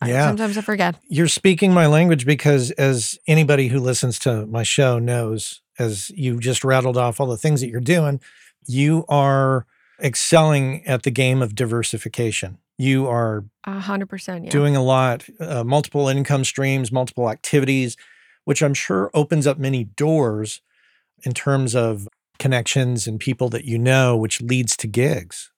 I- 0.00 0.10
Yeah. 0.10 0.26
sometimes 0.28 0.56
I 0.56 0.60
forget. 0.60 0.94
You're 1.08 1.26
speaking 1.28 1.74
my 1.74 1.86
language 1.86 2.24
because, 2.26 2.70
as 2.72 3.18
anybody 3.26 3.68
who 3.68 3.80
listens 3.80 4.18
to 4.20 4.46
my 4.46 4.62
show 4.62 4.98
knows, 5.00 5.62
as 5.78 6.10
you 6.10 6.38
just 6.40 6.64
rattled 6.64 6.96
off 6.96 7.20
all 7.20 7.26
the 7.26 7.36
things 7.36 7.60
that 7.60 7.68
you're 7.68 7.80
doing, 7.80 8.20
you 8.66 9.04
are 9.08 9.66
excelling 10.02 10.86
at 10.86 11.02
the 11.02 11.10
game 11.10 11.42
of 11.42 11.54
diversification. 11.54 12.58
You 12.76 13.08
are 13.08 13.44
hundred 13.66 14.08
percent. 14.08 14.44
Yeah. 14.44 14.50
doing 14.50 14.76
a 14.76 14.82
lot, 14.82 15.24
uh, 15.40 15.64
multiple 15.64 16.08
income 16.08 16.44
streams, 16.44 16.92
multiple 16.92 17.28
activities, 17.28 17.96
which 18.44 18.62
I'm 18.62 18.74
sure 18.74 19.10
opens 19.14 19.46
up 19.46 19.58
many 19.58 19.84
doors 19.84 20.60
in 21.24 21.32
terms 21.32 21.74
of 21.74 22.08
connections 22.38 23.06
and 23.06 23.18
people 23.18 23.48
that 23.48 23.64
you 23.64 23.78
know, 23.78 24.16
which 24.16 24.40
leads 24.40 24.76
to 24.76 24.86
gigs. 24.86 25.50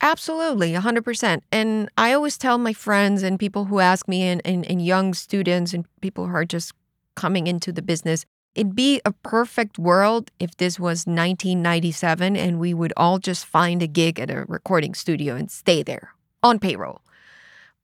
Absolutely, 0.00 0.72
100%. 0.72 1.40
And 1.50 1.88
I 1.98 2.12
always 2.12 2.38
tell 2.38 2.58
my 2.58 2.72
friends 2.72 3.22
and 3.22 3.38
people 3.38 3.64
who 3.64 3.80
ask 3.80 4.06
me, 4.06 4.22
and, 4.22 4.40
and, 4.44 4.64
and 4.66 4.84
young 4.84 5.12
students 5.14 5.74
and 5.74 5.86
people 6.00 6.26
who 6.26 6.34
are 6.34 6.44
just 6.44 6.72
coming 7.16 7.46
into 7.48 7.72
the 7.72 7.82
business, 7.82 8.24
it'd 8.58 8.74
be 8.74 9.00
a 9.04 9.12
perfect 9.12 9.78
world 9.78 10.32
if 10.40 10.56
this 10.56 10.80
was 10.80 11.06
1997 11.06 12.36
and 12.36 12.58
we 12.58 12.74
would 12.74 12.92
all 12.96 13.20
just 13.20 13.46
find 13.46 13.84
a 13.84 13.86
gig 13.86 14.18
at 14.18 14.30
a 14.30 14.44
recording 14.48 14.94
studio 14.94 15.36
and 15.36 15.48
stay 15.48 15.84
there 15.84 16.12
on 16.42 16.58
payroll. 16.58 17.00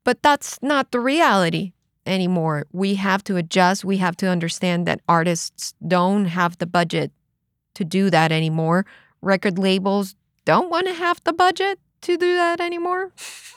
But 0.02 0.20
that's 0.20 0.58
not 0.62 0.90
the 0.90 0.98
reality 0.98 1.74
anymore. 2.06 2.66
We 2.72 2.96
have 2.96 3.22
to 3.24 3.36
adjust. 3.36 3.84
We 3.84 3.98
have 3.98 4.16
to 4.16 4.26
understand 4.26 4.84
that 4.86 5.00
artists 5.08 5.74
don't 5.86 6.24
have 6.24 6.58
the 6.58 6.66
budget 6.66 7.12
to 7.74 7.84
do 7.84 8.10
that 8.10 8.32
anymore. 8.32 8.84
Record 9.22 9.60
labels 9.60 10.16
don't 10.44 10.70
want 10.70 10.88
to 10.88 10.94
have 10.94 11.22
the 11.22 11.32
budget 11.32 11.78
to 12.00 12.16
do 12.16 12.34
that 12.34 12.60
anymore. 12.60 13.12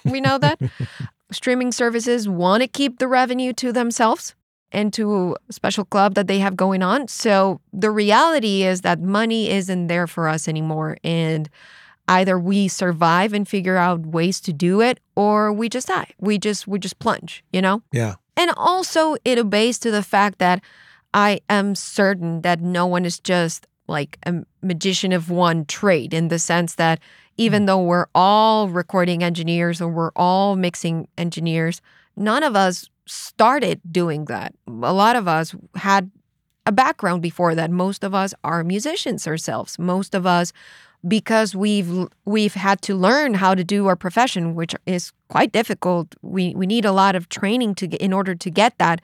We 0.05 0.21
know 0.21 0.37
that. 0.37 0.61
Streaming 1.31 1.71
services 1.71 2.29
want 2.29 2.61
to 2.61 2.67
keep 2.67 2.99
the 2.99 3.07
revenue 3.07 3.53
to 3.53 3.73
themselves 3.73 4.35
and 4.77 4.93
to 4.93 5.35
a 5.49 5.53
special 5.53 5.83
club 5.83 6.13
that 6.13 6.27
they 6.27 6.37
have 6.37 6.55
going 6.55 6.83
on. 6.83 7.07
So 7.07 7.59
the 7.73 7.89
reality 7.89 8.61
is 8.61 8.81
that 8.81 8.99
money 9.01 9.49
isn't 9.49 9.87
there 9.87 10.05
for 10.05 10.27
us 10.27 10.47
anymore. 10.47 10.97
And 11.03 11.49
either 12.07 12.37
we 12.37 12.67
survive 12.67 13.33
and 13.33 13.47
figure 13.47 13.75
out 13.75 14.05
ways 14.05 14.39
to 14.41 14.53
do 14.53 14.79
it 14.81 14.99
or 15.15 15.51
we 15.51 15.67
just 15.67 15.87
die. 15.87 16.11
We 16.19 16.37
just 16.37 16.67
we 16.67 16.77
just 16.77 16.99
plunge, 16.99 17.43
you 17.51 17.59
know? 17.59 17.81
Yeah. 17.91 18.15
And 18.37 18.51
also, 18.55 19.15
it 19.25 19.39
obeys 19.39 19.79
to 19.79 19.89
the 19.89 20.03
fact 20.03 20.37
that 20.37 20.61
I 21.11 21.39
am 21.49 21.73
certain 21.73 22.41
that 22.41 22.61
no 22.61 22.85
one 22.85 23.03
is 23.03 23.19
just 23.19 23.65
like 23.87 24.19
a 24.27 24.43
magician 24.61 25.11
of 25.11 25.31
one 25.31 25.65
trade 25.65 26.13
in 26.13 26.27
the 26.27 26.37
sense 26.37 26.75
that 26.75 26.99
even 27.37 27.65
though 27.65 27.81
we're 27.81 28.05
all 28.13 28.69
recording 28.69 29.23
engineers 29.23 29.81
or 29.81 29.89
we're 29.89 30.11
all 30.15 30.55
mixing 30.55 31.07
engineers, 31.17 31.81
none 32.15 32.43
of 32.43 32.55
us 32.55 32.91
started 33.07 33.81
doing 33.91 34.25
that. 34.25 34.53
A 34.67 34.93
lot 34.93 35.15
of 35.15 35.27
us 35.27 35.55
had 35.75 36.11
a 36.65 36.71
background 36.71 37.21
before 37.21 37.55
that. 37.55 37.71
Most 37.71 38.03
of 38.03 38.13
us 38.13 38.33
are 38.43 38.63
musicians 38.63 39.25
ourselves. 39.27 39.79
Most 39.79 40.13
of 40.13 40.25
us 40.25 40.53
because 41.07 41.55
we've 41.55 42.07
we've 42.25 42.55
had 42.55 42.81
to 42.81 42.95
learn 42.95 43.35
how 43.35 43.53
to 43.53 43.63
do 43.63 43.87
our 43.87 43.95
profession, 43.95 44.55
which 44.55 44.75
is 44.85 45.11
quite 45.29 45.51
difficult. 45.51 46.15
We 46.21 46.53
we 46.55 46.65
need 46.65 46.85
a 46.85 46.91
lot 46.91 47.15
of 47.15 47.29
training 47.29 47.75
to 47.75 47.87
get 47.87 48.01
in 48.01 48.13
order 48.13 48.35
to 48.35 48.49
get 48.49 48.77
that. 48.77 49.01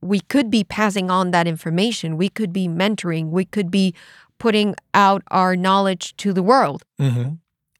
We 0.00 0.20
could 0.20 0.50
be 0.50 0.64
passing 0.64 1.10
on 1.10 1.30
that 1.30 1.46
information. 1.46 2.16
We 2.16 2.28
could 2.28 2.52
be 2.52 2.68
mentoring. 2.68 3.30
We 3.30 3.44
could 3.44 3.70
be 3.70 3.94
putting 4.38 4.74
out 4.94 5.22
our 5.28 5.56
knowledge 5.56 6.16
to 6.16 6.32
the 6.32 6.42
world. 6.42 6.82
Mm-hmm. 6.98 7.34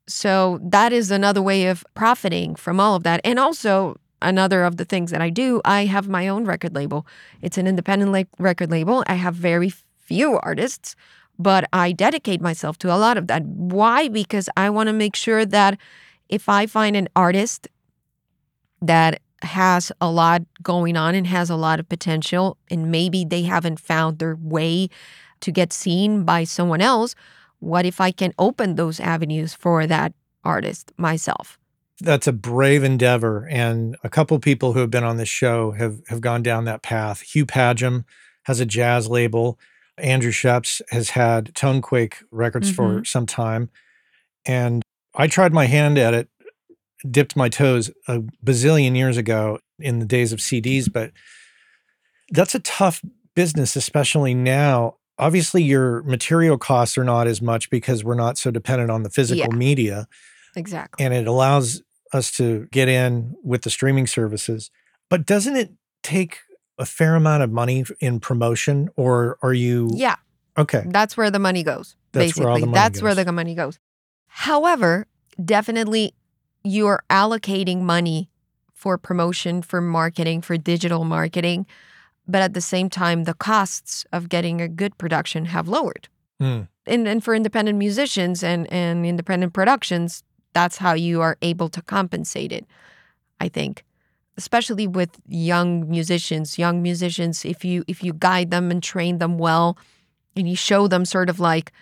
So 0.07 0.59
that 0.63 0.93
is 0.93 1.11
another 1.11 1.41
way 1.41 1.67
of 1.67 1.85
profiting 1.95 2.57
from 2.57 2.81
all 2.81 2.97
of 2.97 3.05
that. 3.05 3.21
And 3.25 3.39
also, 3.39 3.97
another 4.23 4.65
of 4.65 4.77
the 4.77 4.85
things 4.85 5.11
that 5.11 5.21
I 5.21 5.31
do, 5.31 5.61
I 5.65 5.87
have 5.87 6.09
my 6.09 6.29
own 6.29 6.45
record 6.45 6.75
label. 6.75 7.07
It's 7.43 7.59
an 7.59 7.67
independent 7.67 8.13
la- 8.13 8.25
record 8.39 8.71
label. 8.71 9.05
I 9.07 9.15
have 9.15 9.35
very 9.35 9.73
few 9.99 10.39
artists, 10.43 10.97
but 11.39 11.65
I 11.73 11.93
dedicate 11.93 12.41
myself 12.41 12.79
to 12.79 12.95
a 12.95 12.99
lot 12.99 13.17
of 13.17 13.27
that. 13.29 13.45
Why? 13.45 14.09
Because 14.09 14.49
I 14.57 14.71
want 14.71 14.89
to 14.89 14.93
make 14.93 15.17
sure 15.17 15.47
that 15.47 15.79
if 16.29 16.49
I 16.49 16.67
find 16.67 16.97
an 16.97 17.09
artist 17.17 17.69
that 18.83 19.21
has 19.43 19.91
a 20.01 20.11
lot 20.11 20.43
going 20.63 20.97
on 20.97 21.15
and 21.15 21.27
has 21.27 21.49
a 21.51 21.57
lot 21.57 21.81
of 21.81 21.89
potential, 21.89 22.57
and 22.71 22.91
maybe 22.91 23.25
they 23.25 23.43
haven't 23.43 23.81
found 23.81 24.19
their 24.19 24.37
way 24.37 24.89
to 25.41 25.51
get 25.51 25.73
seen 25.73 26.25
by 26.25 26.45
someone 26.45 26.81
else, 26.81 27.15
what 27.61 27.87
if 27.87 28.01
I 28.01 28.11
can 28.11 28.35
open 28.39 28.75
those 28.75 29.01
avenues 29.01 29.55
for 29.55 29.87
that 29.87 30.13
artist 30.45 30.93
myself? 30.97 31.60
That's 32.01 32.27
a 32.27 32.33
brave 32.33 32.83
endeavor. 32.83 33.47
And 33.51 33.97
a 34.03 34.09
couple 34.09 34.39
people 34.39 34.73
who 34.73 34.81
have 34.81 34.91
been 34.91 35.05
on 35.05 35.17
this 35.17 35.29
show 35.29 35.73
have, 35.73 36.01
have 36.09 36.21
gone 36.21 36.43
down 36.43 36.65
that 36.65 36.83
path. 36.83 37.21
Hugh 37.21 37.47
Padgham 37.47 38.05
has 38.45 38.61
a 38.61 38.67
jazz 38.67 39.09
label. 39.09 39.59
Andrew 39.99 40.33
Scheps 40.33 40.81
has 40.91 41.11
had 41.11 41.53
Tonequake 41.55 42.15
records 42.31 42.71
for 42.71 43.01
Mhm. 43.01 43.07
some 43.07 43.27
time. 43.27 43.69
And 44.47 44.83
I 45.15 45.27
tried 45.27 45.53
my 45.53 45.67
hand 45.67 45.99
at 45.99 46.15
it, 46.15 46.29
dipped 47.11 47.37
my 47.37 47.49
toes 47.51 47.91
a 48.09 48.21
bazillion 48.45 48.97
years 48.97 49.17
ago 49.19 49.59
in 49.79 49.99
the 49.99 50.07
days 50.07 50.33
of 50.33 50.41
CDs, 50.41 50.89
but 50.91 51.13
that's 52.31 52.55
a 52.55 52.61
tough 52.61 53.03
business, 53.35 53.77
especially 53.77 54.33
now. 54.35 54.97
Obviously, 55.19 55.63
your 55.63 56.03
material 56.05 56.57
costs 56.57 56.97
are 56.97 57.05
not 57.05 57.27
as 57.27 57.43
much 57.43 57.69
because 57.69 58.03
we're 58.03 58.15
not 58.15 58.39
so 58.39 58.51
dependent 58.51 58.91
on 58.91 59.03
the 59.03 59.11
physical 59.11 59.49
Yeah. 59.53 59.57
media 59.57 60.09
Exactly. 60.57 61.05
and 61.05 61.13
it 61.13 61.27
allows 61.27 61.83
us 62.13 62.31
to 62.33 62.67
get 62.73 62.89
in 62.89 63.35
with 63.43 63.63
the 63.63 63.71
streaming 63.71 64.07
services. 64.07 64.71
But 65.09 65.27
doesn't 65.27 65.57
it 65.57 65.73
take 66.03 66.39
a 66.79 66.87
fair 66.87 67.15
amount 67.15 67.43
of 67.43 67.51
money 67.51 67.85
in 68.01 68.21
promotion, 68.21 68.89
or 68.97 69.39
are 69.43 69.53
you 69.53 69.91
Yeah, 69.95 70.17
okay? 70.57 70.85
that's 70.87 71.17
where 71.17 71.31
the 71.31 71.39
money 71.39 71.63
goes. 71.63 71.95
That's 72.13 72.25
basically, 72.27 72.45
where 72.45 72.53
all 72.53 72.61
the 72.61 72.67
money 72.67 72.75
that's 72.75 73.03
where 73.03 73.15
the 73.15 73.31
money 73.33 73.55
goes. 73.55 73.79
However, 74.27 75.07
definitely 75.43 76.15
you're 76.65 77.03
allocating 77.11 77.83
money 77.83 78.31
for 78.73 78.97
promotion, 78.97 79.63
for 79.63 79.81
marketing, 79.81 80.41
for 80.41 80.57
digital 80.57 81.05
marketing, 81.05 81.67
but 82.27 82.41
at 82.41 82.55
the 82.55 82.61
same 82.61 82.89
time, 82.89 83.25
the 83.25 83.35
costs 83.35 84.07
of 84.13 84.29
getting 84.29 84.61
a 84.61 84.69
good 84.69 84.97
production 84.97 85.47
have 85.47 85.69
lowered. 85.69 86.09
Mm. 86.41 86.69
And 86.87 87.07
and 87.07 87.23
for 87.23 87.35
independent 87.35 87.77
musicians 87.79 88.43
and 88.43 88.73
and 88.73 89.05
independent 89.05 89.53
productions, 89.53 90.23
that's 90.53 90.79
how 90.79 90.95
you 90.95 91.21
are 91.21 91.37
able 91.43 91.69
to 91.71 91.83
compensate 91.83 92.53
it. 92.53 92.67
I 93.41 93.49
think 93.49 93.85
especially 94.37 94.87
with 94.87 95.11
young 95.29 95.89
musicians 95.91 96.59
young 96.59 96.83
musicians 96.83 97.45
if 97.45 97.65
you 97.65 97.85
if 97.87 98.03
you 98.03 98.13
guide 98.15 98.51
them 98.51 98.71
and 98.71 98.83
train 98.83 99.19
them 99.19 99.37
well 99.39 99.77
and 100.37 100.49
you 100.49 100.57
show 100.57 100.89
them 100.89 101.05
sort 101.05 101.29
of 101.29 101.41
like 101.41 101.73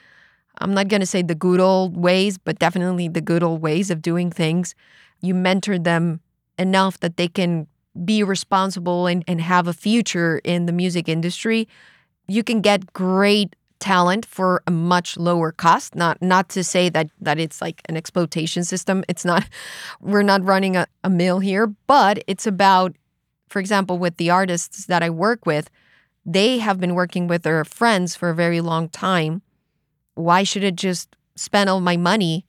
i'm 0.59 0.75
not 0.75 0.89
going 0.89 1.01
to 1.01 1.07
say 1.07 1.23
the 1.23 1.35
good 1.35 1.61
old 1.61 1.97
ways 1.97 2.37
but 2.37 2.59
definitely 2.59 3.07
the 3.09 3.21
good 3.21 3.43
old 3.43 3.61
ways 3.63 3.91
of 3.91 4.03
doing 4.03 4.31
things 4.31 4.75
you 5.21 5.35
mentor 5.35 5.79
them 5.79 6.21
enough 6.59 6.99
that 7.01 7.17
they 7.17 7.29
can 7.29 7.67
be 8.05 8.23
responsible 8.23 9.07
and, 9.07 9.23
and 9.29 9.41
have 9.41 9.69
a 9.69 9.73
future 9.73 10.41
in 10.43 10.67
the 10.67 10.73
music 10.73 11.09
industry 11.09 11.69
you 12.27 12.43
can 12.43 12.61
get 12.61 12.93
great 12.93 13.55
talent 13.81 14.27
for 14.27 14.63
a 14.67 14.71
much 14.71 15.17
lower 15.17 15.53
cost 15.53 15.95
not 15.95 16.21
not 16.21 16.49
to 16.49 16.65
say 16.65 16.89
that 16.89 17.09
that 17.21 17.39
it's 17.39 17.61
like 17.63 17.81
an 17.89 17.97
exploitation 17.97 18.65
system 18.65 19.05
it's 19.09 19.25
not 19.25 19.49
we're 20.01 20.23
not 20.23 20.45
running 20.45 20.77
a, 20.77 20.87
a 21.05 21.11
mill 21.11 21.39
here 21.39 21.67
but 21.87 22.23
it's 22.27 22.47
about 22.47 22.97
for 23.49 23.61
example 23.61 23.97
with 23.99 24.17
the 24.17 24.31
artists 24.31 24.87
that 24.87 25.03
i 25.03 25.09
work 25.09 25.47
with 25.47 25.71
they 26.27 26.59
have 26.59 26.81
been 26.81 26.95
working 26.95 27.29
with 27.29 27.43
their 27.43 27.65
friends 27.65 28.17
for 28.17 28.31
a 28.31 28.35
very 28.35 28.61
long 28.61 28.89
time 28.89 29.43
why 30.15 30.43
should 30.43 30.65
it 30.65 30.75
just 30.75 31.15
spend 31.37 31.71
all 31.71 31.81
my 31.81 31.97
money 31.97 32.45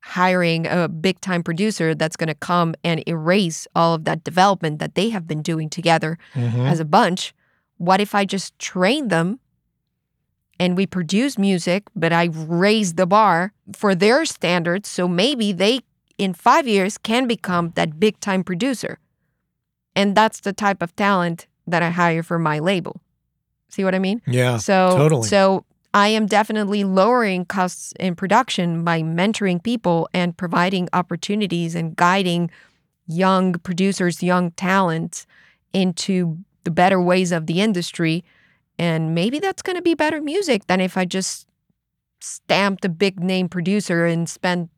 hiring 0.00 0.66
a 0.66 0.88
big 0.88 1.20
time 1.20 1.42
producer 1.44 1.94
that's 1.94 2.16
going 2.16 2.26
to 2.28 2.34
come 2.34 2.74
and 2.82 3.06
erase 3.08 3.68
all 3.76 3.94
of 3.94 4.04
that 4.04 4.24
development 4.24 4.80
that 4.80 4.96
they 4.96 5.10
have 5.10 5.26
been 5.28 5.42
doing 5.42 5.70
together 5.70 6.18
Mhm. 6.34 6.68
as 6.68 6.80
a 6.80 6.84
bunch. 6.84 7.32
What 7.76 8.00
if 8.00 8.12
I 8.14 8.24
just 8.24 8.58
train 8.58 9.08
them 9.08 9.38
and 10.62 10.76
we 10.76 10.86
produce 10.86 11.36
music, 11.38 11.82
but 11.96 12.12
I 12.12 12.24
raise 12.32 12.94
the 12.94 13.06
bar 13.06 13.52
for 13.74 13.96
their 13.96 14.24
standards 14.24 14.88
so 14.88 15.08
maybe 15.08 15.52
they 15.52 15.80
in 16.18 16.34
5 16.34 16.68
years 16.68 16.98
can 16.98 17.26
become 17.26 17.72
that 17.74 17.98
big 17.98 18.20
time 18.20 18.44
producer. 18.44 18.98
And 19.96 20.16
that's 20.16 20.40
the 20.40 20.52
type 20.52 20.80
of 20.80 20.94
talent 20.94 21.48
that 21.66 21.82
I 21.82 21.90
hire 21.90 22.22
for 22.22 22.38
my 22.38 22.60
label. 22.60 23.00
See 23.70 23.82
what 23.82 23.94
I 23.94 23.98
mean? 23.98 24.22
Yeah, 24.26 24.58
So 24.58 24.96
totally. 24.96 25.28
so 25.28 25.64
I 25.94 26.08
am 26.08 26.26
definitely 26.26 26.84
lowering 26.84 27.44
costs 27.44 27.92
in 27.98 28.14
production 28.14 28.84
by 28.84 29.02
mentoring 29.02 29.60
people 29.60 30.08
and 30.14 30.36
providing 30.36 30.88
opportunities 30.92 31.74
and 31.74 31.96
guiding 31.96 32.50
young 33.08 33.54
producers, 33.54 34.22
young 34.22 34.52
talent 34.52 35.26
into 35.72 36.38
the 36.64 36.70
better 36.70 37.00
ways 37.00 37.32
of 37.32 37.46
the 37.46 37.60
industry. 37.60 38.22
And 38.78 39.14
maybe 39.14 39.38
that's 39.38 39.62
going 39.62 39.76
to 39.76 39.82
be 39.82 39.94
better 39.94 40.20
music 40.20 40.66
than 40.66 40.80
if 40.80 40.96
I 40.96 41.04
just 41.04 41.46
stamped 42.20 42.84
a 42.84 42.88
big 42.88 43.20
name 43.20 43.48
producer 43.48 44.06
and 44.06 44.28
spent 44.28 44.70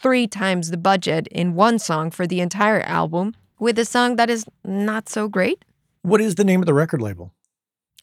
three 0.00 0.26
times 0.26 0.70
the 0.70 0.76
budget 0.76 1.26
in 1.28 1.54
one 1.54 1.78
song 1.78 2.10
for 2.10 2.26
the 2.26 2.40
entire 2.40 2.80
album 2.82 3.34
with 3.58 3.78
a 3.78 3.84
song 3.84 4.16
that 4.16 4.30
is 4.30 4.44
not 4.64 5.08
so 5.08 5.28
great. 5.28 5.64
what 6.02 6.20
is 6.20 6.36
the 6.36 6.44
name 6.44 6.60
of 6.60 6.66
the 6.66 6.74
record 6.74 7.02
label? 7.02 7.34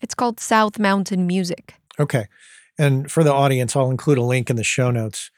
It's 0.02 0.14
called 0.14 0.40
South 0.40 0.78
Mountain 0.78 1.26
Music. 1.26 1.76
Okay. 2.00 2.28
And 2.78 3.10
for 3.10 3.24
the 3.24 3.34
audience, 3.34 3.76
I'll 3.76 3.90
include 3.90 4.18
a 4.18 4.24
link 4.24 4.50
in 4.50 4.58
the 4.58 4.64
show 4.64 4.92
notes 4.92 5.32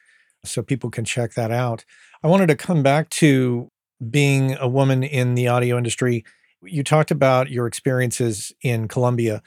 so 0.44 0.62
people 0.62 0.90
can 0.90 1.06
check 1.06 1.34
that 1.36 1.52
out. 1.52 1.86
I 2.24 2.28
wanted 2.28 2.48
to 2.48 2.56
come 2.56 2.82
back 2.82 3.10
to 3.12 3.70
being 4.10 4.56
a 4.58 4.68
woman 4.68 5.04
in 5.04 5.36
the 5.36 5.48
audio 5.48 5.78
industry. 5.78 6.26
You 6.64 6.84
talked 6.84 7.12
about 7.12 7.50
your 7.50 7.68
experiences 7.68 8.52
in 8.62 8.88
Colombia. 8.88 9.42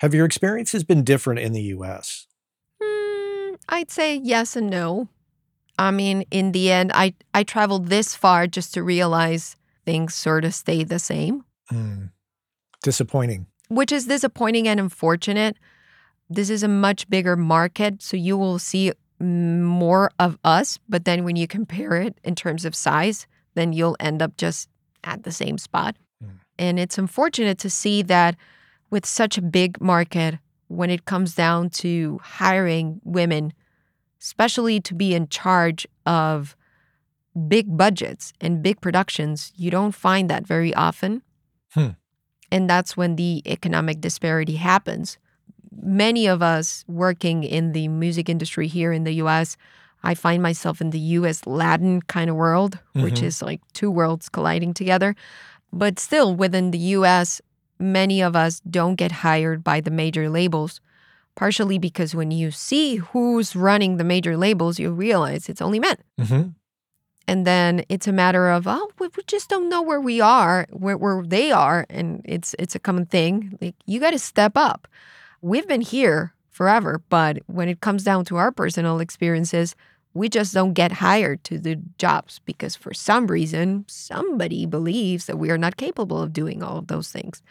Have 0.00 0.14
your 0.14 0.26
experiences 0.26 0.84
been 0.84 1.04
different 1.04 1.40
in 1.40 1.52
the 1.52 1.62
US? 1.74 2.26
Mm, 2.82 3.56
I'd 3.68 3.90
say 3.90 4.16
yes 4.16 4.56
and 4.56 4.68
no. 4.70 5.08
I 5.78 5.90
mean, 5.90 6.24
in 6.30 6.52
the 6.52 6.70
end, 6.70 6.90
I 6.94 7.14
I 7.34 7.42
traveled 7.44 7.86
this 7.88 8.14
far 8.14 8.46
just 8.46 8.74
to 8.74 8.82
realize 8.82 9.56
things 9.84 10.14
sort 10.14 10.44
of 10.44 10.54
stay 10.54 10.84
the 10.84 10.98
same, 10.98 11.44
Hmm. 11.68 12.06
Disappointing. 12.82 13.46
which 13.68 13.90
is 13.92 14.06
disappointing 14.06 14.68
and 14.68 14.78
unfortunate. 14.80 15.56
This 16.30 16.50
is 16.50 16.62
a 16.62 16.68
much 16.68 17.08
bigger 17.08 17.36
market, 17.36 18.02
so 18.02 18.16
you 18.16 18.36
will 18.36 18.58
see 18.58 18.92
more 19.20 20.10
of 20.18 20.38
us. 20.44 20.78
But 20.88 21.04
then 21.04 21.24
when 21.24 21.36
you 21.36 21.46
compare 21.46 21.96
it 21.96 22.18
in 22.24 22.34
terms 22.34 22.64
of 22.64 22.74
size, 22.74 23.26
then 23.54 23.72
you'll 23.72 23.96
end 24.00 24.22
up 24.22 24.36
just 24.36 24.68
at 25.04 25.22
the 25.22 25.32
same 25.32 25.56
spot. 25.58 25.96
Mm. 26.22 26.38
And 26.58 26.78
it's 26.78 26.98
unfortunate 26.98 27.58
to 27.58 27.70
see 27.70 28.02
that 28.02 28.36
with 28.90 29.06
such 29.06 29.36
a 29.38 29.42
big 29.42 29.80
market, 29.80 30.38
when 30.68 30.90
it 30.90 31.04
comes 31.04 31.34
down 31.34 31.70
to 31.70 32.18
hiring 32.22 33.00
women, 33.04 33.52
especially 34.20 34.80
to 34.80 34.94
be 34.94 35.14
in 35.14 35.28
charge 35.28 35.86
of 36.06 36.56
big 37.48 37.76
budgets 37.76 38.32
and 38.40 38.62
big 38.62 38.80
productions, 38.80 39.52
you 39.56 39.70
don't 39.70 39.94
find 39.94 40.28
that 40.30 40.46
very 40.46 40.74
often. 40.74 41.22
Hmm. 41.72 41.90
And 42.50 42.70
that's 42.70 42.96
when 42.96 43.16
the 43.16 43.42
economic 43.46 44.00
disparity 44.00 44.56
happens. 44.56 45.18
Many 45.82 46.26
of 46.26 46.42
us 46.42 46.84
working 46.88 47.44
in 47.44 47.72
the 47.72 47.88
music 47.88 48.28
industry 48.28 48.66
here 48.68 48.92
in 48.92 49.04
the 49.04 49.14
US, 49.24 49.56
I 50.02 50.14
find 50.14 50.42
myself 50.42 50.80
in 50.80 50.90
the 50.90 50.98
US 51.18 51.46
Latin 51.46 52.00
kind 52.02 52.30
of 52.30 52.36
world, 52.36 52.78
which 52.94 53.20
Mhm. 53.20 53.24
is 53.24 53.42
like 53.42 53.60
two 53.72 53.90
worlds 53.90 54.28
colliding 54.28 54.72
together. 54.74 55.14
But 55.72 55.98
still, 55.98 56.34
within 56.34 56.70
the 56.70 56.78
US, 56.96 57.40
many 57.78 58.22
of 58.22 58.34
us 58.36 58.60
don't 58.60 58.96
get 58.96 59.12
hired 59.12 59.62
by 59.62 59.80
the 59.80 59.90
major 59.90 60.28
labels, 60.28 60.80
partially 61.34 61.78
because 61.78 62.14
when 62.14 62.30
you 62.30 62.50
see 62.50 62.96
who's 62.96 63.54
running 63.56 63.96
the 63.96 64.04
major 64.04 64.36
labels, 64.36 64.78
you 64.78 64.90
realize 64.90 65.48
it's 65.48 65.62
only 65.62 65.80
men. 65.80 65.96
hmm 66.18 66.42
And 67.28 67.44
then 67.44 67.84
it's 67.88 68.06
a 68.06 68.12
matter 68.12 68.48
of, 68.50 68.66
oh, 68.66 68.88
we 68.98 69.08
we 69.16 69.22
just 69.26 69.48
don't 69.50 69.68
know 69.68 69.82
where 69.82 70.00
we 70.00 70.20
are, 70.20 70.66
where, 70.70 70.96
where 70.96 71.22
they 71.26 71.50
are. 71.50 71.84
And 71.90 72.22
it's 72.24 72.54
it's 72.58 72.76
a 72.76 72.78
common 72.78 73.06
thing. 73.06 73.58
Like, 73.60 73.74
you 73.84 73.98
got 74.00 74.12
to 74.12 74.18
step 74.18 74.52
up. 74.56 74.86
We've 75.42 75.66
been 75.66 75.82
here 75.82 76.32
forever. 76.50 77.02
But 77.08 77.38
when 77.46 77.68
it 77.68 77.80
comes 77.80 78.04
down 78.04 78.24
to 78.26 78.36
our 78.36 78.52
personal 78.52 79.00
experiences, 79.00 79.74
we 80.16 80.28
just 80.28 80.54
don't 80.54 80.72
get 80.72 80.92
hired 80.92 81.44
to 81.44 81.58
the 81.58 81.76
jobs 81.98 82.40
because 82.44 82.74
for 82.74 82.94
some 82.94 83.26
reason, 83.26 83.84
somebody 83.86 84.66
believes 84.66 85.26
that 85.26 85.38
we 85.38 85.50
are 85.50 85.58
not 85.58 85.76
capable 85.76 86.20
of 86.20 86.32
doing 86.32 86.62
all 86.62 86.78
of 86.78 86.86
those 86.86 87.10
things. 87.10 87.42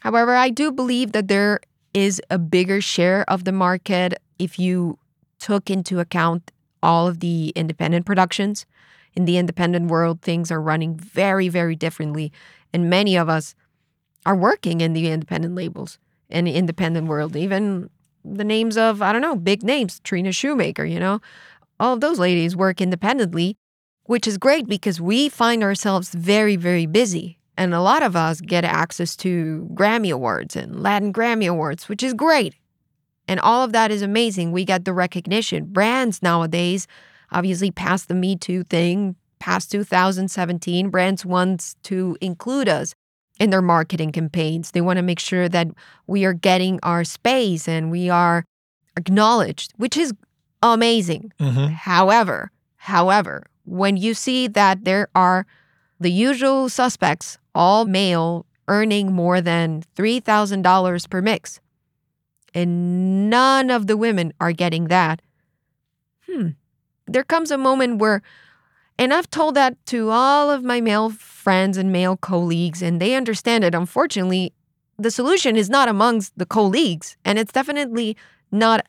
However, 0.00 0.34
I 0.34 0.50
do 0.50 0.72
believe 0.72 1.12
that 1.12 1.28
there 1.28 1.60
is 1.94 2.20
a 2.30 2.38
bigger 2.38 2.80
share 2.80 3.28
of 3.30 3.44
the 3.44 3.52
market 3.52 4.14
if 4.38 4.58
you 4.58 4.98
took 5.38 5.70
into 5.70 6.00
account 6.00 6.50
all 6.82 7.06
of 7.06 7.20
the 7.20 7.52
independent 7.54 8.04
productions. 8.06 8.66
In 9.14 9.24
the 9.24 9.36
independent 9.36 9.88
world, 9.88 10.22
things 10.22 10.50
are 10.50 10.60
running 10.60 10.96
very, 10.96 11.48
very 11.48 11.76
differently. 11.76 12.32
And 12.72 12.90
many 12.90 13.16
of 13.16 13.28
us 13.28 13.54
are 14.24 14.34
working 14.34 14.80
in 14.80 14.92
the 14.92 15.08
independent 15.08 15.54
labels 15.54 15.98
in 16.30 16.46
the 16.46 16.54
independent 16.54 17.06
world. 17.06 17.36
Even 17.36 17.90
the 18.24 18.44
names 18.44 18.76
of, 18.76 19.02
I 19.02 19.12
don't 19.12 19.22
know, 19.22 19.36
big 19.36 19.62
names, 19.62 20.00
Trina 20.00 20.32
Shoemaker, 20.32 20.84
you 20.84 20.98
know, 20.98 21.20
all 21.82 21.94
of 21.94 22.00
those 22.00 22.20
ladies 22.20 22.54
work 22.54 22.80
independently, 22.80 23.56
which 24.04 24.28
is 24.28 24.38
great 24.38 24.68
because 24.68 25.00
we 25.00 25.28
find 25.28 25.64
ourselves 25.64 26.14
very, 26.14 26.54
very 26.54 26.86
busy. 26.86 27.40
And 27.56 27.74
a 27.74 27.82
lot 27.82 28.04
of 28.04 28.14
us 28.14 28.40
get 28.40 28.64
access 28.64 29.16
to 29.16 29.68
Grammy 29.74 30.12
Awards 30.12 30.54
and 30.54 30.80
Latin 30.80 31.12
Grammy 31.12 31.50
Awards, 31.50 31.88
which 31.88 32.04
is 32.04 32.14
great. 32.14 32.54
And 33.26 33.40
all 33.40 33.64
of 33.64 33.72
that 33.72 33.90
is 33.90 34.00
amazing. 34.00 34.52
We 34.52 34.64
get 34.64 34.84
the 34.84 34.92
recognition. 34.92 35.66
Brands 35.66 36.22
nowadays, 36.22 36.86
obviously, 37.32 37.72
past 37.72 38.06
the 38.06 38.14
Me 38.14 38.36
Too 38.36 38.62
thing, 38.62 39.16
past 39.40 39.72
2017, 39.72 40.88
brands 40.88 41.26
want 41.26 41.74
to 41.82 42.16
include 42.20 42.68
us 42.68 42.94
in 43.40 43.50
their 43.50 43.60
marketing 43.60 44.12
campaigns. 44.12 44.70
They 44.70 44.80
want 44.80 44.98
to 44.98 45.02
make 45.02 45.18
sure 45.18 45.48
that 45.48 45.66
we 46.06 46.24
are 46.24 46.32
getting 46.32 46.78
our 46.84 47.02
space 47.02 47.66
and 47.66 47.90
we 47.90 48.08
are 48.08 48.44
acknowledged, 48.96 49.72
which 49.78 49.96
is 49.96 50.12
amazing. 50.62 51.32
Mm-hmm. 51.40 51.72
However, 51.72 52.50
however, 52.76 53.46
when 53.64 53.96
you 53.96 54.14
see 54.14 54.48
that 54.48 54.84
there 54.84 55.08
are 55.14 55.46
the 56.00 56.10
usual 56.10 56.68
suspects, 56.68 57.38
all 57.54 57.84
male, 57.84 58.46
earning 58.68 59.12
more 59.12 59.40
than 59.40 59.84
$3,000 59.96 61.10
per 61.10 61.22
mix, 61.22 61.60
and 62.54 63.30
none 63.30 63.70
of 63.70 63.86
the 63.86 63.96
women 63.96 64.32
are 64.40 64.52
getting 64.52 64.88
that, 64.88 65.22
hmm, 66.28 66.50
there 67.06 67.24
comes 67.24 67.50
a 67.50 67.58
moment 67.58 67.98
where, 67.98 68.22
and 68.98 69.12
I've 69.12 69.30
told 69.30 69.54
that 69.54 69.84
to 69.86 70.10
all 70.10 70.50
of 70.50 70.62
my 70.62 70.80
male 70.80 71.10
friends 71.10 71.76
and 71.76 71.92
male 71.92 72.16
colleagues, 72.16 72.82
and 72.82 73.00
they 73.00 73.14
understand 73.14 73.64
it. 73.64 73.74
Unfortunately, 73.74 74.52
the 74.98 75.10
solution 75.10 75.56
is 75.56 75.68
not 75.68 75.88
amongst 75.88 76.38
the 76.38 76.46
colleagues, 76.46 77.16
and 77.24 77.38
it's 77.38 77.52
definitely 77.52 78.16
not 78.50 78.86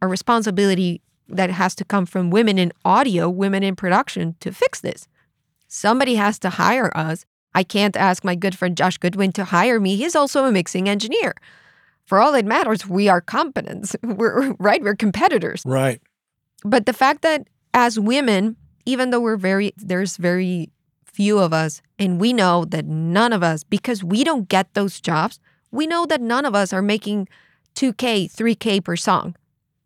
a 0.00 0.06
responsibility 0.06 1.00
that 1.28 1.50
has 1.50 1.74
to 1.76 1.84
come 1.84 2.06
from 2.06 2.30
women 2.30 2.58
in 2.58 2.72
audio, 2.84 3.28
women 3.28 3.62
in 3.62 3.76
production 3.76 4.36
to 4.40 4.52
fix 4.52 4.80
this. 4.80 5.06
Somebody 5.68 6.14
has 6.14 6.38
to 6.40 6.50
hire 6.50 6.90
us. 6.96 7.26
I 7.54 7.62
can't 7.62 7.96
ask 7.96 8.24
my 8.24 8.34
good 8.34 8.56
friend 8.56 8.76
Josh 8.76 8.98
Gudwin 8.98 9.32
to 9.32 9.44
hire 9.44 9.80
me. 9.80 9.96
He's 9.96 10.16
also 10.16 10.44
a 10.44 10.52
mixing 10.52 10.88
engineer. 10.88 11.34
For 12.04 12.20
all 12.20 12.32
that 12.32 12.46
matters, 12.46 12.86
we 12.86 13.08
are 13.08 13.20
competents. 13.20 13.94
We're 14.02 14.52
right, 14.58 14.82
we're 14.82 14.96
competitors. 14.96 15.62
Right. 15.66 16.00
But 16.64 16.86
the 16.86 16.94
fact 16.94 17.22
that 17.22 17.48
as 17.74 18.00
women, 18.00 18.56
even 18.86 19.10
though 19.10 19.20
we're 19.20 19.36
very 19.36 19.74
there's 19.76 20.16
very 20.16 20.70
few 21.04 21.38
of 21.38 21.52
us 21.52 21.82
and 21.98 22.18
we 22.18 22.32
know 22.32 22.64
that 22.64 22.86
none 22.86 23.32
of 23.32 23.42
us 23.42 23.62
because 23.62 24.02
we 24.02 24.24
don't 24.24 24.48
get 24.48 24.72
those 24.72 25.00
jobs, 25.00 25.38
we 25.70 25.86
know 25.86 26.06
that 26.06 26.22
none 26.22 26.46
of 26.46 26.54
us 26.54 26.72
are 26.72 26.82
making 26.82 27.28
2k, 27.74 28.32
3k 28.34 28.82
per 28.82 28.96
song 28.96 29.36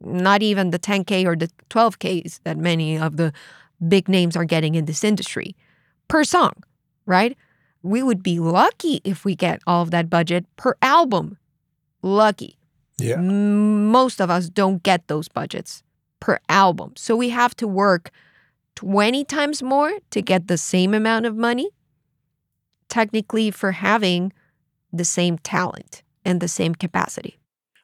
not 0.05 0.43
even 0.43 0.71
the 0.71 0.79
10K 0.79 1.25
or 1.27 1.37
the 1.37 1.51
12Ks 1.71 2.41
that 2.45 2.57
many 2.57 2.99
of 2.99 3.17
the 3.17 3.33
big 3.87 4.09
names 4.09 4.37
are 4.37 4.45
getting 4.45 4.75
in 4.75 4.85
this 4.85 5.05
industry 5.05 5.57
per 6.09 6.25
song, 6.25 6.53
right? 7.07 7.37
We 7.83 8.03
would 8.03 8.23
be 8.23 8.39
lucky 8.39 9.01
if 9.05 9.25
we 9.25 9.35
get 9.35 9.61
all 9.67 9.83
of 9.83 9.91
that 9.91 10.09
budget 10.09 10.47
per 10.57 10.77
album. 10.83 11.39
Lucky. 12.03 12.59
Yeah. 12.99 13.17
Most 13.17 14.21
of 14.21 14.31
us 14.31 14.49
don't 14.49 14.83
get 14.83 15.09
those 15.09 15.29
budgets 15.29 15.83
per 16.21 16.39
album. 16.49 16.93
So 16.97 17.17
we 17.17 17.31
have 17.31 17.57
to 17.57 17.67
work 17.67 18.11
20 18.77 19.25
times 19.25 19.63
more 19.63 19.93
to 20.11 20.23
get 20.23 20.47
the 20.47 20.59
same 20.59 20.95
amount 20.95 21.27
of 21.27 21.37
money, 21.37 21.71
technically, 22.89 23.51
for 23.51 23.73
having 23.73 24.33
the 24.93 25.05
same 25.05 25.39
talent 25.39 26.03
and 26.25 26.41
the 26.41 26.49
same 26.49 26.75
capacity. 26.75 27.39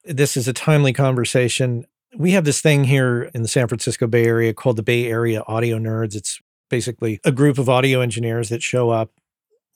This 0.04 0.36
is 0.36 0.46
a 0.46 0.52
timely 0.52 0.92
conversation 0.92 1.84
we 2.18 2.32
have 2.32 2.44
this 2.44 2.60
thing 2.60 2.82
here 2.82 3.30
in 3.32 3.42
the 3.42 3.48
San 3.48 3.68
Francisco 3.68 4.08
Bay 4.08 4.24
Area 4.24 4.52
called 4.52 4.74
the 4.74 4.82
Bay 4.82 5.06
Area 5.06 5.44
Audio 5.46 5.78
Nerds. 5.78 6.16
It's 6.16 6.40
basically 6.68 7.20
a 7.24 7.30
group 7.30 7.58
of 7.58 7.68
audio 7.68 8.00
engineers 8.00 8.48
that 8.48 8.60
show 8.60 8.90
up 8.90 9.12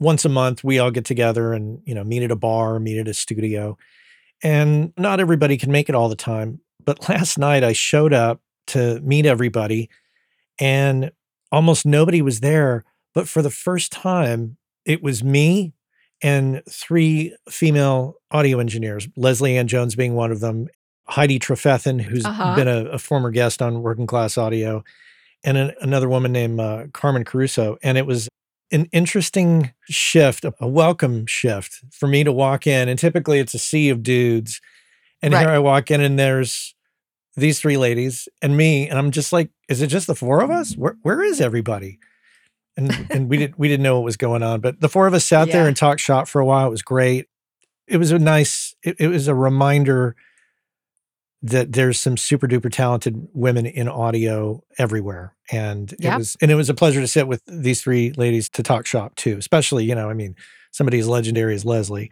once 0.01 0.25
a 0.25 0.29
month. 0.29 0.65
We 0.65 0.81
all 0.81 0.91
get 0.91 1.05
together 1.05 1.53
and, 1.53 1.81
you 1.85 1.95
know, 1.95 2.03
meet 2.03 2.25
at 2.25 2.33
a 2.33 2.37
bar, 2.37 2.81
meet 2.81 2.99
at 2.99 3.07
a 3.07 3.15
studio. 3.15 3.79
And 4.43 4.93
not 4.99 5.21
everybody 5.21 5.57
can 5.57 5.71
make 5.71 5.89
it 5.89 5.95
all 5.95 6.09
the 6.09 6.17
time. 6.17 6.61
But 6.85 7.09
last 7.09 7.39
night 7.39 7.63
I 7.63 7.73
showed 7.73 8.13
up 8.13 8.41
to 8.69 9.01
meet 9.03 9.25
everybody 9.25 9.89
and 10.59 11.13
almost 11.53 11.87
nobody 11.87 12.23
was 12.23 12.41
there. 12.41 12.85
But 13.15 13.29
for 13.29 13.41
the 13.41 13.51
first 13.51 13.93
time, 13.93 14.57
it 14.85 15.01
was 15.01 15.23
me 15.23 15.75
and 16.21 16.61
three 16.69 17.37
female 17.49 18.17
audio 18.33 18.59
engineers, 18.59 19.07
Leslie 19.17 19.57
Ann 19.57 19.69
Jones 19.69 19.95
being 19.95 20.15
one 20.15 20.33
of 20.33 20.41
them, 20.41 20.67
Heidi 21.13 21.39
Trefethen, 21.39 22.01
who's 22.01 22.25
Uh-huh. 22.25 22.55
been 22.57 22.69
a, 22.69 22.87
a 22.87 22.99
former 22.99 23.31
guest 23.31 23.61
on 23.61 23.83
Working 23.83 24.07
Class 24.07 24.39
Audio, 24.39 24.83
and 25.45 25.59
an, 25.59 25.73
another 25.81 26.09
woman 26.09 26.33
named 26.33 26.59
uh, 26.59 26.87
Carmen 26.93 27.25
Caruso. 27.25 27.77
And 27.83 27.99
it 27.99 28.07
was 28.07 28.29
an 28.71 28.89
interesting 28.93 29.73
shift, 29.91 30.45
a, 30.45 30.67
welcome 30.67 31.27
shift 31.27 31.81
for 31.91 32.07
me 32.07 32.25
to 32.25 32.33
walk 32.33 32.67
in. 32.67 32.89
And 32.89 32.99
typically 32.99 33.39
it's 33.41 33.53
a 33.53 33.59
sea 33.59 33.91
of 33.91 34.03
dudes. 34.03 34.61
And 35.21 35.35
here 35.35 35.51
I 35.51 35.59
walk 35.59 35.91
in 35.91 36.01
and 36.01 36.19
there's 36.19 36.75
these 37.37 37.61
three 37.61 37.77
ladies 37.77 38.29
and 38.41 38.57
me. 38.57 38.89
And 38.89 38.99
I'm 38.99 39.11
just 39.11 39.33
like, 39.33 39.51
is 39.69 39.83
it 39.83 39.89
just 39.89 40.07
the 40.07 40.15
four 40.15 40.41
of 40.43 40.51
us? 40.51 40.75
Where, 40.75 40.97
where 41.03 41.23
is 41.23 41.41
everybody? 41.41 41.99
And, 42.77 43.07
and 43.11 43.29
we 43.29 43.37
didn't 43.37 43.59
we 43.59 43.69
didn't 43.69 43.83
know 43.83 43.97
what 43.97 44.05
was 44.05 44.17
going 44.17 44.43
on. 44.43 44.61
But 44.63 44.81
the 44.81 44.89
four 44.89 45.07
of 45.07 45.13
us 45.13 45.25
sat 45.33 45.53
there 45.53 45.69
and 45.69 45.77
talked 45.77 46.01
shop 46.01 46.27
for 46.27 46.41
a 46.41 46.47
while. 46.47 46.69
It 46.69 46.71
was 46.71 46.83
great. 46.83 47.27
It 47.87 47.99
was 47.99 48.11
a 48.13 48.19
nice, 48.19 48.75
it, 48.83 48.97
it 48.99 49.09
was 49.09 49.29
a 49.29 49.35
reminder 49.35 50.17
that 51.45 51.73
there's 51.73 51.99
some 51.99 52.17
super 52.17 52.47
duper 52.47 52.71
talented 52.71 53.27
women 53.33 53.67
in 53.67 53.89
audio 53.89 54.63
everywhere 54.79 55.35
and 55.51 55.93
Yep. 55.99 56.15
it 56.15 56.19
was 56.19 56.37
and 56.41 56.51
it 56.51 56.55
was 56.55 56.71
a 56.71 56.75
pleasure 56.75 57.01
to 57.01 57.09
sit 57.09 57.27
with 57.27 57.43
these 57.47 57.83
three 57.83 58.13
ladies 58.13 58.49
to 58.51 58.63
talk 58.63 58.87
shop 58.87 59.17
too 59.17 59.37
especially 59.39 59.85
you 59.85 59.95
know 59.95 60.09
i 60.09 60.15
mean 60.15 60.37
somebody 60.71 60.99
as 60.99 61.09
legendary 61.09 61.55
as 61.55 61.65
leslie 61.65 62.11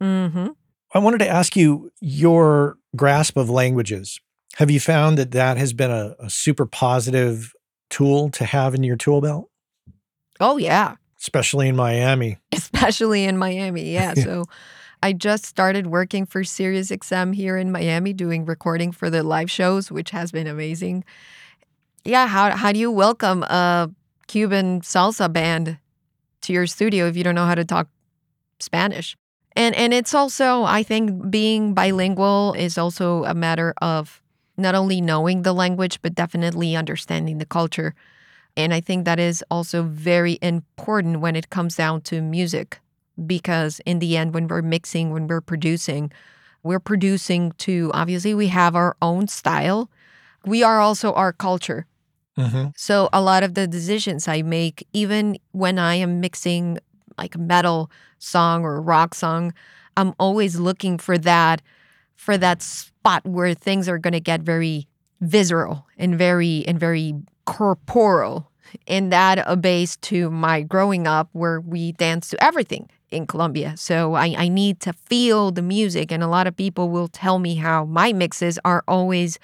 Mm-hmm. 0.00 0.46
i 0.94 0.98
wanted 0.98 1.18
to 1.18 1.28
ask 1.28 1.56
you 1.56 1.90
your 2.00 2.78
grasp 2.96 3.36
of 3.36 3.50
languages 3.50 4.18
have 4.56 4.70
you 4.70 4.80
found 4.80 5.18
that 5.18 5.32
that 5.32 5.56
has 5.58 5.72
been 5.72 5.90
a, 5.90 6.14
a 6.20 6.30
super 6.30 6.64
positive 6.66 7.52
tool 7.90 8.30
to 8.30 8.44
have 8.44 8.74
in 8.74 8.82
your 8.84 8.96
tool 8.96 9.20
belt 9.20 9.48
Oh, 10.42 10.56
yeah. 10.56 10.94
especially 11.20 11.68
in 11.68 11.76
miami 11.76 12.38
especially 12.52 13.24
in 13.24 13.36
Miami. 13.36 13.92
Yeah. 13.92 14.14
Yeah. 14.16 14.24
So 14.24 14.44
I 15.02 15.12
just 15.12 15.46
started 15.46 15.86
working 15.86 16.26
for 16.26 16.42
SiriusXM 16.42 17.34
here 17.34 17.56
in 17.56 17.72
Miami, 17.72 18.12
doing 18.12 18.44
recording 18.44 18.92
for 18.92 19.08
the 19.08 19.22
live 19.22 19.50
shows, 19.50 19.90
which 19.90 20.10
has 20.10 20.30
been 20.30 20.46
amazing. 20.46 21.04
Yeah. 22.04 22.26
How, 22.26 22.56
how 22.56 22.72
do 22.72 22.78
you 22.78 22.90
welcome 22.90 23.42
a 23.44 23.90
Cuban 24.26 24.80
salsa 24.80 25.32
band 25.32 25.78
to 26.42 26.52
your 26.52 26.66
studio 26.66 27.06
if 27.06 27.16
you 27.16 27.24
don't 27.24 27.34
know 27.34 27.46
how 27.46 27.54
to 27.54 27.64
talk 27.64 27.88
Spanish? 28.58 29.16
And, 29.56 29.74
and 29.74 29.92
it's 29.92 30.14
also, 30.14 30.62
I 30.64 30.82
think, 30.82 31.30
being 31.30 31.74
bilingual 31.74 32.54
is 32.56 32.78
also 32.78 33.24
a 33.24 33.34
matter 33.34 33.74
of 33.82 34.22
not 34.56 34.74
only 34.74 35.00
knowing 35.00 35.42
the 35.42 35.52
language, 35.52 36.00
but 36.02 36.14
definitely 36.14 36.76
understanding 36.76 37.38
the 37.38 37.46
culture. 37.46 37.94
And 38.56 38.74
I 38.74 38.80
think 38.80 39.04
that 39.04 39.18
is 39.18 39.42
also 39.50 39.82
very 39.82 40.38
important 40.42 41.20
when 41.20 41.36
it 41.36 41.50
comes 41.50 41.76
down 41.76 42.02
to 42.02 42.20
music, 42.20 42.80
because 43.26 43.80
in 43.86 43.98
the 43.98 44.16
end, 44.16 44.34
when 44.34 44.48
we're 44.48 44.62
mixing, 44.62 45.10
when 45.12 45.26
we're 45.26 45.40
producing, 45.40 46.12
we're 46.62 46.80
producing 46.80 47.52
to 47.58 47.90
obviously 47.94 48.34
we 48.34 48.48
have 48.48 48.76
our 48.76 48.96
own 49.00 49.28
style. 49.28 49.90
We 50.44 50.62
are 50.62 50.80
also 50.80 51.12
our 51.12 51.32
culture. 51.32 51.86
mm-hmm. 52.36 52.68
So 52.76 53.08
a 53.12 53.20
lot 53.20 53.42
of 53.42 53.54
the 53.54 53.66
decisions 53.66 54.28
I 54.28 54.42
make, 54.42 54.86
even 54.92 55.38
when 55.52 55.78
I 55.78 55.96
am 55.96 56.20
mixing 56.20 56.78
like 57.18 57.34
a 57.34 57.38
metal 57.38 57.90
song 58.18 58.64
or 58.64 58.76
a 58.76 58.80
rock 58.80 59.14
song, 59.14 59.52
I'm 59.96 60.14
always 60.18 60.58
looking 60.58 60.98
for 60.98 61.18
that 61.18 61.62
for 62.16 62.36
that 62.36 62.62
spot 62.62 63.24
where 63.26 63.54
things 63.54 63.88
are 63.88 63.98
going 63.98 64.12
to 64.12 64.20
get 64.20 64.42
very 64.42 64.86
visceral 65.20 65.86
and 65.96 66.16
very 66.18 66.64
and 66.66 66.78
very 66.78 67.14
corporal. 67.46 68.50
And 68.86 69.12
that 69.12 69.46
obeys 69.48 69.96
to 69.98 70.30
my 70.30 70.62
growing 70.62 71.06
up 71.06 71.28
where 71.32 71.60
we 71.60 71.92
dance 71.92 72.28
to 72.30 72.42
everything. 72.44 72.88
In 73.10 73.26
Colombia. 73.26 73.74
So 73.76 74.14
I, 74.14 74.34
I 74.38 74.48
need 74.48 74.80
to 74.80 74.92
feel 74.92 75.50
the 75.50 75.62
music. 75.62 76.12
And 76.12 76.22
a 76.22 76.28
lot 76.28 76.46
of 76.46 76.56
people 76.56 76.88
will 76.90 77.08
tell 77.08 77.38
me 77.38 77.56
how 77.56 77.84
my 77.84 78.12
mixes 78.12 78.58
are 78.64 78.84
always 78.86 79.38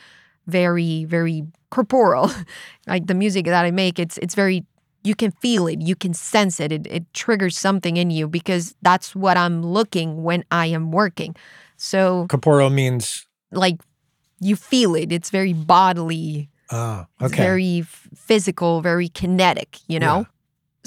very, 0.46 1.04
very 1.04 1.44
corporal. 1.70 2.30
like 2.86 3.06
the 3.06 3.14
music 3.14 3.46
that 3.46 3.64
I 3.64 3.70
make, 3.70 3.98
it's 3.98 4.18
it's 4.18 4.34
very 4.34 4.64
you 5.04 5.14
can 5.14 5.30
feel 5.30 5.68
it, 5.68 5.80
you 5.80 5.94
can 5.94 6.14
sense 6.14 6.58
it. 6.58 6.72
it. 6.72 6.86
It 6.88 7.04
triggers 7.14 7.56
something 7.56 7.96
in 7.96 8.10
you 8.10 8.26
because 8.28 8.74
that's 8.82 9.14
what 9.14 9.36
I'm 9.36 9.62
looking 9.62 10.22
when 10.24 10.44
I 10.50 10.66
am 10.66 10.90
working. 10.90 11.36
So 11.76 12.26
corporal 12.28 12.70
means 12.70 13.26
like 13.52 13.80
you 14.40 14.56
feel 14.56 14.94
it. 14.94 15.12
It's 15.12 15.30
very 15.30 15.52
bodily. 15.52 16.48
Ah, 16.70 17.06
It's 17.20 17.32
okay. 17.32 17.42
very 17.42 17.82
physical, 17.82 18.80
very 18.80 19.08
kinetic, 19.08 19.78
you 19.86 20.00
know? 20.00 20.18
Yeah. 20.20 20.24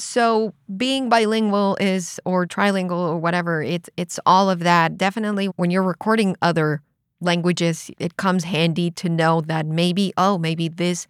So 0.04 0.54
being 0.78 1.10
bilingual 1.10 1.78
is 1.80 2.20
or 2.26 2.46
trilingual 2.46 3.10
or 3.10 3.18
whatever, 3.18 3.62
it's 3.62 3.90
it's 3.98 4.20
all 4.26 4.50
of 4.50 4.60
that. 4.60 4.98
Definitely 4.98 5.48
when 5.58 5.72
you're 5.72 5.84
recording 5.84 6.36
other 6.42 6.82
languages, 7.22 7.92
it 8.00 8.18
comes 8.18 8.44
handy 8.46 8.92
to 8.92 9.10
know 9.10 9.42
that 9.42 9.66
maybe, 9.66 10.14
oh, 10.18 10.38
maybe 10.38 10.68
this 10.70 11.08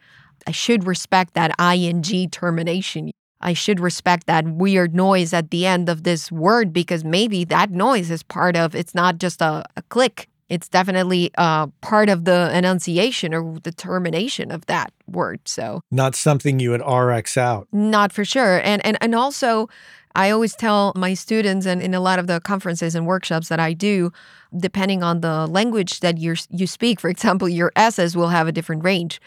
I 0.47 0.51
should 0.51 0.85
respect 0.85 1.33
that 1.33 1.53
ing 1.59 2.29
termination. 2.29 3.11
I 3.41 3.53
should 3.53 3.79
respect 3.79 4.27
that 4.27 4.45
weird 4.47 4.93
noise 4.93 5.33
at 5.33 5.51
the 5.51 5.65
end 5.65 5.87
of 5.87 6.03
this 6.03 6.31
word 6.31 6.73
because 6.73 7.05
maybe 7.05 7.45
that 7.45 7.71
noise 7.71 8.11
is 8.11 8.23
part 8.23 8.57
of 8.57 8.75
it's 8.75 8.93
not 8.95 9.17
just 9.17 9.41
a, 9.41 9.63
a 9.77 9.81
click. 9.83 10.29
It's 10.49 10.67
definitely 10.67 11.31
uh, 11.37 11.67
part 11.81 12.09
of 12.09 12.25
the 12.25 12.49
enunciation 12.57 13.33
or 13.33 13.59
the 13.63 13.71
termination 13.71 14.51
of 14.51 14.65
that 14.65 14.91
word. 15.07 15.39
So 15.45 15.81
Not 15.91 16.15
something 16.15 16.59
you 16.59 16.71
would 16.71 16.81
RX 16.85 17.37
out. 17.37 17.67
not 17.71 18.11
for 18.11 18.25
sure. 18.25 18.59
And 18.63 18.83
and 18.85 18.97
and 19.01 19.13
also 19.15 19.69
I 20.15 20.31
always 20.31 20.55
tell 20.55 20.91
my 20.95 21.13
students 21.13 21.67
and 21.67 21.81
in 21.81 21.93
a 21.93 21.99
lot 21.99 22.17
of 22.19 22.25
the 22.25 22.39
conferences 22.41 22.95
and 22.95 23.05
workshops 23.05 23.47
that 23.49 23.59
I 23.59 23.73
do, 23.73 24.11
depending 24.57 25.03
on 25.03 25.21
the 25.21 25.45
language 25.47 25.99
that 25.99 26.17
you 26.17 26.35
you 26.49 26.65
speak, 26.67 26.99
for 26.99 27.09
example, 27.09 27.47
your 27.47 27.71
S's 27.75 28.15
will 28.17 28.29
have 28.29 28.47
a 28.47 28.51
different 28.51 28.83
range. 28.83 29.21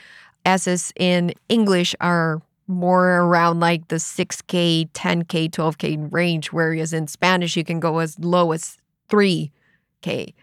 S's 0.45 0.93
in 0.97 1.33
English 1.49 1.95
are 2.01 2.43
more 2.67 3.21
around 3.21 3.61
like 3.61 3.89
the 3.89 3.97
6K, 3.97 4.91
10K, 4.93 5.51
12K 5.51 6.09
range, 6.13 6.53
whereas 6.53 6.93
in 6.93 7.07
Spanish 7.07 7.57
you 7.57 7.65
can 7.65 7.79
go 7.81 7.99
as 7.99 8.19
low 8.19 8.51
as 8.53 8.77
3K. 9.09 10.35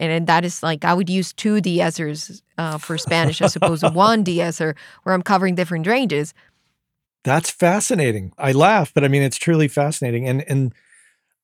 And 0.00 0.26
that 0.26 0.44
is 0.44 0.62
like 0.62 0.84
I 0.84 0.94
would 0.94 1.10
use 1.10 1.32
two 1.32 1.60
de-essers 1.60 2.42
uh, 2.58 2.78
for 2.78 2.98
Spanish 2.98 3.40
as 3.42 3.54
opposed 3.54 3.82
to 3.82 3.90
one 3.92 4.24
de-esser 4.24 4.74
where 5.02 5.14
I'm 5.14 5.22
covering 5.22 5.54
different 5.54 5.86
ranges. 5.86 6.34
That's 7.22 7.50
fascinating. 7.50 8.32
I 8.38 8.52
laugh, 8.52 8.92
but 8.94 9.04
I 9.04 9.08
mean 9.08 9.22
it's 9.22 9.36
truly 9.36 9.68
fascinating. 9.68 10.26
And 10.26 10.42
and 10.48 10.74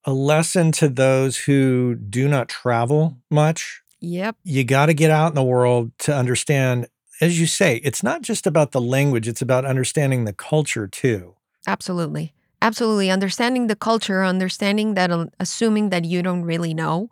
a 0.04 0.12
lesson 0.12 0.72
to 0.72 0.88
those 0.88 1.36
who 1.36 1.96
do 1.96 2.28
not 2.28 2.48
travel 2.48 3.18
much. 3.30 3.82
Yep. 4.00 4.36
You 4.44 4.62
got 4.64 4.86
to 4.86 4.94
get 4.94 5.10
out 5.10 5.28
in 5.28 5.34
the 5.34 5.42
world 5.42 5.90
to 6.00 6.14
understand 6.14 6.86
as 7.20 7.40
you 7.40 7.46
say, 7.46 7.76
it's 7.76 8.02
not 8.02 8.22
just 8.22 8.46
about 8.46 8.72
the 8.72 8.80
language, 8.80 9.28
it's 9.28 9.42
about 9.42 9.64
understanding 9.64 10.24
the 10.24 10.32
culture 10.32 10.86
too. 10.86 11.34
Absolutely. 11.66 12.34
Absolutely. 12.62 13.10
Understanding 13.10 13.66
the 13.66 13.76
culture, 13.76 14.24
understanding 14.24 14.94
that, 14.94 15.10
uh, 15.10 15.26
assuming 15.38 15.90
that 15.90 16.04
you 16.04 16.22
don't 16.22 16.42
really 16.42 16.74
know. 16.74 17.10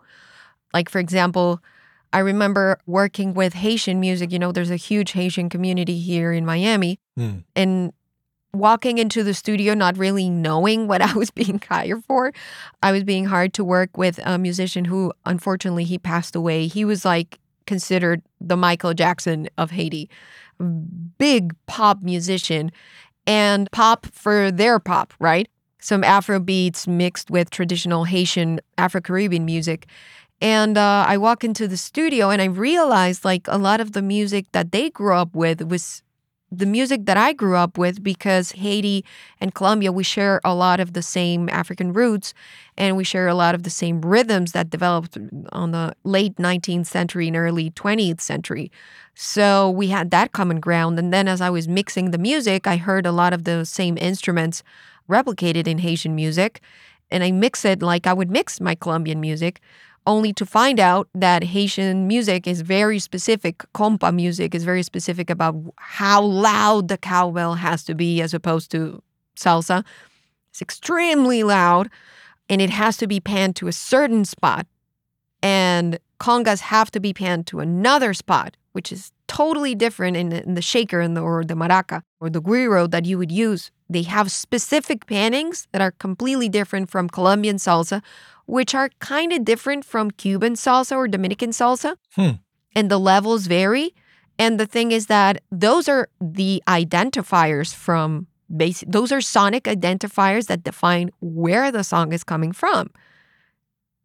Like, 0.75 0.91
for 0.91 0.99
example, 0.99 1.63
I 2.13 2.19
remember 2.19 2.79
working 2.87 3.33
with 3.33 3.55
Haitian 3.55 4.01
music. 4.01 4.31
You 4.31 4.39
know, 4.39 4.53
there's 4.53 4.71
a 4.71 4.77
huge 4.77 5.13
Haitian 5.13 5.49
community 5.49 5.99
here 5.99 6.33
in 6.33 6.45
Miami. 6.45 6.99
Hmm. 7.17 7.39
And 7.57 7.93
walking 8.53 8.99
into 8.99 9.23
the 9.23 9.35
studio, 9.35 9.75
not 9.75 9.97
really 9.97 10.29
knowing 10.29 10.87
what 10.87 11.01
I 11.01 11.13
was 11.15 11.31
being 11.31 11.61
hired 11.69 12.05
for, 12.05 12.33
I 12.83 12.93
was 12.93 13.05
being 13.05 13.25
hired 13.27 13.55
to 13.55 13.65
work 13.65 13.97
with 13.97 14.21
a 14.25 14.37
musician 14.37 14.85
who, 14.85 15.13
unfortunately, 15.25 15.85
he 15.85 15.99
passed 15.99 16.37
away. 16.37 16.67
He 16.67 16.85
was 16.85 17.05
like 17.05 17.39
considered 17.67 18.21
the 18.41 18.57
Michael 18.57 18.93
Jackson 18.95 19.49
of 19.57 19.71
Haiti, 19.71 20.11
big 21.19 21.55
pop 21.67 22.03
musician 22.03 22.71
and 23.27 23.71
pop 23.73 24.07
for 24.07 24.51
their 24.51 24.79
pop, 24.79 25.15
right? 25.19 25.49
Some 25.81 26.05
Afro 26.05 26.41
beats 26.41 26.87
mixed 26.87 27.31
with 27.31 27.51
traditional 27.51 28.05
Haitian 28.05 28.61
Afro 28.79 29.01
Caribbean 29.01 29.45
music. 29.45 29.87
And 30.41 30.77
uh, 30.77 31.05
I 31.07 31.17
walk 31.17 31.45
into 31.45 31.67
the 31.69 31.77
studio 31.77 32.31
and 32.31 32.43
I 32.43 32.47
realized 32.47 33.25
like 33.25 33.47
a 33.49 33.59
lot 33.59 33.81
of 33.81 33.93
the 33.93 34.03
music 34.03 34.47
that 34.53 34.73
they 34.73 34.91
grew 34.91 35.15
up 35.15 35.35
with 35.35 35.63
was 35.63 36.03
the 36.59 36.67
music 36.67 37.07
that 37.07 37.17
I 37.17 37.33
grew 37.33 37.57
up 37.57 37.79
with 37.79 38.03
because 38.03 38.53
Haiti 38.53 39.05
and 39.41 39.55
Colombia, 39.55 39.93
we 39.93 40.05
share 40.05 40.41
a 40.45 40.55
lot 40.55 40.81
of 40.81 40.93
the 40.93 41.03
same 41.03 41.49
African 41.49 41.93
roots 41.93 42.35
and 42.77 42.97
we 42.97 43.05
share 43.05 43.29
a 43.29 43.35
lot 43.35 43.55
of 43.55 43.63
the 43.63 43.71
same 43.71 44.01
rhythms 44.01 44.53
that 44.53 44.71
developed 44.71 45.19
on 45.53 45.73
the 45.73 45.95
late 46.05 46.37
19th 46.37 46.87
century 46.87 47.29
and 47.29 47.37
early 47.37 47.71
20th 47.71 48.21
century. 48.21 48.71
So 49.15 49.71
we 49.71 49.89
had 49.89 50.11
that 50.11 50.33
common 50.33 50.61
ground. 50.61 50.99
And 50.99 51.13
then 51.13 51.29
as 51.29 51.41
I 51.41 51.51
was 51.51 51.69
mixing 51.69 52.11
the 52.11 52.19
music, 52.19 52.67
I 52.67 52.77
heard 52.77 53.07
a 53.07 53.13
lot 53.13 53.33
of 53.33 53.45
the 53.45 53.65
same 53.65 53.97
instruments 53.99 54.63
replicated 55.09 55.67
in 55.67 55.79
Haitian 55.79 56.15
music. 56.15 56.61
And 57.11 57.23
I 57.23 57.31
mix 57.31 57.65
it 57.65 57.83
like 57.83 58.07
I 58.07 58.13
would 58.13 58.31
mix 58.31 58.61
my 58.61 58.75
Colombian 58.75 59.21
music 59.21 59.61
only 60.07 60.33
to 60.35 60.45
find 60.45 60.79
out 60.79 61.09
that 61.15 61.45
Haitian 61.45 62.07
music 62.07 62.47
is 62.47 62.61
very 62.61 62.99
specific. 62.99 63.59
Compa 63.75 64.15
music 64.15 64.55
is 64.55 64.65
very 64.65 64.83
specific 64.83 65.31
about 65.31 65.57
how 65.77 66.23
loud 66.23 66.89
the 66.89 66.99
cowbell 66.99 67.55
has 67.55 67.85
to 67.85 67.95
be 67.95 68.21
as 68.21 68.35
opposed 68.35 68.71
to 68.73 69.03
salsa. 69.37 69.85
It's 70.51 70.63
extremely 70.63 71.43
loud 71.43 71.91
and 72.49 72.61
it 72.61 72.71
has 72.71 72.97
to 72.99 73.07
be 73.07 73.21
panned 73.21 73.57
to 73.57 73.69
a 73.69 73.73
certain 73.73 74.25
spot. 74.25 74.67
And 75.43 75.99
congas 76.21 76.61
have 76.61 76.91
to 76.93 77.01
be 77.01 77.13
panned 77.13 77.47
to 77.49 77.61
another 77.61 78.15
spot, 78.15 78.57
which 78.73 78.93
is 78.93 79.13
totally 79.27 79.75
different 79.75 80.17
in 80.17 80.29
the, 80.29 80.43
in 80.43 80.55
the 80.55 80.63
shaker 80.63 81.07
the, 81.07 81.21
or 81.21 81.45
the 81.45 81.55
maraca 81.55 82.03
or 82.21 82.31
the 82.31 82.41
guiro 82.41 82.91
that 82.91 83.05
you 83.05 83.19
would 83.19 83.33
use. 83.33 83.71
They 83.89 84.03
have 84.03 84.31
specific 84.31 85.07
pannings 85.07 85.67
that 85.73 85.81
are 85.81 85.93
completely 85.93 86.49
different 86.49 86.91
from 86.91 87.09
Colombian 87.09 87.57
salsa, 87.57 88.03
which 88.47 88.75
are 88.75 88.91
kind 88.99 89.33
of 89.33 89.45
different 89.45 89.85
from 89.85 90.11
Cuban 90.11 90.55
salsa 90.55 90.97
or 90.97 91.09
Dominican 91.09 91.51
salsa. 91.51 91.97
Hmm. 92.15 92.31
And 92.75 92.91
the 92.91 92.99
levels 92.99 93.47
vary. 93.47 93.95
And 94.39 94.59
the 94.59 94.67
thing 94.67 94.93
is 94.93 95.07
that 95.07 95.43
those 95.51 95.89
are 95.89 96.09
the 96.21 96.63
identifiers 96.67 97.73
from 97.75 98.27
basic, 98.55 98.91
those 98.91 99.13
are 99.13 99.21
sonic 99.21 99.65
identifiers 99.65 100.47
that 100.47 100.65
define 100.65 101.11
where 101.21 101.71
the 101.71 101.85
song 101.85 102.13
is 102.13 102.25
coming 102.25 102.53
from. 102.53 102.91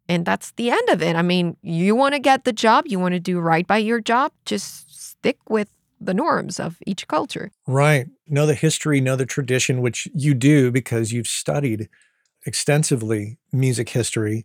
And 0.08 0.24
that's 0.24 0.52
the 0.52 0.70
end 0.70 0.88
of 0.88 1.02
it. 1.02 1.14
I 1.14 1.22
mean, 1.22 1.56
you 1.62 1.94
want 1.94 2.14
to 2.14 2.20
get 2.20 2.44
the 2.44 2.52
job, 2.52 2.86
you 2.86 2.98
want 2.98 3.14
to 3.14 3.20
do 3.20 3.38
right 3.38 3.66
by 3.66 3.78
your 3.78 4.00
job, 4.00 4.32
just 4.44 4.92
stick 4.92 5.38
with 5.48 5.68
the 6.00 6.14
norms 6.14 6.58
of 6.58 6.78
each 6.86 7.06
culture. 7.06 7.50
Right. 7.66 8.06
Know 8.26 8.46
the 8.46 8.54
history, 8.54 9.00
know 9.00 9.16
the 9.16 9.26
tradition, 9.26 9.82
which 9.82 10.08
you 10.14 10.34
do 10.34 10.70
because 10.70 11.12
you've 11.12 11.28
studied 11.28 11.88
extensively 12.46 13.38
music 13.52 13.88
history. 13.90 14.44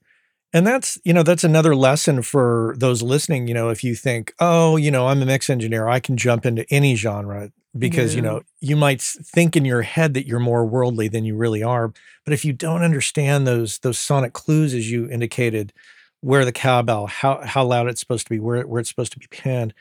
And 0.53 0.65
that's, 0.65 0.97
you 1.03 1.13
know, 1.13 1.23
that's 1.23 1.43
another 1.43 1.75
lesson 1.75 2.21
for 2.21 2.75
those 2.77 3.01
listening. 3.01 3.47
You 3.47 3.53
know, 3.53 3.69
if 3.69 3.83
you 3.83 3.95
think, 3.95 4.33
oh, 4.39 4.77
you 4.77 4.89
know, 4.89 5.07
I'm 5.07 5.21
a 5.21 5.25
mix 5.25 5.49
engineer, 5.49 5.87
I 5.87 5.99
can 5.99 6.15
jump 6.15 6.45
into 6.45 6.65
any 6.69 6.95
genre 6.95 7.51
because, 7.77 8.15
you 8.15 8.21
know, 8.21 8.41
you 8.61 8.77
might 8.77 9.01
think 9.01 9.57
in 9.57 9.65
your 9.65 9.81
head 9.81 10.13
that 10.13 10.25
you're 10.25 10.39
more 10.39 10.65
worldly 10.65 11.09
than 11.09 11.25
you 11.25 11.35
really 11.35 11.61
are. 11.61 11.91
But 12.23 12.33
if 12.33 12.45
you 12.45 12.53
don't 12.53 12.83
understand 12.83 13.45
those 13.45 13.79
those 13.79 13.97
sonic 13.97 14.31
clues, 14.31 14.73
as 14.73 14.89
you 14.89 15.09
indicated, 15.09 15.73
where 16.21 16.45
the 16.45 16.53
cowbell, 16.53 17.07
how 17.07 17.41
how 17.43 17.65
loud 17.65 17.87
it's 17.87 17.99
supposed 17.99 18.27
to 18.27 18.29
be, 18.29 18.39
where 18.39 18.65
where 18.65 18.79
it's 18.79 18.89
supposed 18.89 19.11
to 19.11 19.19
be 19.19 19.27
panned, 19.27 19.73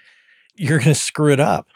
you're 0.56 0.78
going 0.78 0.88
to 0.88 0.94
screw 0.94 1.32
it 1.32 1.40
up. 1.40 1.68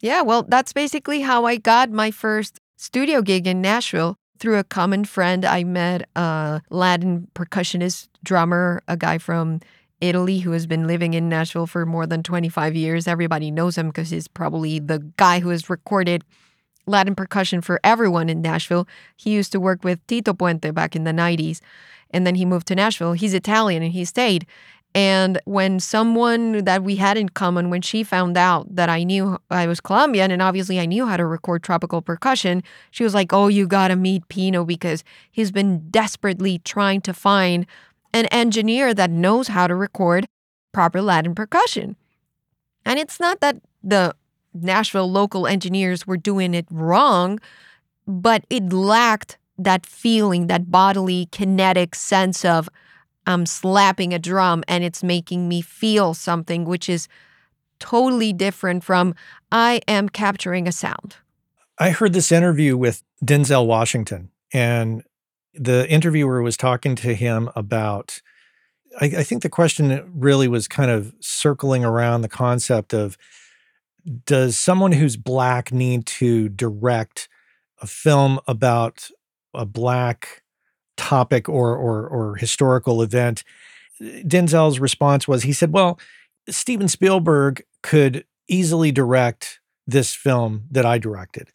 Yeah, 0.00 0.22
well, 0.22 0.42
that's 0.42 0.72
basically 0.72 1.20
how 1.20 1.44
I 1.44 1.56
got 1.56 1.90
my 1.90 2.10
first 2.10 2.60
studio 2.76 3.22
gig 3.22 3.46
in 3.46 3.62
Nashville. 3.62 4.18
Through 4.38 4.58
a 4.58 4.64
common 4.64 5.04
friend, 5.04 5.44
I 5.44 5.64
met 5.64 6.08
a 6.14 6.60
Latin 6.70 7.28
percussionist, 7.34 8.08
drummer, 8.22 8.82
a 8.86 8.96
guy 8.96 9.18
from 9.18 9.60
Italy 10.00 10.40
who 10.40 10.50
has 10.52 10.66
been 10.66 10.86
living 10.86 11.14
in 11.14 11.28
Nashville 11.28 11.66
for 11.66 11.86
more 11.86 12.06
than 12.06 12.22
25 12.22 12.74
years. 12.74 13.08
Everybody 13.08 13.50
knows 13.50 13.78
him 13.78 13.88
because 13.88 14.10
he's 14.10 14.28
probably 14.28 14.78
the 14.78 14.98
guy 15.16 15.40
who 15.40 15.48
has 15.48 15.70
recorded 15.70 16.22
Latin 16.86 17.14
percussion 17.14 17.60
for 17.62 17.80
everyone 17.82 18.28
in 18.28 18.42
Nashville. 18.42 18.86
He 19.16 19.30
used 19.30 19.52
to 19.52 19.60
work 19.60 19.82
with 19.84 20.06
Tito 20.06 20.34
Puente 20.34 20.72
back 20.72 20.94
in 20.94 21.04
the 21.04 21.12
90s, 21.12 21.60
and 22.10 22.26
then 22.26 22.34
he 22.34 22.44
moved 22.44 22.66
to 22.68 22.74
Nashville. 22.74 23.14
He's 23.14 23.34
Italian 23.34 23.82
and 23.82 23.92
he 23.92 24.04
stayed. 24.04 24.46
And 24.96 25.38
when 25.44 25.78
someone 25.78 26.64
that 26.64 26.82
we 26.82 26.96
had 26.96 27.18
in 27.18 27.28
common, 27.28 27.68
when 27.68 27.82
she 27.82 28.02
found 28.02 28.38
out 28.38 28.74
that 28.74 28.88
I 28.88 29.04
knew 29.04 29.36
I 29.50 29.66
was 29.66 29.78
Colombian 29.78 30.30
and 30.30 30.40
obviously 30.40 30.80
I 30.80 30.86
knew 30.86 31.06
how 31.06 31.18
to 31.18 31.26
record 31.26 31.62
tropical 31.62 32.00
percussion, 32.00 32.62
she 32.90 33.04
was 33.04 33.12
like, 33.12 33.30
Oh, 33.30 33.48
you 33.48 33.66
gotta 33.66 33.94
meet 33.94 34.26
Pino 34.28 34.64
because 34.64 35.04
he's 35.30 35.52
been 35.52 35.90
desperately 35.90 36.60
trying 36.60 37.02
to 37.02 37.12
find 37.12 37.66
an 38.14 38.24
engineer 38.26 38.94
that 38.94 39.10
knows 39.10 39.48
how 39.48 39.66
to 39.66 39.74
record 39.74 40.26
proper 40.72 41.02
Latin 41.02 41.34
percussion. 41.34 41.96
And 42.86 42.98
it's 42.98 43.20
not 43.20 43.40
that 43.40 43.60
the 43.84 44.14
Nashville 44.54 45.12
local 45.12 45.46
engineers 45.46 46.06
were 46.06 46.16
doing 46.16 46.54
it 46.54 46.64
wrong, 46.70 47.38
but 48.06 48.46
it 48.48 48.72
lacked 48.72 49.36
that 49.58 49.84
feeling, 49.84 50.46
that 50.46 50.70
bodily 50.70 51.28
kinetic 51.32 51.94
sense 51.94 52.46
of 52.46 52.70
I'm 53.26 53.46
slapping 53.46 54.14
a 54.14 54.18
drum 54.18 54.64
and 54.68 54.84
it's 54.84 55.02
making 55.02 55.48
me 55.48 55.60
feel 55.60 56.14
something, 56.14 56.64
which 56.64 56.88
is 56.88 57.08
totally 57.78 58.32
different 58.32 58.84
from 58.84 59.14
I 59.52 59.80
am 59.88 60.08
capturing 60.08 60.66
a 60.66 60.72
sound. 60.72 61.16
I 61.78 61.90
heard 61.90 62.12
this 62.12 62.32
interview 62.32 62.76
with 62.76 63.02
Denzel 63.24 63.66
Washington, 63.66 64.30
and 64.52 65.02
the 65.54 65.88
interviewer 65.90 66.42
was 66.42 66.56
talking 66.56 66.96
to 66.96 67.14
him 67.14 67.50
about. 67.54 68.20
I, 68.98 69.06
I 69.06 69.22
think 69.24 69.42
the 69.42 69.50
question 69.50 70.10
really 70.14 70.48
was 70.48 70.68
kind 70.68 70.90
of 70.90 71.14
circling 71.20 71.84
around 71.84 72.22
the 72.22 72.28
concept 72.28 72.94
of 72.94 73.18
does 74.24 74.56
someone 74.56 74.92
who's 74.92 75.16
black 75.16 75.72
need 75.72 76.06
to 76.06 76.48
direct 76.48 77.28
a 77.82 77.86
film 77.86 78.38
about 78.46 79.10
a 79.52 79.66
black 79.66 80.42
topic 80.96 81.48
or 81.48 81.76
or 81.76 82.06
or 82.06 82.36
historical 82.36 83.02
event 83.02 83.44
denzel's 84.00 84.78
response 84.78 85.26
was 85.26 85.42
he 85.42 85.52
said 85.52 85.72
well 85.72 85.98
steven 86.48 86.88
spielberg 86.88 87.64
could 87.82 88.24
easily 88.48 88.92
direct 88.92 89.60
this 89.86 90.14
film 90.14 90.64
that 90.70 90.84
i 90.84 90.98
directed 90.98 91.50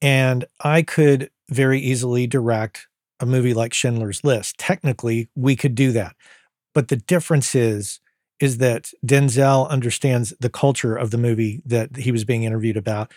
and 0.00 0.44
i 0.60 0.82
could 0.82 1.30
very 1.48 1.80
easily 1.80 2.26
direct 2.26 2.86
a 3.20 3.26
movie 3.26 3.54
like 3.54 3.74
schindler's 3.74 4.22
list 4.24 4.58
technically 4.58 5.28
we 5.34 5.56
could 5.56 5.74
do 5.74 5.92
that 5.92 6.14
but 6.74 6.88
the 6.88 6.96
difference 6.96 7.54
is 7.54 8.00
is 8.42 8.58
that 8.58 8.90
Denzel 9.06 9.68
understands 9.68 10.34
the 10.40 10.50
culture 10.50 10.96
of 10.96 11.12
the 11.12 11.16
movie 11.16 11.62
that 11.64 11.94
he 11.94 12.10
was 12.10 12.24
being 12.24 12.42
interviewed 12.42 12.76
about. 12.76 13.12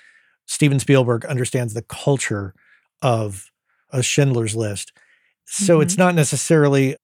Steven 0.45 0.79
Spielberg 0.79 1.25
understands 1.25 1.73
the 1.73 1.81
culture 1.81 2.53
of 3.01 3.49
a 3.89 4.03
Schindler's 4.03 4.55
List. 4.55 4.93
So 5.45 5.75
mm-hmm. 5.75 5.83
it's 5.83 5.97
not 5.97 6.15
necessarily 6.15 6.95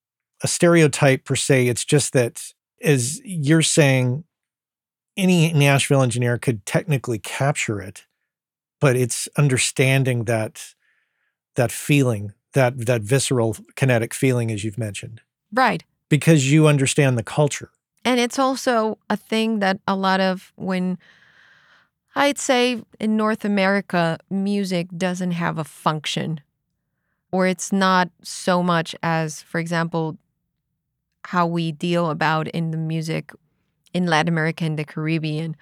a 0.44 0.48
stereotype 0.48 1.24
per 1.24 1.36
se. 1.36 1.68
It's 1.68 1.86
just 1.86 2.14
that, 2.14 2.42
as 2.82 3.22
you're 3.24 3.62
saying, 3.62 4.24
any 5.18 5.54
Nashville 5.54 6.02
engineer 6.02 6.38
could 6.38 6.66
technically 6.66 7.20
capture 7.20 7.80
it, 7.80 8.06
but 8.80 8.96
it's 8.96 9.28
understanding 9.38 10.26
that 10.26 10.74
that 11.56 11.72
feeling, 11.72 12.34
that 12.54 12.86
that 12.86 13.02
visceral 13.02 13.58
kinetic 13.76 14.14
feeling, 14.14 14.52
as 14.52 14.64
you've 14.64 14.78
mentioned, 14.78 15.22
right? 15.54 15.84
Because 16.10 16.52
you 16.52 16.68
understand 16.68 17.18
the 17.18 17.24
culture. 17.24 17.72
And 18.04 18.20
it's 18.20 18.40
also 18.40 18.98
a 19.10 19.18
thing 19.18 19.60
that 19.60 19.80
a 19.88 19.96
lot 19.96 20.20
of 20.20 20.52
when 20.56 20.98
I'd 22.16 22.40
say 22.40 22.82
in 23.00 23.16
North 23.16 23.46
America, 23.46 24.18
music 24.30 24.88
doesn't 24.98 25.32
have 25.32 25.58
a 25.58 25.64
function, 25.64 26.42
or 27.32 27.48
it's 27.48 27.72
not 27.72 28.10
so 28.24 28.62
much 28.62 28.96
as, 29.02 29.42
for 29.42 29.60
example, 29.60 30.18
how 31.26 31.46
we 31.46 31.72
deal 31.72 32.10
about 32.10 32.48
in 32.50 32.72
the 32.72 32.78
music 32.78 33.32
in 33.94 34.06
Latin 34.06 34.30
America 34.30 34.66
and 34.66 34.78
the 34.78 34.84
Caribbean. 34.84 35.56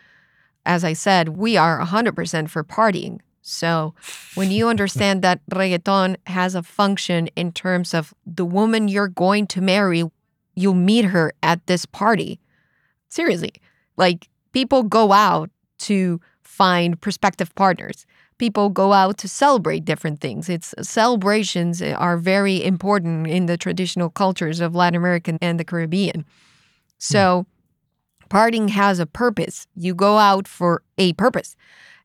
As 0.66 0.84
I 0.84 0.94
said, 0.94 1.30
we 1.30 1.58
are 1.58 1.80
100% 1.80 2.50
for 2.50 2.64
partying. 2.64 3.20
So 3.42 3.94
when 4.36 4.52
you 4.52 4.68
understand 4.68 5.22
that 5.22 5.42
reggaeton 5.52 6.18
has 6.28 6.56
a 6.56 6.64
function 6.64 7.28
in 7.36 7.52
terms 7.52 7.94
of 7.94 8.14
the 8.26 8.46
woman 8.46 8.88
you're 8.88 9.08
going 9.08 9.48
to 9.48 9.62
marry 9.62 10.04
you'll 10.60 10.74
meet 10.74 11.06
her 11.06 11.32
at 11.42 11.66
this 11.68 11.86
party. 11.86 12.40
Seriously, 13.08 13.54
like 13.96 14.28
people 14.52 14.84
go 14.84 15.14
out 15.14 15.50
to 15.80 16.20
find 16.42 17.00
prospective 17.00 17.56
partners. 17.56 18.06
People 18.40 18.70
go 18.70 18.94
out 18.94 19.20
to 19.20 19.28
celebrate 19.28 19.86
different 19.86 20.22
things. 20.22 20.50
It's 20.50 20.74
celebrations 20.82 21.82
are 21.82 22.18
very 22.18 22.64
important 22.64 23.28
in 23.28 23.46
the 23.46 23.58
traditional 23.58 24.10
cultures 24.10 24.60
of 24.60 24.74
Latin 24.74 24.96
America 24.96 25.38
and 25.42 25.60
the 25.60 25.64
Caribbean. 25.64 26.22
Hmm. 26.22 26.24
So, 26.98 27.46
partying 28.30 28.70
has 28.70 29.00
a 29.00 29.06
purpose. 29.06 29.68
You 29.76 29.94
go 29.94 30.18
out 30.18 30.48
for 30.48 30.82
a 30.98 31.14
purpose. 31.14 31.56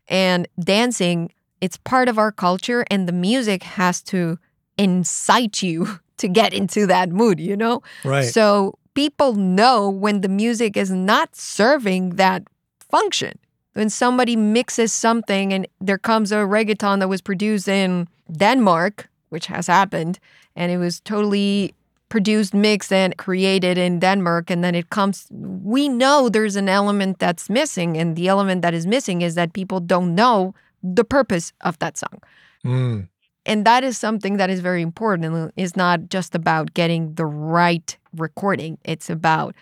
And 0.08 0.46
dancing, 0.60 1.32
it's 1.60 1.78
part 1.78 2.08
of 2.08 2.18
our 2.18 2.30
culture, 2.30 2.84
and 2.90 3.08
the 3.08 3.12
music 3.12 3.62
has 3.62 4.02
to 4.02 4.38
incite 4.76 5.62
you 5.62 6.00
to 6.18 6.28
get 6.28 6.52
into 6.52 6.86
that 6.86 7.10
mood, 7.10 7.40
you 7.40 7.56
know? 7.56 7.82
Right. 8.04 8.22
So 8.22 8.78
people 8.94 9.34
know 9.34 9.90
when 9.90 10.20
the 10.20 10.28
music 10.28 10.76
is 10.76 10.90
not 10.90 11.34
serving 11.36 12.10
that 12.16 12.44
function. 12.78 13.38
When 13.74 13.90
somebody 13.90 14.36
mixes 14.36 14.92
something 14.92 15.52
and 15.52 15.66
there 15.80 15.98
comes 15.98 16.32
a 16.32 16.36
reggaeton 16.36 17.00
that 17.00 17.08
was 17.08 17.20
produced 17.20 17.68
in 17.68 18.08
Denmark, 18.30 19.08
which 19.28 19.46
has 19.46 19.66
happened, 19.66 20.18
and 20.56 20.72
it 20.72 20.78
was 20.78 21.00
totally 21.00 21.74
produced, 22.08 22.54
mixed, 22.54 22.92
and 22.92 23.16
created 23.16 23.76
in 23.76 23.98
Denmark, 23.98 24.48
and 24.50 24.62
then 24.62 24.74
it 24.76 24.90
comes, 24.90 25.26
we 25.32 25.88
know 25.88 26.28
there's 26.28 26.54
an 26.54 26.68
element 26.68 27.18
that's 27.18 27.50
missing. 27.50 27.96
And 27.96 28.14
the 28.14 28.28
element 28.28 28.62
that 28.62 28.74
is 28.74 28.86
missing 28.86 29.22
is 29.22 29.34
that 29.34 29.52
people 29.52 29.80
don't 29.80 30.14
know 30.14 30.54
the 30.82 31.04
purpose 31.04 31.52
of 31.62 31.76
that 31.80 31.96
song. 31.96 32.22
Mm. 32.64 33.08
And 33.46 33.64
that 33.64 33.84
is 33.84 33.98
something 33.98 34.36
that 34.36 34.48
is 34.48 34.60
very 34.60 34.82
important. 34.82 35.52
It's 35.56 35.76
not 35.76 36.08
just 36.08 36.34
about 36.34 36.72
getting 36.74 37.14
the 37.14 37.26
right 37.26 37.96
recording, 38.16 38.78
it's 38.84 39.10
about 39.10 39.56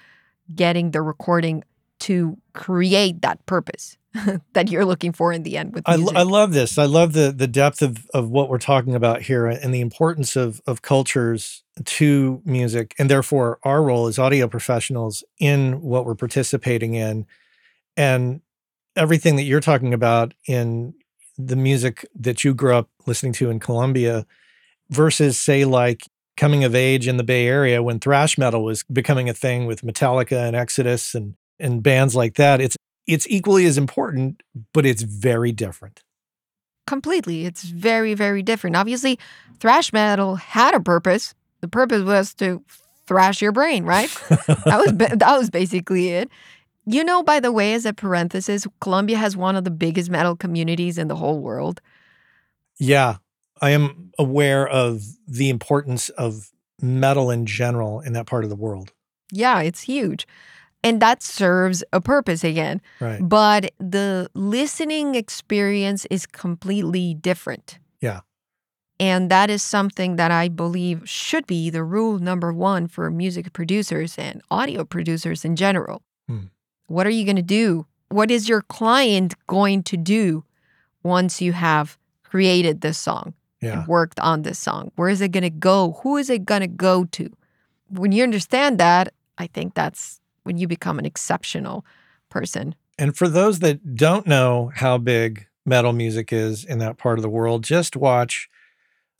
getting 0.55 0.91
the 0.91 1.01
recording 1.01 1.65
to 2.03 2.37
create 2.53 3.23
that 3.23 3.45
purpose 3.47 3.97
that 4.53 4.71
you're 4.71 4.85
looking 4.85 5.13
for 5.13 5.33
in 5.33 5.43
the 5.43 5.57
end 5.57 5.75
with 5.75 5.87
music. 5.89 6.17
I, 6.17 6.21
I 6.21 6.23
love 6.23 6.53
this. 6.53 6.79
I 6.79 6.85
love 6.85 7.13
the 7.13 7.33
the 7.33 7.47
depth 7.47 7.83
of, 7.83 8.07
of 8.13 8.31
what 8.31 8.49
we're 8.49 8.59
talking 8.59 8.95
about 8.95 9.23
here 9.23 9.47
and 9.47 9.75
the 9.75 9.81
importance 9.81 10.37
of 10.37 10.61
of 10.67 10.83
cultures 10.83 11.63
to 11.85 12.43
music 12.45 12.95
and 12.99 13.09
therefore 13.09 13.59
our 13.63 13.83
role 13.83 14.07
as 14.07 14.19
audio 14.19 14.47
professionals 14.47 15.25
in 15.39 15.81
what 15.81 16.05
we're 16.05 16.15
participating 16.15 16.95
in 16.95 17.27
and 17.97 18.43
everything 18.97 19.37
that 19.37 19.45
you're 19.45 19.61
talking 19.61 19.95
about 19.95 20.35
in 20.47 20.95
the 21.39 21.57
music 21.57 22.07
that 22.15 22.45
you 22.45 22.55
grew 22.55 22.75
up 22.75 22.89
listening 23.07 23.33
to 23.33 23.51
in 23.51 23.59
Colombia 23.59 24.27
versus, 24.91 25.39
say, 25.39 25.65
like 25.65 26.09
coming 26.37 26.65
of 26.65 26.75
age 26.75 27.09
in 27.09 27.17
the 27.17 27.25
Bay 27.25 27.47
Area 27.47 27.83
when 27.83 27.99
thrash 27.99 28.39
metal 28.39 28.65
was 28.65 28.83
becoming 28.85 29.29
a 29.29 29.35
thing 29.35 29.67
with 29.67 29.83
Metallica 29.83 30.47
and 30.47 30.57
Exodus 30.57 31.15
and 31.15 31.35
and 31.59 31.83
bands 31.83 32.15
like 32.15 32.35
that. 32.35 32.61
It's 32.61 32.77
it's 33.07 33.27
equally 33.29 33.67
as 33.67 33.79
important, 33.79 34.43
but 34.73 34.87
it's 34.87 35.03
very 35.03 35.53
different. 35.53 36.03
Completely. 36.87 37.47
It's 37.47 37.65
very, 37.65 38.15
very 38.15 38.43
different. 38.43 38.77
Obviously, 38.77 39.19
thrash 39.61 39.93
metal 39.93 40.37
had 40.37 40.75
a 40.75 40.81
purpose. 40.81 41.35
The 41.61 41.69
purpose 41.69 42.03
was 42.03 42.35
to 42.35 42.63
thrash 43.07 43.41
your 43.41 43.53
brain, 43.53 43.85
right? 43.85 44.11
that 44.29 44.83
was 44.85 44.93
that 45.19 45.39
was 45.39 45.51
basically 45.51 46.11
it. 46.11 46.31
You 46.85 47.05
know, 47.05 47.23
by 47.23 47.39
the 47.39 47.53
way, 47.53 47.75
as 47.75 47.87
a 47.87 47.93
parenthesis, 47.93 48.67
Colombia 48.81 49.17
has 49.17 49.37
one 49.37 49.55
of 49.55 49.65
the 49.65 49.71
biggest 49.71 50.11
metal 50.11 50.35
communities 50.37 50.99
in 50.99 51.07
the 51.07 51.15
whole 51.15 51.39
world. 51.39 51.81
Yeah, 52.79 53.17
I 53.61 53.71
am 53.71 54.11
aware 54.19 54.67
of 54.67 55.05
the 55.29 55.49
importance 55.49 56.09
of 56.11 56.51
metal 56.81 57.31
in 57.31 57.47
general 57.47 58.01
in 58.01 58.13
that 58.15 58.27
part 58.27 58.43
of 58.43 58.51
the 58.51 58.57
world. 58.57 58.93
Yeah, 59.31 59.61
it's 59.61 59.83
huge. 59.83 60.27
And 60.85 61.01
that 61.01 61.23
serves 61.23 61.85
a 61.93 62.01
purpose 62.01 62.43
again. 62.43 62.81
Right. 63.01 63.21
But 63.23 63.73
the 63.79 64.29
listening 64.35 65.15
experience 65.15 66.07
is 66.11 66.27
completely 66.27 67.15
different. 67.15 67.79
Yeah. 68.01 68.21
And 68.99 69.31
that 69.31 69.51
is 69.51 69.63
something 69.63 70.17
that 70.17 70.31
I 70.31 70.49
believe 70.49 71.09
should 71.09 71.47
be 71.47 71.71
the 71.71 71.83
rule 71.85 72.19
number 72.19 72.53
one 72.53 72.87
for 72.87 73.11
music 73.11 73.53
producers 73.53 74.17
and 74.19 74.43
audio 74.51 74.85
producers 74.85 75.45
in 75.45 75.57
general. 75.57 76.03
Hmm. 76.29 76.47
What 76.87 77.07
are 77.07 77.11
you 77.11 77.25
going 77.25 77.37
to 77.37 77.43
do? 77.43 77.87
What 78.11 78.31
is 78.31 78.49
your 78.49 78.63
client 78.63 79.35
going 79.47 79.83
to 79.85 79.97
do 79.97 80.45
once 81.03 81.41
you 81.41 81.53
have 81.53 81.99
created 82.23 82.81
this 82.81 82.99
song 82.99 83.35
yeah. 83.61 83.81
and 83.81 83.89
worked 83.89 84.21
on 84.21 84.43
this 84.43 84.59
song? 84.59 84.93
Where 84.97 85.09
is 85.09 85.21
it 85.21 85.33
going 85.33 85.43
to 85.43 85.51
go? 85.51 85.99
Who 86.03 86.17
is 86.17 86.29
it 86.29 86.45
going 86.45 86.61
to 86.61 86.69
go 86.69 87.05
to? 87.05 87.31
When 87.89 88.13
you 88.13 88.23
understand 88.23 88.79
that, 88.79 89.13
I 89.39 89.47
think 89.49 89.75
that's 89.75 90.21
when 90.45 90.59
you 90.59 90.67
become 90.67 90.99
an 90.99 91.05
exceptional 91.05 91.85
person. 92.29 92.75
And 92.99 93.17
for 93.17 93.29
those 93.29 93.61
that 93.61 93.97
don't 93.97 94.27
know 94.27 94.71
how 94.75 94.99
big 94.99 95.47
metal 95.65 95.93
music 95.93 96.33
is 96.33 96.65
in 96.65 96.79
that 96.79 96.99
part 96.99 97.19
of 97.19 97.23
the 97.23 97.29
world, 97.29 97.65
just 97.65 97.97
watch 97.97 98.49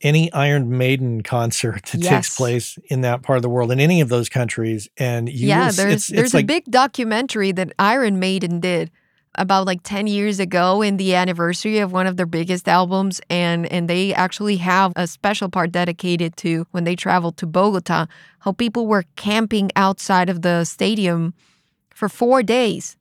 any 0.01 0.31
Iron 0.33 0.77
Maiden 0.77 1.23
concert 1.23 1.85
that 1.87 2.01
yes. 2.01 2.09
takes 2.09 2.37
place 2.37 2.77
in 2.85 3.01
that 3.01 3.21
part 3.21 3.37
of 3.37 3.41
the 3.41 3.49
world 3.49 3.71
in 3.71 3.79
any 3.79 4.01
of 4.01 4.09
those 4.09 4.29
countries, 4.29 4.89
and 4.97 5.29
you 5.29 5.47
yeah, 5.47 5.67
will, 5.67 5.73
there's 5.73 5.93
it's, 5.93 6.07
there's 6.07 6.25
it's 6.25 6.33
a 6.33 6.37
like, 6.37 6.47
big 6.47 6.65
documentary 6.65 7.51
that 7.53 7.71
Iron 7.79 8.19
Maiden 8.19 8.59
did 8.59 8.91
about 9.35 9.65
like 9.65 9.81
10 9.83 10.07
years 10.07 10.39
ago 10.39 10.81
in 10.81 10.97
the 10.97 11.15
anniversary 11.15 11.79
of 11.79 11.91
one 11.91 12.07
of 12.07 12.17
their 12.17 12.25
biggest 12.25 12.67
albums 12.67 13.19
and 13.29 13.65
and 13.71 13.89
they 13.89 14.13
actually 14.13 14.57
have 14.57 14.93
a 14.95 15.07
special 15.07 15.49
part 15.49 15.71
dedicated 15.71 16.35
to 16.37 16.65
when 16.71 16.83
they 16.83 16.95
traveled 16.95 17.35
to 17.37 17.45
Bogota 17.47 18.05
how 18.39 18.51
people 18.51 18.85
were 18.87 19.03
camping 19.15 19.71
outside 19.75 20.29
of 20.29 20.41
the 20.41 20.63
stadium 20.65 21.33
for 21.95 22.09
4 22.09 22.43
days 22.43 22.95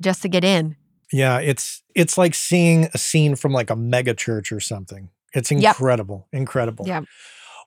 just 0.00 0.22
to 0.22 0.28
get 0.28 0.44
in 0.44 0.76
yeah 1.12 1.38
it's 1.38 1.82
it's 1.94 2.16
like 2.18 2.34
seeing 2.34 2.88
a 2.94 2.98
scene 2.98 3.36
from 3.36 3.52
like 3.52 3.70
a 3.70 3.76
mega 3.76 4.14
church 4.14 4.52
or 4.52 4.60
something 4.60 5.08
It's 5.32 5.50
Yep. 5.52 5.76
incredible. 5.76 6.26
Incredible. 6.32 6.86
Yeah. 6.88 7.02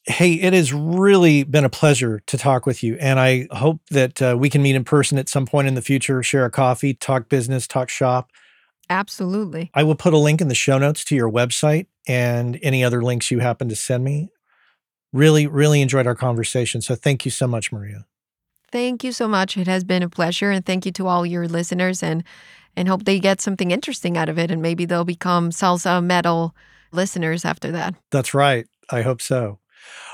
Hey, 0.05 0.33
it 0.33 0.53
has 0.53 0.73
really 0.73 1.43
been 1.43 1.63
a 1.63 1.69
pleasure 1.69 2.21
to 2.27 2.37
talk 2.37 2.65
with 2.65 2.83
you. 2.83 2.97
And 2.99 3.19
I 3.19 3.47
hope 3.51 3.79
that 3.89 4.21
uh, 4.21 4.35
we 4.37 4.49
can 4.49 4.61
meet 4.61 4.75
in 4.75 4.83
person 4.83 5.17
at 5.17 5.29
some 5.29 5.45
point 5.45 5.67
in 5.67 5.75
the 5.75 5.81
future, 5.81 6.21
share 6.21 6.43
a 6.45 6.51
coffee, 6.51 6.93
talk 6.93 7.29
business, 7.29 7.67
talk 7.67 7.89
shop. 7.89 8.31
Absolutely. 8.89 9.71
I 9.73 9.83
will 9.83 9.95
put 9.95 10.13
a 10.13 10.17
link 10.17 10.41
in 10.41 10.49
the 10.49 10.55
show 10.55 10.77
notes 10.77 11.05
to 11.05 11.15
your 11.15 11.31
website 11.31 11.87
and 12.05 12.59
any 12.61 12.83
other 12.83 13.01
links 13.01 13.31
you 13.31 13.39
happen 13.39 13.69
to 13.69 13.75
send 13.75 14.03
me. 14.03 14.29
Really, 15.13 15.47
really 15.47 15.81
enjoyed 15.81 16.05
our 16.05 16.15
conversation. 16.15 16.81
So 16.81 16.95
thank 16.95 17.23
you 17.23 17.31
so 17.31 17.47
much, 17.47 17.71
Maria. 17.71 18.05
Thank 18.71 19.03
you 19.03 19.11
so 19.11 19.27
much. 19.27 19.55
It 19.55 19.67
has 19.67 19.83
been 19.83 20.03
a 20.03 20.09
pleasure. 20.09 20.51
And 20.51 20.65
thank 20.65 20.85
you 20.85 20.91
to 20.93 21.07
all 21.07 21.25
your 21.25 21.47
listeners 21.47 22.03
and 22.03 22.23
and 22.75 22.87
hope 22.87 23.05
they 23.05 23.19
get 23.19 23.39
something 23.39 23.69
interesting 23.69 24.17
out 24.17 24.29
of 24.29 24.39
it 24.39 24.49
and 24.49 24.59
maybe 24.59 24.85
they'll 24.85 25.05
become 25.05 25.51
salsa 25.51 26.03
metal 26.03 26.55
listeners 26.91 27.45
after 27.45 27.71
that. 27.71 27.93
That's 28.09 28.33
right. 28.33 28.65
I 28.89 29.03
hope 29.03 29.21
so. 29.21 29.59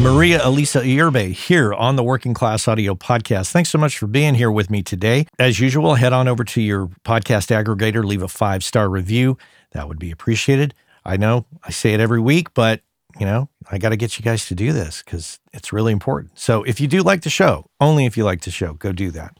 Maria 0.00 0.40
Elisa 0.46 0.80
Ayerbe 0.80 1.32
here 1.32 1.74
on 1.74 1.96
the 1.96 2.04
Working 2.04 2.32
Class 2.32 2.68
Audio 2.68 2.94
Podcast. 2.94 3.50
Thanks 3.50 3.68
so 3.68 3.78
much 3.78 3.98
for 3.98 4.06
being 4.06 4.36
here 4.36 4.50
with 4.50 4.70
me 4.70 4.80
today. 4.80 5.26
As 5.40 5.58
usual, 5.58 5.96
head 5.96 6.12
on 6.12 6.28
over 6.28 6.44
to 6.44 6.62
your 6.62 6.86
podcast 7.04 7.50
aggregator, 7.50 8.04
leave 8.04 8.22
a 8.22 8.28
five 8.28 8.62
star 8.62 8.88
review. 8.88 9.36
That 9.72 9.88
would 9.88 9.98
be 9.98 10.12
appreciated. 10.12 10.72
I 11.04 11.16
know 11.16 11.46
I 11.64 11.70
say 11.70 11.94
it 11.94 12.00
every 12.00 12.20
week, 12.20 12.54
but 12.54 12.80
you 13.18 13.26
know, 13.26 13.48
I 13.72 13.78
got 13.78 13.88
to 13.88 13.96
get 13.96 14.18
you 14.18 14.24
guys 14.24 14.46
to 14.46 14.54
do 14.54 14.72
this 14.72 15.02
because 15.02 15.40
it's 15.52 15.72
really 15.72 15.92
important. 15.92 16.38
So 16.38 16.62
if 16.62 16.80
you 16.80 16.86
do 16.86 17.02
like 17.02 17.22
the 17.22 17.30
show, 17.30 17.68
only 17.80 18.06
if 18.06 18.16
you 18.16 18.22
like 18.22 18.42
the 18.42 18.52
show, 18.52 18.74
go 18.74 18.92
do 18.92 19.10
that. 19.10 19.36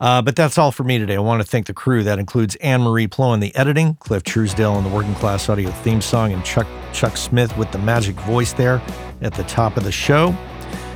Uh, 0.00 0.22
but 0.22 0.36
that's 0.36 0.58
all 0.58 0.70
for 0.70 0.84
me 0.84 0.98
today. 0.98 1.16
I 1.16 1.20
want 1.20 1.42
to 1.42 1.48
thank 1.48 1.66
the 1.66 1.74
crew. 1.74 2.04
That 2.04 2.20
includes 2.20 2.54
Anne 2.56 2.82
Marie 2.82 3.08
Pleau 3.08 3.34
in 3.34 3.40
the 3.40 3.54
editing, 3.56 3.94
Cliff 3.96 4.22
Truesdell 4.22 4.74
on 4.74 4.84
the 4.84 4.90
Working 4.90 5.14
Class 5.16 5.48
Audio 5.48 5.70
theme 5.70 6.00
song, 6.00 6.32
and 6.32 6.44
Chuck 6.44 6.68
Chuck 6.92 7.16
Smith 7.16 7.56
with 7.56 7.72
the 7.72 7.78
magic 7.78 8.14
voice 8.20 8.52
there 8.52 8.80
at 9.22 9.34
the 9.34 9.42
top 9.44 9.76
of 9.76 9.84
the 9.84 9.92
show. 9.92 10.34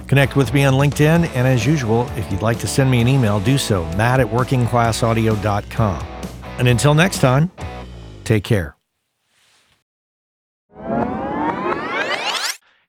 Connect 0.07 0.37
with 0.37 0.55
me 0.55 0.65
on 0.65 0.75
LinkedIn, 0.75 1.27
and 1.35 1.49
as 1.49 1.67
usual, 1.67 2.09
if 2.17 2.31
you'd 2.31 2.43
like 2.43 2.59
to 2.61 2.69
send 2.69 2.91
me 2.91 3.01
an 3.01 3.09
email, 3.09 3.41
do 3.41 3.59
so, 3.59 3.85
matt 3.97 4.21
at 4.21 4.27
workingclassaudio.com. 4.27 6.07
And 6.59 6.69
until 6.69 6.95
next 6.95 7.21
time, 7.21 7.51
take 8.25 8.45
care. 8.45 8.77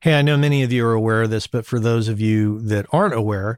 Hey, 0.01 0.15
I 0.15 0.21
know 0.21 0.35
many 0.35 0.63
of 0.63 0.73
you 0.73 0.85
are 0.85 0.91
aware 0.91 1.21
of 1.23 1.29
this, 1.29 1.47
but 1.47 1.65
for 1.65 1.79
those 1.79 2.09
of 2.09 2.19
you 2.19 2.59
that 2.59 2.85
aren't 2.91 3.13
aware, 3.13 3.57